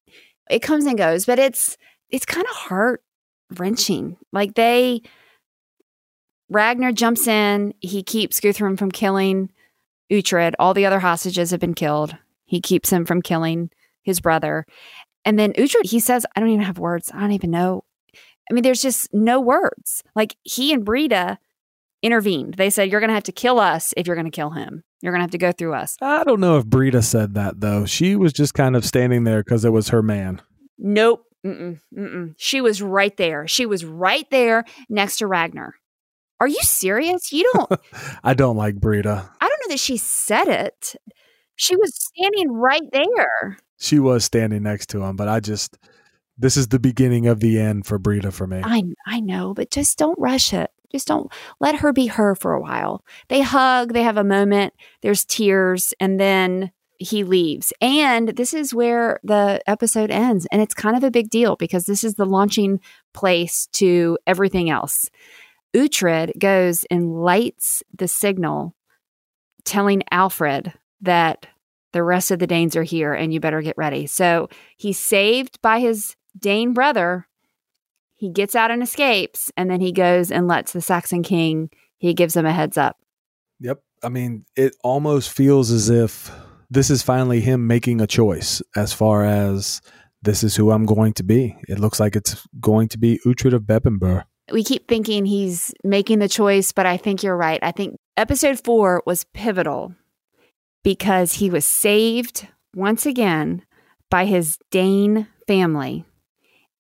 it 0.51 0.61
comes 0.61 0.85
and 0.87 0.99
goes, 0.99 1.25
but 1.25 1.39
it's 1.39 1.77
it's 2.11 2.27
kind 2.27 2.47
of 2.47 2.55
heart 2.57 3.03
wrenching. 3.57 4.17
Like 4.33 4.55
they 4.55 5.03
Ragnar 6.51 6.93
jumps 6.93 7.27
in, 7.27 7.75
he 7.81 8.03
keeps 8.03 8.41
Guthrum 8.41 8.77
from 8.77 8.91
killing 8.91 9.51
Uhtred. 10.11 10.55
All 10.59 10.75
the 10.75 10.87
other 10.87 11.01
hostages 11.01 11.51
have 11.51 11.61
been 11.61 11.75
killed. 11.75 12.17
He 12.47 12.61
keeps 12.61 12.91
him 12.91 13.05
from 13.05 13.21
killing 13.23 13.71
his 14.03 14.21
brother. 14.21 14.65
And 15.25 15.39
then 15.39 15.53
Uhtred, 15.55 15.85
he 15.91 16.01
says, 16.01 16.25
I 16.35 16.41
don't 16.41 16.49
even 16.49 16.65
have 16.65 16.79
words. 16.79 17.11
I 17.13 17.21
don't 17.21 17.33
even 17.33 17.51
know. 17.51 17.85
I 18.51 18.55
mean, 18.55 18.63
there's 18.63 18.83
just 18.83 19.13
no 19.13 19.41
words. 19.41 20.03
Like 20.15 20.37
he 20.43 20.73
and 20.73 20.85
Brida 20.85 21.39
intervened. 22.03 22.55
They 22.55 22.71
said, 22.71 22.91
You're 22.91 23.01
going 23.01 23.09
to 23.09 23.15
have 23.15 23.25
to 23.25 23.33
kill 23.33 23.59
us 23.59 23.93
if 23.97 24.07
you're 24.07 24.17
going 24.17 24.31
to 24.31 24.35
kill 24.35 24.51
him. 24.51 24.85
You're 25.01 25.13
going 25.13 25.21
to 25.21 25.25
have 25.25 25.31
to 25.33 25.39
go 25.39 25.53
through 25.53 25.75
us. 25.75 25.97
I 26.01 26.25
don't 26.25 26.41
know 26.41 26.59
if 26.59 26.67
Brida 26.67 27.03
said 27.03 27.35
that, 27.35 27.61
though. 27.61 27.87
She 27.87 28.17
was 28.17 28.33
just 28.33 28.55
kind 28.55 28.75
of 28.75 28.85
standing 28.85 29.25
there 29.25 29.45
because 29.45 29.65
it 29.65 29.73
was 29.73 29.91
her 29.91 30.03
man. 30.03 30.43
Nope. 30.77 31.25
Mm-mm, 31.47 31.81
mm-mm. 31.97 32.35
She 32.37 32.61
was 32.61 32.83
right 32.83 33.17
there. 33.17 33.47
She 33.47 33.65
was 33.65 33.85
right 33.85 34.29
there 34.31 34.65
next 34.89 35.19
to 35.19 35.29
Ragnar. 35.29 35.75
Are 36.41 36.49
you 36.49 36.59
serious? 36.63 37.33
You 37.33 37.51
don't, 37.55 37.81
I 38.25 38.35
don't 38.35 38.57
like 38.57 38.77
Brida. 38.77 39.31
I 39.41 39.49
don't 39.49 39.61
know 39.63 39.73
that 39.73 39.81
she 39.81 39.97
said 39.97 40.49
it. 40.49 40.97
She 41.55 41.77
was 41.77 41.93
standing 41.95 42.53
right 42.53 42.83
there. 42.93 43.59
She 43.79 44.01
was 44.01 44.25
standing 44.25 44.65
next 44.65 44.91
to 44.91 45.03
him, 45.03 45.15
but 45.15 45.29
I 45.29 45.39
just, 45.39 45.79
this 46.39 46.57
is 46.57 46.69
the 46.69 46.79
beginning 46.79 47.27
of 47.27 47.41
the 47.41 47.59
end 47.59 47.87
for 47.87 47.99
Brida 47.99 48.31
for 48.31 48.47
me. 48.47 48.61
I, 48.63 48.85
I 49.07 49.21
know, 49.21 49.55
but 49.55 49.71
just 49.71 49.99
don't 49.99 50.19
rush 50.19 50.53
it. 50.53 50.71
Just 50.91 51.09
don't 51.09 51.31
let 51.61 51.77
her 51.77 51.93
be 51.93 52.07
her 52.07 52.35
for 52.35 52.55
a 52.55 52.61
while. 52.61 53.05
They 53.29 53.43
hug, 53.43 53.93
they 53.93 54.03
have 54.05 54.17
a 54.17 54.25
moment, 54.25 54.73
there's 55.03 55.25
tears, 55.25 55.93
and 56.01 56.19
then 56.19 56.71
he 56.99 57.25
leaves. 57.25 57.73
And 57.81 58.29
this 58.31 58.55
is 58.55 58.75
where 58.75 59.21
the 59.23 59.61
episode 59.67 60.11
ends. 60.11 60.47
And 60.51 60.63
it's 60.63 60.75
kind 60.75 60.97
of 60.97 61.05
a 61.05 61.11
big 61.11 61.31
deal 61.31 61.57
because 61.57 61.85
this 61.85 62.03
is 62.03 62.15
the 62.15 62.27
launching 62.27 62.81
place 63.13 63.69
to 63.75 64.19
everything 64.27 64.71
else. 64.71 65.11
Uhtred 65.77 66.39
goes 66.39 66.85
and 66.91 67.21
lights 67.23 67.83
the 67.97 68.09
signal 68.09 68.75
telling 69.65 70.03
Alfred 70.11 70.73
that 71.03 71.47
the 71.93 72.03
rest 72.03 72.31
of 72.31 72.39
the 72.39 72.47
Danes 72.47 72.75
are 72.77 72.83
here 72.83 73.13
and 73.13 73.33
you 73.33 73.41
better 73.41 73.63
get 73.63 73.77
ready. 73.79 74.07
So 74.07 74.49
he's 74.77 74.99
saved 74.99 75.61
by 75.63 75.81
his 75.81 76.17
Dane 76.39 76.73
brother. 76.73 77.27
He 78.17 78.31
gets 78.31 78.57
out 78.57 78.71
and 78.71 78.83
escapes, 78.83 79.53
and 79.57 79.71
then 79.71 79.81
he 79.81 79.93
goes 79.93 80.33
and 80.33 80.49
lets 80.49 80.73
the 80.73 80.81
Saxon 80.81 81.23
king, 81.23 81.71
he 81.99 82.15
gives 82.15 82.37
him 82.37 82.47
a 82.47 82.53
heads 82.53 82.77
up. 82.77 82.97
Yep. 83.61 83.81
I 84.03 84.09
mean, 84.09 84.45
it 84.57 84.77
almost 84.83 85.31
feels 85.31 85.71
as 85.71 85.91
if 85.91 86.31
this 86.71 86.91
is 86.91 87.03
finally 87.03 87.41
him 87.41 87.67
making 87.67 88.01
a 88.01 88.07
choice 88.07 88.63
as 88.77 88.93
far 88.93 89.25
as 89.25 89.81
this 90.23 90.43
is 90.43 90.57
who 90.57 90.71
I'm 90.71 90.85
going 90.85 91.13
to 91.15 91.23
be. 91.23 91.57
It 91.69 91.79
looks 91.79 92.01
like 92.01 92.17
it's 92.17 92.47
going 92.61 92.89
to 92.89 92.99
be 92.99 93.21
Uhtred 93.25 93.55
of 93.55 93.63
Bebbanburg. 93.63 94.25
We 94.53 94.65
keep 94.65 94.89
thinking 94.89 95.25
he's 95.25 95.75
making 95.85 96.21
the 96.21 96.29
choice, 96.29 96.73
but 96.73 96.87
I 96.87 96.97
think 96.97 97.23
you're 97.23 97.37
right. 97.37 97.61
I 97.63 97.73
think 97.73 97.97
episode 98.17 98.63
four 98.63 99.03
was 99.05 99.25
pivotal 99.35 99.95
because 100.83 101.35
he 101.35 101.51
was 101.51 101.65
saved 101.65 102.49
once 102.75 103.05
again 103.05 103.63
by 104.11 104.25
his 104.25 104.59
Dane 104.71 105.27
family. 105.47 106.05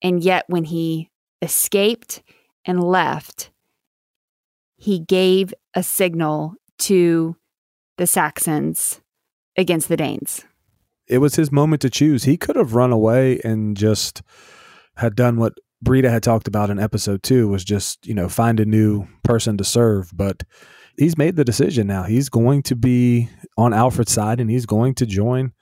And 0.02 0.22
yet, 0.22 0.44
when 0.48 0.64
he 0.64 1.10
escaped 1.42 2.22
and 2.64 2.82
left, 2.82 3.50
he 4.76 4.98
gave 4.98 5.52
a 5.74 5.82
signal 5.82 6.54
to 6.78 7.36
the 7.96 8.06
Saxons 8.06 9.00
against 9.56 9.88
the 9.88 9.96
Danes. 9.96 10.44
It 11.08 11.18
was 11.18 11.34
his 11.34 11.50
moment 11.50 11.82
to 11.82 11.90
choose. 11.90 12.24
He 12.24 12.36
could 12.36 12.56
have 12.56 12.74
run 12.74 12.92
away 12.92 13.40
and 13.42 13.76
just 13.76 14.22
had 14.96 15.16
done 15.16 15.36
what 15.36 15.54
Brida 15.82 16.10
had 16.10 16.22
talked 16.22 16.48
about 16.48 16.70
in 16.70 16.78
episode 16.78 17.22
two 17.22 17.48
was 17.48 17.64
just, 17.64 18.06
you 18.06 18.14
know, 18.14 18.28
find 18.28 18.60
a 18.60 18.64
new 18.64 19.06
person 19.24 19.56
to 19.56 19.64
serve. 19.64 20.10
But 20.14 20.42
he's 20.96 21.16
made 21.16 21.36
the 21.36 21.44
decision 21.44 21.86
now. 21.86 22.02
He's 22.02 22.28
going 22.28 22.62
to 22.64 22.76
be 22.76 23.30
on 23.56 23.72
Alfred's 23.72 24.12
side 24.12 24.40
and 24.40 24.50
he's 24.50 24.66
going 24.66 24.94
to 24.96 25.06
join 25.06 25.52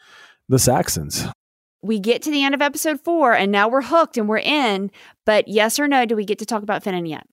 the 0.49 0.59
Saxons. 0.59 1.27
We 1.87 2.01
get 2.01 2.23
to 2.23 2.31
the 2.33 2.43
end 2.43 2.55
of 2.55 2.61
episode 2.61 3.01
four 3.01 3.33
and 3.33 3.53
now 3.53 3.69
we're 3.69 3.83
hooked 3.83 4.19
and 4.19 4.29
we're 4.29 4.39
in. 4.39 4.91
But 5.25 5.47
yes 5.47 5.79
or 5.79 5.87
no, 5.87 6.05
do 6.05 6.17
we 6.17 6.25
get 6.25 6.41
to 6.41 6.47
talk 6.47 6.65
about 6.65 6.83
Finan 6.83 7.09
yet? 7.09 7.27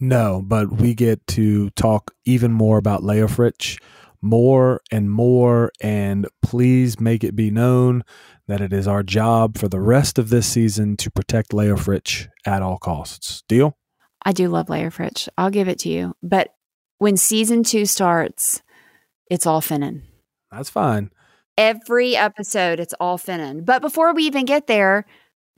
No, 0.00 0.42
but 0.44 0.72
we 0.72 0.94
get 0.94 1.24
to 1.28 1.70
talk 1.70 2.12
even 2.24 2.50
more 2.50 2.78
about 2.78 3.02
Leofric, 3.02 3.80
more 4.20 4.80
and 4.90 5.10
more. 5.10 5.70
And 5.80 6.26
please 6.42 6.98
make 6.98 7.22
it 7.22 7.36
be 7.36 7.50
known 7.50 8.02
that 8.48 8.60
it 8.60 8.72
is 8.72 8.88
our 8.88 9.04
job 9.04 9.56
for 9.56 9.68
the 9.68 9.80
rest 9.80 10.18
of 10.18 10.28
this 10.28 10.46
season 10.46 10.96
to 10.96 11.10
protect 11.10 11.52
Leofric 11.52 12.26
at 12.44 12.62
all 12.62 12.78
costs. 12.78 13.44
Deal? 13.46 13.76
I 14.24 14.32
do 14.32 14.48
love 14.48 14.66
Leofric. 14.66 15.28
I'll 15.38 15.50
give 15.50 15.68
it 15.68 15.78
to 15.80 15.88
you. 15.88 16.16
But 16.20 16.48
when 16.98 17.16
season 17.16 17.62
two 17.62 17.86
starts, 17.86 18.60
it's 19.30 19.46
all 19.46 19.60
Finan. 19.60 20.02
That's 20.50 20.68
fine. 20.68 21.10
Every 21.60 22.16
episode, 22.16 22.80
it's 22.80 22.94
all 23.00 23.18
Finan. 23.18 23.66
But 23.66 23.82
before 23.82 24.14
we 24.14 24.22
even 24.22 24.46
get 24.46 24.66
there, 24.66 25.04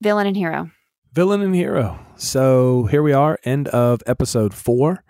villain 0.00 0.26
and 0.26 0.36
hero. 0.36 0.68
Villain 1.12 1.42
and 1.42 1.54
hero. 1.54 1.96
So 2.16 2.86
here 2.86 3.04
we 3.04 3.12
are, 3.12 3.38
end 3.44 3.68
of 3.68 4.02
episode 4.04 4.52
four. 4.52 5.04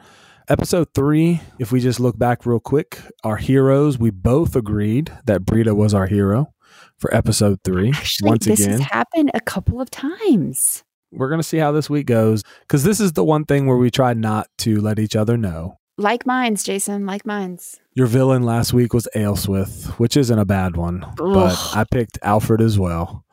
Episode 0.51 0.88
three, 0.95 1.40
if 1.59 1.72
we 1.72 1.80
just 1.80 1.99
look 1.99 2.18
back 2.18 2.45
real 2.45 2.61
quick, 2.61 2.99
our 3.24 3.38
heroes, 3.38 3.99
we 3.99 4.11
both 4.11 4.55
agreed 4.55 5.11
that 5.24 5.47
Brida 5.47 5.74
was 5.74 5.95
our 5.95 6.07
hero 6.07 6.53
for 6.99 7.14
episode 7.14 7.61
three. 7.64 7.88
Actually, 7.88 8.28
once 8.28 8.45
this 8.45 8.61
again, 8.61 8.78
has 8.78 8.90
happened 8.90 9.30
a 9.32 9.40
couple 9.40 9.80
of 9.80 9.88
times. 9.88 10.84
we're 11.11 11.30
going 11.30 11.40
to 11.40 11.43
see 11.43 11.57
how 11.57 11.72
this 11.72 11.88
week 11.88 12.05
goes 12.05 12.43
because 12.68 12.84
this 12.84 13.01
is 13.01 13.14
the 13.14 13.24
one 13.24 13.47
thing 13.47 13.64
where 13.64 13.78
we 13.78 13.90
try 13.90 14.12
not 14.12 14.47
to 14.59 14.78
let 14.82 14.99
each 14.99 15.16
other 15.16 15.38
know. 15.38 15.78
Like 15.99 16.26
mines, 16.26 16.64
Jason, 16.64 17.07
like 17.07 17.26
mines. 17.26 17.78
Your 17.95 18.07
villain 18.07 18.43
last 18.43 18.72
week 18.72 18.95
was 18.95 19.07
Aelswith, 19.14 19.86
which 19.99 20.16
isn't 20.16 20.38
a 20.38 20.45
bad 20.45 20.76
one, 20.76 21.05
but 21.16 21.57
I 21.74 21.84
picked 21.90 22.18
Alfred 22.22 22.61
as 22.61 22.78
well 22.78 23.24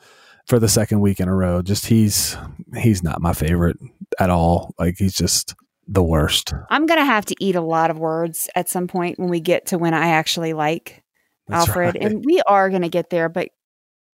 for 0.46 0.60
the 0.60 0.68
second 0.68 1.00
week 1.00 1.20
in 1.20 1.30
a 1.30 1.36
row. 1.36 1.62
Just 1.62 1.86
he's 1.86 2.36
he's 2.76 3.02
not 3.02 3.22
my 3.22 3.34
favorite 3.34 3.78
at 4.20 4.30
all. 4.30 4.76
Like 4.78 4.96
he's 4.98 5.14
just 5.14 5.56
the 5.88 6.04
worst. 6.04 6.54
I'm 6.70 6.86
going 6.86 7.00
to 7.00 7.06
have 7.06 7.26
to 7.26 7.36
eat 7.40 7.56
a 7.56 7.62
lot 7.62 7.90
of 7.90 7.98
words 7.98 8.50
at 8.56 8.70
some 8.70 8.88
point 8.88 9.20
when 9.20 9.30
we 9.30 9.40
get 9.40 9.68
to 9.68 9.78
when 9.78 9.94
I 9.94 10.10
actually 10.10 10.54
like 10.54 11.04
That's 11.48 11.68
Alfred. 11.68 11.96
right. 11.96 12.04
And 12.04 12.24
we 12.24 12.42
are 12.48 12.70
going 12.70 12.84
to 12.84 12.90
get 12.90 13.10
there, 13.10 13.30
but 13.30 13.50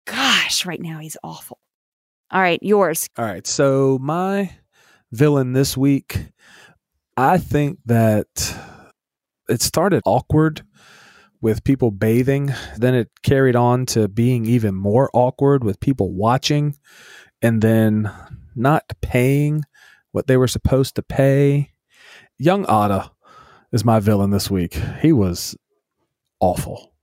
gosh, 0.06 0.66
right 0.66 0.80
now 0.80 0.98
he's 0.98 1.16
awful. 1.24 1.58
All 2.30 2.40
right, 2.40 2.62
yours. 2.62 3.08
All 3.16 3.24
right. 3.24 3.46
So 3.46 3.98
my 4.02 4.50
villain 5.12 5.52
this 5.52 5.76
week, 5.76 6.31
I 7.16 7.38
think 7.38 7.78
that 7.86 8.56
it 9.48 9.60
started 9.60 10.02
awkward 10.06 10.62
with 11.40 11.64
people 11.64 11.90
bathing. 11.90 12.52
Then 12.76 12.94
it 12.94 13.10
carried 13.22 13.56
on 13.56 13.84
to 13.86 14.08
being 14.08 14.46
even 14.46 14.74
more 14.74 15.10
awkward 15.12 15.64
with 15.64 15.80
people 15.80 16.12
watching 16.12 16.76
and 17.42 17.60
then 17.60 18.10
not 18.54 18.84
paying 19.02 19.62
what 20.12 20.26
they 20.26 20.36
were 20.36 20.48
supposed 20.48 20.94
to 20.94 21.02
pay. 21.02 21.72
Young 22.38 22.64
Odda 22.66 23.10
is 23.72 23.84
my 23.84 23.98
villain 23.98 24.30
this 24.30 24.50
week. 24.50 24.74
He 25.00 25.12
was 25.12 25.56
awful. 26.40 26.94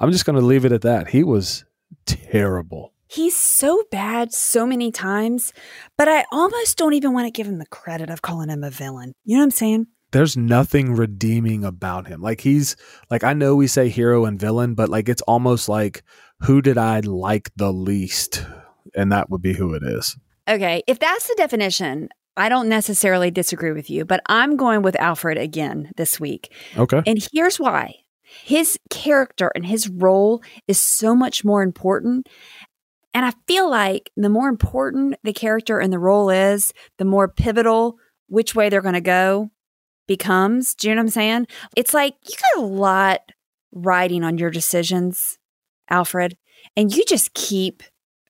I'm 0.00 0.10
just 0.10 0.24
going 0.24 0.38
to 0.38 0.44
leave 0.44 0.64
it 0.64 0.72
at 0.72 0.82
that. 0.82 1.08
He 1.08 1.22
was 1.22 1.64
terrible. 2.06 2.93
He's 3.14 3.36
so 3.36 3.84
bad 3.90 4.32
so 4.32 4.66
many 4.66 4.90
times, 4.90 5.52
but 5.96 6.08
I 6.08 6.24
almost 6.32 6.76
don't 6.76 6.94
even 6.94 7.12
want 7.12 7.26
to 7.26 7.30
give 7.30 7.46
him 7.46 7.58
the 7.58 7.66
credit 7.66 8.10
of 8.10 8.22
calling 8.22 8.48
him 8.48 8.64
a 8.64 8.70
villain. 8.70 9.12
You 9.24 9.36
know 9.36 9.42
what 9.42 9.44
I'm 9.44 9.50
saying? 9.52 9.86
there's 10.14 10.36
nothing 10.36 10.94
redeeming 10.94 11.64
about 11.64 12.06
him. 12.06 12.22
Like 12.22 12.40
he's 12.40 12.76
like 13.10 13.24
I 13.24 13.32
know 13.32 13.56
we 13.56 13.66
say 13.66 13.88
hero 13.88 14.24
and 14.26 14.38
villain, 14.38 14.74
but 14.74 14.88
like 14.88 15.08
it's 15.08 15.22
almost 15.22 15.68
like 15.68 16.04
who 16.42 16.62
did 16.62 16.78
I 16.78 17.00
like 17.00 17.50
the 17.56 17.72
least? 17.72 18.46
And 18.94 19.10
that 19.10 19.28
would 19.28 19.42
be 19.42 19.54
who 19.54 19.74
it 19.74 19.82
is. 19.82 20.16
Okay, 20.46 20.84
if 20.86 21.00
that's 21.00 21.26
the 21.26 21.34
definition, 21.36 22.10
I 22.36 22.48
don't 22.48 22.68
necessarily 22.68 23.32
disagree 23.32 23.72
with 23.72 23.90
you, 23.90 24.04
but 24.04 24.20
I'm 24.26 24.56
going 24.56 24.82
with 24.82 24.94
Alfred 24.96 25.36
again 25.36 25.90
this 25.96 26.20
week. 26.20 26.52
Okay. 26.76 27.02
And 27.06 27.26
here's 27.32 27.58
why 27.58 27.94
his 28.22 28.78
character 28.90 29.50
and 29.54 29.66
his 29.66 29.88
role 29.88 30.42
is 30.68 30.80
so 30.80 31.16
much 31.16 31.44
more 31.44 31.62
important. 31.62 32.28
And 33.14 33.24
I 33.24 33.32
feel 33.46 33.70
like 33.70 34.10
the 34.16 34.28
more 34.28 34.48
important 34.48 35.16
the 35.22 35.32
character 35.32 35.78
and 35.78 35.92
the 35.92 35.98
role 35.98 36.28
is, 36.28 36.72
the 36.98 37.04
more 37.04 37.28
pivotal 37.28 37.96
which 38.26 38.54
way 38.54 38.68
they're 38.68 38.82
going 38.82 38.94
to 38.94 39.00
go 39.00 39.50
becomes. 40.06 40.74
Do 40.74 40.88
you 40.88 40.94
know 40.94 41.00
what 41.00 41.06
I'm 41.06 41.10
saying? 41.10 41.46
It's 41.76 41.94
like 41.94 42.16
you 42.24 42.34
got 42.54 42.62
a 42.62 42.66
lot 42.66 43.20
riding 43.72 44.24
on 44.24 44.38
your 44.38 44.50
decisions, 44.50 45.38
Alfred, 45.88 46.36
and 46.76 46.94
you 46.94 47.04
just 47.06 47.34
keep 47.34 47.82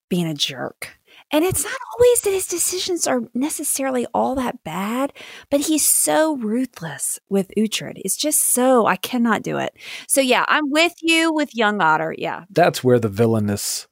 being 0.09 0.27
a 0.27 0.35
jerk. 0.35 0.99
And 1.31 1.45
it's 1.45 1.65
not 1.65 1.79
always 1.97 2.21
that 2.21 2.33
his 2.33 2.47
decisions 2.47 3.07
are 3.07 3.23
necessarily 3.35 4.07
all 4.15 4.37
that 4.37 4.63
bad, 4.63 5.13
but 5.51 5.61
he's 5.61 5.85
so 5.85 6.37
ruthless 6.37 7.19
with 7.29 7.51
Uhtred. 7.57 7.95
It's 7.97 8.17
just 8.17 8.41
so, 8.41 8.87
I 8.87 8.97
cannot 8.97 9.43
do 9.43 9.57
it. 9.57 9.77
So, 10.07 10.21
yeah, 10.21 10.45
I'm 10.49 10.71
with 10.71 10.95
you 11.01 11.33
with 11.33 11.57
Young 11.57 11.81
Odda. 11.81 12.15
Yeah. 12.19 12.45
That's 12.51 12.85
where 12.85 13.01
the 13.01 13.09
villainous 13.09 13.89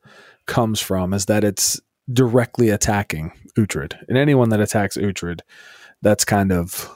comes 0.47 0.80
from, 0.80 1.12
is 1.12 1.26
that 1.26 1.45
it's 1.45 1.80
directly 2.12 2.70
attacking 2.70 3.32
Uhtred. 3.57 3.95
And 4.09 4.18
anyone 4.18 4.49
that 4.51 4.61
attacks 4.61 4.97
Uhtred, 4.97 5.40
that's 6.01 6.24
kind 6.24 6.53
of 6.53 6.90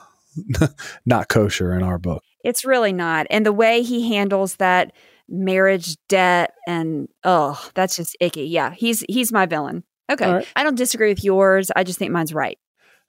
not 1.07 1.28
kosher 1.28 1.74
in 1.74 1.82
our 1.82 1.99
book. 1.99 2.22
It's 2.44 2.64
really 2.64 2.92
not. 2.92 3.26
And 3.30 3.44
the 3.44 3.53
way 3.53 3.82
he 3.82 4.14
handles 4.14 4.57
that 4.57 4.92
marriage 5.28 5.97
debt 6.09 6.55
and 6.66 7.09
oh, 7.24 7.61
that's 7.74 7.97
just 7.97 8.16
icky. 8.20 8.44
Yeah, 8.44 8.72
he's 8.72 9.05
he's 9.09 9.32
my 9.32 9.47
villain. 9.47 9.84
Okay. 10.11 10.30
Right. 10.30 10.49
I 10.55 10.62
don't 10.62 10.76
disagree 10.76 11.09
with 11.09 11.24
yours. 11.24 11.70
I 11.74 11.82
just 11.82 11.99
think 11.99 12.12
mine's 12.12 12.32
right. 12.32 12.59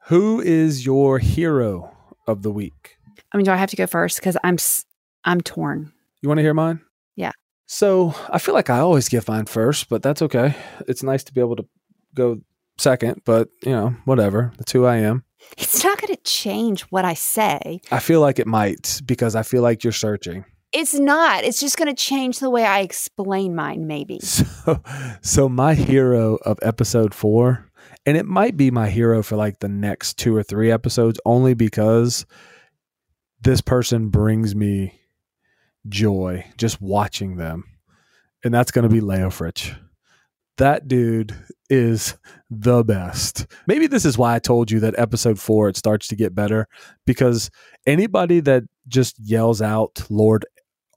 Who 0.07 0.41
is 0.41 0.85
your 0.85 1.19
hero 1.19 1.95
of 2.25 2.41
the 2.41 2.51
week? 2.51 2.97
I 3.31 3.38
mean, 3.38 3.45
do 3.45 3.51
I 3.51 3.57
have 3.57 3.69
to 3.69 3.75
go 3.75 3.88
first 3.88 4.21
cuz 4.21 4.38
I'm 4.43 4.57
I'm 5.23 5.41
torn. 5.41 5.91
You 6.21 6.29
want 6.29 6.39
to 6.39 6.43
hear 6.43 6.53
mine? 6.53 6.81
Yeah. 7.15 7.33
So 7.68 8.15
I 8.30 8.39
feel 8.39 8.53
like 8.53 8.70
I 8.70 8.80
always 8.80 9.09
give 9.09 9.28
mine 9.28 9.45
first, 9.45 9.89
but 9.89 10.01
that's 10.01 10.22
okay. 10.22 10.55
It's 10.88 11.03
nice 11.03 11.24
to 11.26 11.34
be 11.34 11.41
able 11.41 11.57
to 11.57 11.65
go 12.15 12.39
second, 12.78 13.22
but 13.26 13.49
you 13.63 13.72
know, 13.72 13.95
whatever. 14.05 14.53
That's 14.57 14.72
who 14.72 14.86
I 14.86 14.97
am. 14.97 15.24
It's 15.57 15.84
not 15.84 15.99
going 15.99 16.13
to 16.15 16.22
change 16.24 16.82
what 16.84 17.05
I 17.05 17.13
say. 17.13 17.82
I 17.91 17.99
feel 17.99 18.22
like 18.22 18.39
it 18.39 18.47
might 18.47 19.01
because 19.05 19.36
I 19.36 19.43
feel 19.43 19.61
like 19.61 19.84
you're 19.84 19.93
searching. 19.93 20.45
It's 20.74 20.93
not. 20.93 21.43
It's 21.43 21.59
just 21.59 21.78
going 21.78 21.93
to 21.93 22.01
change 22.01 22.39
the 22.39 22.49
way 22.49 22.65
I 22.65 22.80
explain 22.80 23.55
mine 23.55 23.86
maybe. 23.86 24.20
So, 24.68 24.82
so 25.22 25.47
my 25.47 25.76
hero 25.76 26.38
of 26.41 26.59
episode 26.61 27.13
four, 27.13 27.70
and 28.05 28.18
it 28.18 28.26
might 28.26 28.57
be 28.57 28.70
my 28.70 28.89
hero 28.89 29.24
for 29.24 29.38
like 29.38 29.59
the 29.59 29.70
next 29.70 30.18
two 30.18 30.36
or 30.36 30.43
three 30.43 30.72
episodes, 30.72 31.22
only 31.26 31.53
because 31.53 32.26
this 33.39 33.61
person 33.61 34.09
brings 34.09 34.55
me 34.55 34.99
joy 35.89 36.45
just 36.57 36.81
watching 36.81 37.38
them, 37.38 37.63
and 38.43 38.53
that's 38.53 38.71
going 38.71 38.88
to 38.88 38.93
be 38.93 39.01
Leofric. 39.01 39.75
That 40.57 40.88
dude 40.88 41.35
is 41.69 42.15
the 42.49 42.83
best. 42.83 43.45
Maybe 43.67 43.88
this 43.88 44.05
is 44.05 44.17
why 44.17 44.35
I 44.35 44.39
told 44.39 44.71
you 44.71 44.79
that 44.79 44.97
episode 44.97 45.39
four 45.39 45.69
it 45.69 45.77
starts 45.77 46.07
to 46.07 46.15
get 46.15 46.33
better 46.33 46.67
because 47.05 47.51
anybody 47.85 48.39
that 48.41 48.63
just 48.88 49.19
yells 49.19 49.61
out 49.61 50.05
Lord 50.09 50.45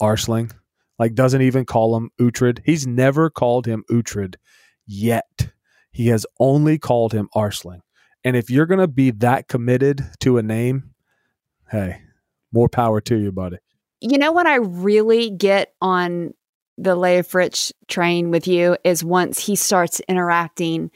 Earsling 0.00 0.50
like 1.00 1.14
doesn't 1.14 1.42
even 1.42 1.64
call 1.64 1.96
him 1.96 2.10
Uhtred. 2.20 2.60
He's 2.64 2.86
never 2.86 3.30
called 3.30 3.66
him 3.66 3.84
Uhtred 3.90 4.36
yet. 4.86 5.50
He 5.90 6.08
has 6.08 6.26
only 6.38 6.78
called 6.78 7.12
him 7.12 7.28
Earsling. 7.34 7.80
And 8.22 8.36
if 8.36 8.50
you're 8.50 8.66
going 8.66 8.80
to 8.80 8.88
be 8.88 9.10
that 9.12 9.48
committed 9.48 10.06
to 10.20 10.36
a 10.36 10.42
name, 10.42 10.90
hey, 11.70 12.02
more 12.52 12.68
power 12.68 13.00
to 13.00 13.16
you, 13.16 13.32
buddy. 13.32 13.56
You 14.00 14.18
know 14.18 14.32
when 14.32 14.46
I 14.46 14.56
really 14.56 15.30
get 15.30 15.74
on 15.80 16.34
the 16.78 16.96
Leofric 16.96 17.72
train 17.88 18.30
with 18.30 18.48
you 18.48 18.76
is 18.84 19.04
once 19.04 19.38
he 19.38 19.54
starts 19.54 20.00
interacting 20.08 20.90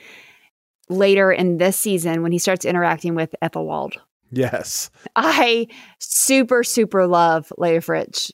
later 0.89 1.31
in 1.31 1.59
this 1.59 1.79
season 1.79 2.23
when 2.23 2.33
he 2.33 2.39
starts 2.39 2.65
interacting 2.65 3.15
with 3.15 3.35
Aethelwold. 3.43 3.95
Yes. 4.31 4.91
I 5.15 5.69
super 5.99 6.65
super 6.65 7.07
love 7.07 7.53
Leofric 7.59 8.31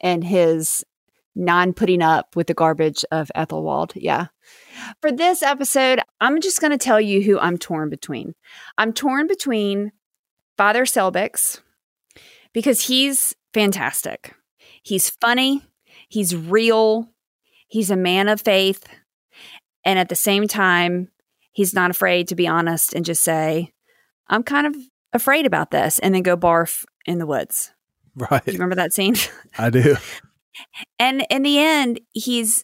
and 0.00 0.24
his 0.24 0.84
non 1.34 1.74
putting 1.74 2.02
up 2.02 2.34
with 2.34 2.46
the 2.46 2.54
garbage 2.54 3.04
of 3.12 3.30
Aethelwold. 3.36 3.92
Yeah. 3.94 4.28
For 5.00 5.12
this 5.12 5.42
episode, 5.42 6.00
I'm 6.20 6.40
just 6.40 6.60
going 6.60 6.70
to 6.70 6.78
tell 6.78 7.00
you 7.00 7.22
who 7.22 7.38
I'm 7.38 7.58
torn 7.58 7.90
between. 7.90 8.34
I'm 8.78 8.92
torn 8.92 9.26
between 9.26 9.92
Father 10.56 10.84
Selbix 10.84 11.60
because 12.52 12.86
he's 12.86 13.34
fantastic. 13.56 14.34
He's 14.82 15.08
funny, 15.08 15.62
he's 16.10 16.36
real, 16.36 17.08
he's 17.68 17.90
a 17.90 17.96
man 17.96 18.28
of 18.28 18.42
faith, 18.42 18.86
and 19.82 19.98
at 19.98 20.10
the 20.10 20.14
same 20.14 20.46
time, 20.46 21.08
he's 21.52 21.72
not 21.72 21.90
afraid 21.90 22.28
to 22.28 22.34
be 22.34 22.46
honest 22.46 22.92
and 22.92 23.02
just 23.02 23.22
say, 23.22 23.72
I'm 24.28 24.42
kind 24.42 24.66
of 24.66 24.76
afraid 25.14 25.46
about 25.46 25.70
this, 25.70 25.98
and 25.98 26.14
then 26.14 26.22
go 26.22 26.36
barf 26.36 26.84
in 27.06 27.18
the 27.18 27.26
woods. 27.26 27.72
Right. 28.14 28.44
Do 28.44 28.52
you 28.52 28.58
remember 28.58 28.74
that 28.74 28.92
scene? 28.92 29.14
I 29.58 29.70
do. 29.70 29.96
And 30.98 31.26
in 31.30 31.42
the 31.42 31.58
end, 31.58 32.00
he's 32.12 32.62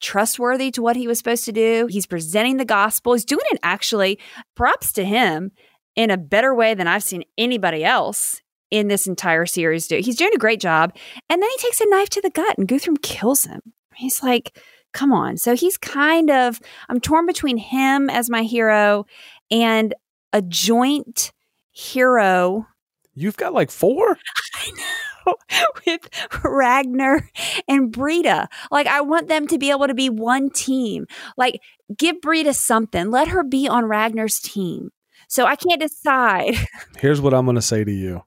trustworthy 0.00 0.70
to 0.72 0.82
what 0.82 0.94
he 0.94 1.08
was 1.08 1.18
supposed 1.18 1.44
to 1.46 1.52
do. 1.52 1.88
He's 1.90 2.06
presenting 2.06 2.58
the 2.58 2.64
gospel. 2.64 3.14
He's 3.14 3.24
doing 3.24 3.46
it 3.50 3.58
actually, 3.64 4.20
props 4.54 4.92
to 4.92 5.04
him, 5.04 5.50
in 5.96 6.10
a 6.10 6.16
better 6.16 6.54
way 6.54 6.74
than 6.74 6.86
I've 6.86 7.02
seen 7.02 7.24
anybody 7.36 7.84
else 7.84 8.42
in 8.70 8.88
this 8.88 9.06
entire 9.06 9.46
series 9.46 9.86
do. 9.86 9.98
He's 9.98 10.16
doing 10.16 10.32
a 10.34 10.38
great 10.38 10.60
job. 10.60 10.94
And 11.28 11.42
then 11.42 11.50
he 11.50 11.56
takes 11.58 11.80
a 11.80 11.88
knife 11.88 12.10
to 12.10 12.20
the 12.20 12.30
gut 12.30 12.56
and 12.58 12.68
Guthrum 12.68 12.96
kills 12.96 13.44
him. 13.44 13.60
He's 13.94 14.22
like, 14.22 14.58
come 14.92 15.12
on. 15.12 15.36
So 15.36 15.54
he's 15.54 15.76
kind 15.76 16.30
of, 16.30 16.60
I'm 16.88 17.00
torn 17.00 17.26
between 17.26 17.56
him 17.56 18.10
as 18.10 18.30
my 18.30 18.42
hero 18.42 19.06
and 19.50 19.94
a 20.32 20.42
joint 20.42 21.32
hero. 21.72 22.66
You've 23.14 23.36
got 23.36 23.52
like 23.52 23.70
four? 23.70 24.18
I 24.54 24.70
know. 24.70 24.94
With 25.86 26.08
Ragnar 26.44 27.30
and 27.66 27.90
Brida. 27.90 28.46
Like, 28.70 28.86
I 28.86 29.00
want 29.00 29.28
them 29.28 29.46
to 29.46 29.58
be 29.58 29.70
able 29.70 29.86
to 29.86 29.94
be 29.94 30.10
one 30.10 30.50
team. 30.50 31.06
Like, 31.38 31.62
give 31.96 32.20
Brida 32.20 32.52
something. 32.52 33.10
Let 33.10 33.28
her 33.28 33.42
be 33.42 33.66
on 33.66 33.86
Ragnar's 33.86 34.38
team. 34.38 34.90
So 35.28 35.46
I 35.46 35.56
can't 35.56 35.80
decide. 35.80 36.54
Here's 36.98 37.20
what 37.20 37.32
I'm 37.32 37.46
going 37.46 37.56
to 37.56 37.62
say 37.62 37.84
to 37.84 37.92
you 37.92 38.22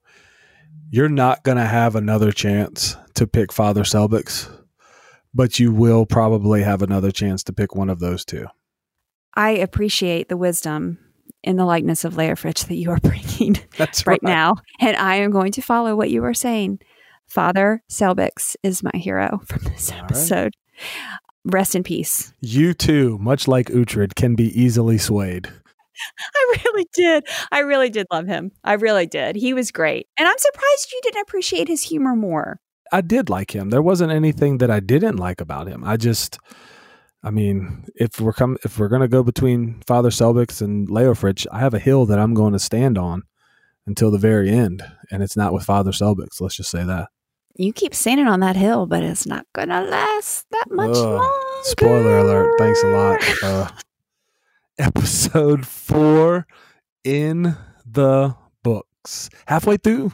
you're 0.89 1.09
not 1.09 1.43
going 1.43 1.57
to 1.57 1.65
have 1.65 1.95
another 1.95 2.31
chance 2.31 2.95
to 3.15 3.27
pick 3.27 3.51
Father 3.51 3.83
Selbix, 3.83 4.49
but 5.33 5.59
you 5.59 5.71
will 5.71 6.05
probably 6.05 6.63
have 6.63 6.81
another 6.81 7.11
chance 7.11 7.43
to 7.43 7.53
pick 7.53 7.75
one 7.75 7.89
of 7.89 7.99
those 7.99 8.23
two. 8.25 8.47
I 9.33 9.51
appreciate 9.51 10.29
the 10.29 10.37
wisdom 10.37 10.97
in 11.43 11.57
the 11.57 11.65
likeness 11.65 12.03
of 12.03 12.15
Leofric 12.15 12.67
that 12.67 12.75
you 12.75 12.89
are 12.91 12.99
bringing 13.01 13.57
right, 13.79 14.03
right. 14.05 14.23
now. 14.23 14.55
And 14.79 14.95
I 14.97 15.15
am 15.15 15.31
going 15.31 15.51
to 15.53 15.61
follow 15.61 15.95
what 15.95 16.09
you 16.09 16.23
are 16.23 16.33
saying. 16.33 16.79
Father 17.27 17.83
Selbix 17.89 18.55
is 18.63 18.81
my 18.83 18.91
hero 18.95 19.41
from 19.45 19.59
this 19.63 19.91
All 19.91 19.97
right. 19.97 20.05
episode. 20.05 20.53
Rest 21.43 21.75
in 21.75 21.83
peace. 21.83 22.33
You 22.41 22.73
too, 22.73 23.17
much 23.19 23.47
like 23.47 23.67
Uhtred, 23.67 24.15
can 24.15 24.35
be 24.35 24.45
easily 24.59 24.97
swayed. 24.97 25.49
I 26.35 26.55
really 26.65 26.87
did. 26.93 27.27
I 27.51 27.59
really 27.59 27.89
did 27.89 28.07
love 28.11 28.27
him. 28.27 28.51
I 28.63 28.73
really 28.73 29.07
did. 29.07 29.35
He 29.35 29.53
was 29.53 29.71
great. 29.71 30.07
And 30.17 30.27
I'm 30.27 30.37
surprised 30.37 30.91
you 30.91 30.99
didn't 31.03 31.21
appreciate 31.21 31.67
his 31.67 31.83
humor 31.83 32.15
more. 32.15 32.59
I 32.91 33.01
did 33.01 33.29
like 33.29 33.55
him. 33.55 33.69
There 33.69 33.81
wasn't 33.81 34.11
anything 34.11 34.59
that 34.59 34.71
I 34.71 34.79
didn't 34.79 35.17
like 35.17 35.41
about 35.41 35.67
him. 35.67 35.83
I 35.83 35.97
just, 35.97 36.39
I 37.23 37.31
mean, 37.31 37.85
if 37.95 38.21
we're 38.21 38.33
come, 38.33 38.57
if 38.63 38.79
we're 38.79 38.87
gonna 38.87 39.07
go 39.07 39.23
between 39.23 39.81
Father 39.85 40.09
Selbix 40.09 40.61
and 40.61 40.87
Leofric, 40.87 41.45
I 41.51 41.59
have 41.59 41.73
a 41.73 41.79
hill 41.79 42.05
that 42.05 42.19
I'm 42.19 42.33
going 42.33 42.53
to 42.53 42.59
stand 42.59 42.97
on 42.97 43.23
until 43.85 44.11
the 44.11 44.17
very 44.17 44.49
end, 44.49 44.83
and 45.11 45.23
it's 45.23 45.37
not 45.37 45.53
with 45.53 45.63
Father 45.63 45.91
Selbix. 45.91 46.39
Let's 46.39 46.57
just 46.57 46.69
say 46.69 46.83
that. 46.83 47.09
You 47.55 47.73
keep 47.73 47.95
standing 47.95 48.27
on 48.27 48.41
that 48.41 48.55
hill, 48.55 48.85
but 48.85 49.01
it's 49.01 49.25
not 49.25 49.45
going 49.55 49.69
to 49.69 49.81
last 49.81 50.45
that 50.51 50.65
much 50.69 50.95
Ugh. 50.95 51.05
longer. 51.05 51.33
Spoiler 51.63 52.17
alert. 52.19 52.53
Thanks 52.59 52.83
a 52.83 52.87
lot. 52.87 53.43
Uh, 53.43 53.71
episode 54.79 55.65
four 55.65 56.45
in 57.03 57.55
the 57.85 58.35
books. 58.63 59.29
Halfway 59.47 59.77
through. 59.77 60.13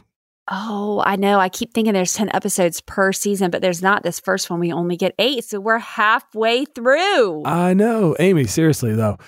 Oh, 0.50 1.02
I 1.04 1.16
know. 1.16 1.38
I 1.38 1.48
keep 1.48 1.72
thinking 1.74 1.92
there's 1.92 2.12
10 2.14 2.30
episodes 2.34 2.80
per 2.80 3.12
season, 3.12 3.50
but 3.50 3.62
there's 3.62 3.82
not. 3.82 4.02
This 4.02 4.20
first 4.20 4.48
one, 4.48 4.60
we 4.60 4.72
only 4.72 4.96
get 4.96 5.14
eight. 5.18 5.44
So 5.44 5.60
we're 5.60 5.78
halfway 5.78 6.64
through. 6.64 7.44
I 7.44 7.74
know. 7.74 8.14
Amy, 8.18 8.44
seriously 8.44 8.94
though, 8.94 9.18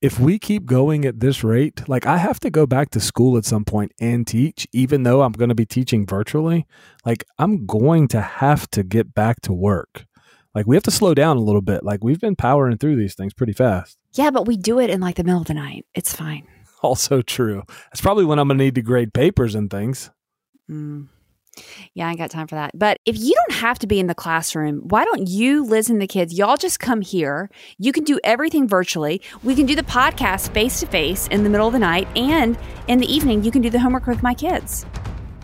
if 0.00 0.18
we 0.18 0.38
keep 0.38 0.66
going 0.66 1.04
at 1.04 1.20
this 1.20 1.44
rate, 1.44 1.88
like 1.88 2.06
I 2.06 2.16
have 2.16 2.40
to 2.40 2.50
go 2.50 2.66
back 2.66 2.90
to 2.90 3.00
school 3.00 3.36
at 3.36 3.44
some 3.44 3.64
point 3.64 3.92
and 4.00 4.26
teach, 4.26 4.66
even 4.72 5.02
though 5.02 5.22
I'm 5.22 5.32
going 5.32 5.50
to 5.50 5.54
be 5.54 5.66
teaching 5.66 6.06
virtually. 6.06 6.66
Like 7.04 7.24
I'm 7.38 7.66
going 7.66 8.08
to 8.08 8.20
have 8.20 8.68
to 8.70 8.82
get 8.82 9.14
back 9.14 9.40
to 9.42 9.52
work. 9.52 10.06
Like 10.54 10.66
we 10.66 10.76
have 10.76 10.82
to 10.84 10.90
slow 10.90 11.14
down 11.14 11.36
a 11.36 11.40
little 11.40 11.60
bit. 11.62 11.84
Like 11.84 12.02
we've 12.02 12.20
been 12.20 12.36
powering 12.36 12.76
through 12.78 12.96
these 12.96 13.14
things 13.14 13.32
pretty 13.34 13.52
fast. 13.52 13.98
yeah, 14.14 14.30
but 14.30 14.46
we 14.46 14.56
do 14.56 14.78
it 14.80 14.90
in 14.90 15.00
like 15.00 15.16
the 15.16 15.24
middle 15.24 15.40
of 15.40 15.46
the 15.46 15.54
night. 15.54 15.86
It's 15.94 16.14
fine. 16.14 16.46
Also 16.82 17.20
true. 17.20 17.62
That's 17.90 18.00
probably 18.00 18.24
when 18.24 18.38
I'm 18.38 18.48
going 18.48 18.56
to 18.56 18.64
need 18.64 18.74
to 18.76 18.80
grade 18.82 19.12
papers 19.12 19.54
and 19.54 19.70
things. 19.70 20.10
Mm. 20.70 21.08
Yeah, 21.92 22.06
I 22.06 22.10
ain't 22.10 22.18
got 22.18 22.30
time 22.30 22.46
for 22.46 22.54
that. 22.54 22.70
But 22.74 22.96
if 23.04 23.18
you 23.18 23.34
don't 23.34 23.58
have 23.60 23.78
to 23.80 23.86
be 23.86 24.00
in 24.00 24.06
the 24.06 24.14
classroom, 24.14 24.80
why 24.88 25.04
don't 25.04 25.28
you, 25.28 25.62
Liz 25.62 25.90
and 25.90 26.00
the 26.00 26.06
kids, 26.06 26.32
y'all 26.32 26.56
just 26.56 26.80
come 26.80 27.02
here? 27.02 27.50
You 27.76 27.92
can 27.92 28.04
do 28.04 28.18
everything 28.24 28.66
virtually. 28.66 29.20
We 29.42 29.54
can 29.54 29.66
do 29.66 29.74
the 29.76 29.82
podcast 29.82 30.54
face 30.54 30.80
to 30.80 30.86
face 30.86 31.28
in 31.28 31.44
the 31.44 31.50
middle 31.50 31.66
of 31.66 31.74
the 31.74 31.78
night. 31.78 32.08
And 32.16 32.56
in 32.88 32.98
the 32.98 33.12
evening, 33.12 33.44
you 33.44 33.50
can 33.50 33.60
do 33.60 33.68
the 33.68 33.78
homework 33.80 34.06
with 34.06 34.22
my 34.22 34.32
kids. 34.32 34.86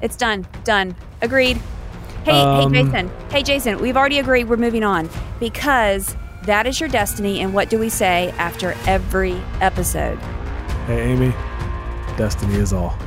It's 0.00 0.16
done. 0.16 0.46
Done. 0.64 0.96
Agreed. 1.20 1.60
Hey, 2.26 2.32
Um, 2.32 2.74
hey, 2.74 2.82
Jason. 2.82 3.10
Hey, 3.30 3.42
Jason, 3.44 3.78
we've 3.78 3.96
already 3.96 4.18
agreed 4.18 4.48
we're 4.48 4.56
moving 4.56 4.82
on 4.82 5.08
because 5.38 6.16
that 6.42 6.66
is 6.66 6.80
your 6.80 6.88
destiny. 6.88 7.40
And 7.40 7.54
what 7.54 7.70
do 7.70 7.78
we 7.78 7.88
say 7.88 8.34
after 8.36 8.74
every 8.88 9.34
episode? 9.60 10.18
Hey, 10.88 11.12
Amy, 11.12 11.32
destiny 12.16 12.56
is 12.56 12.72
all. 12.72 12.98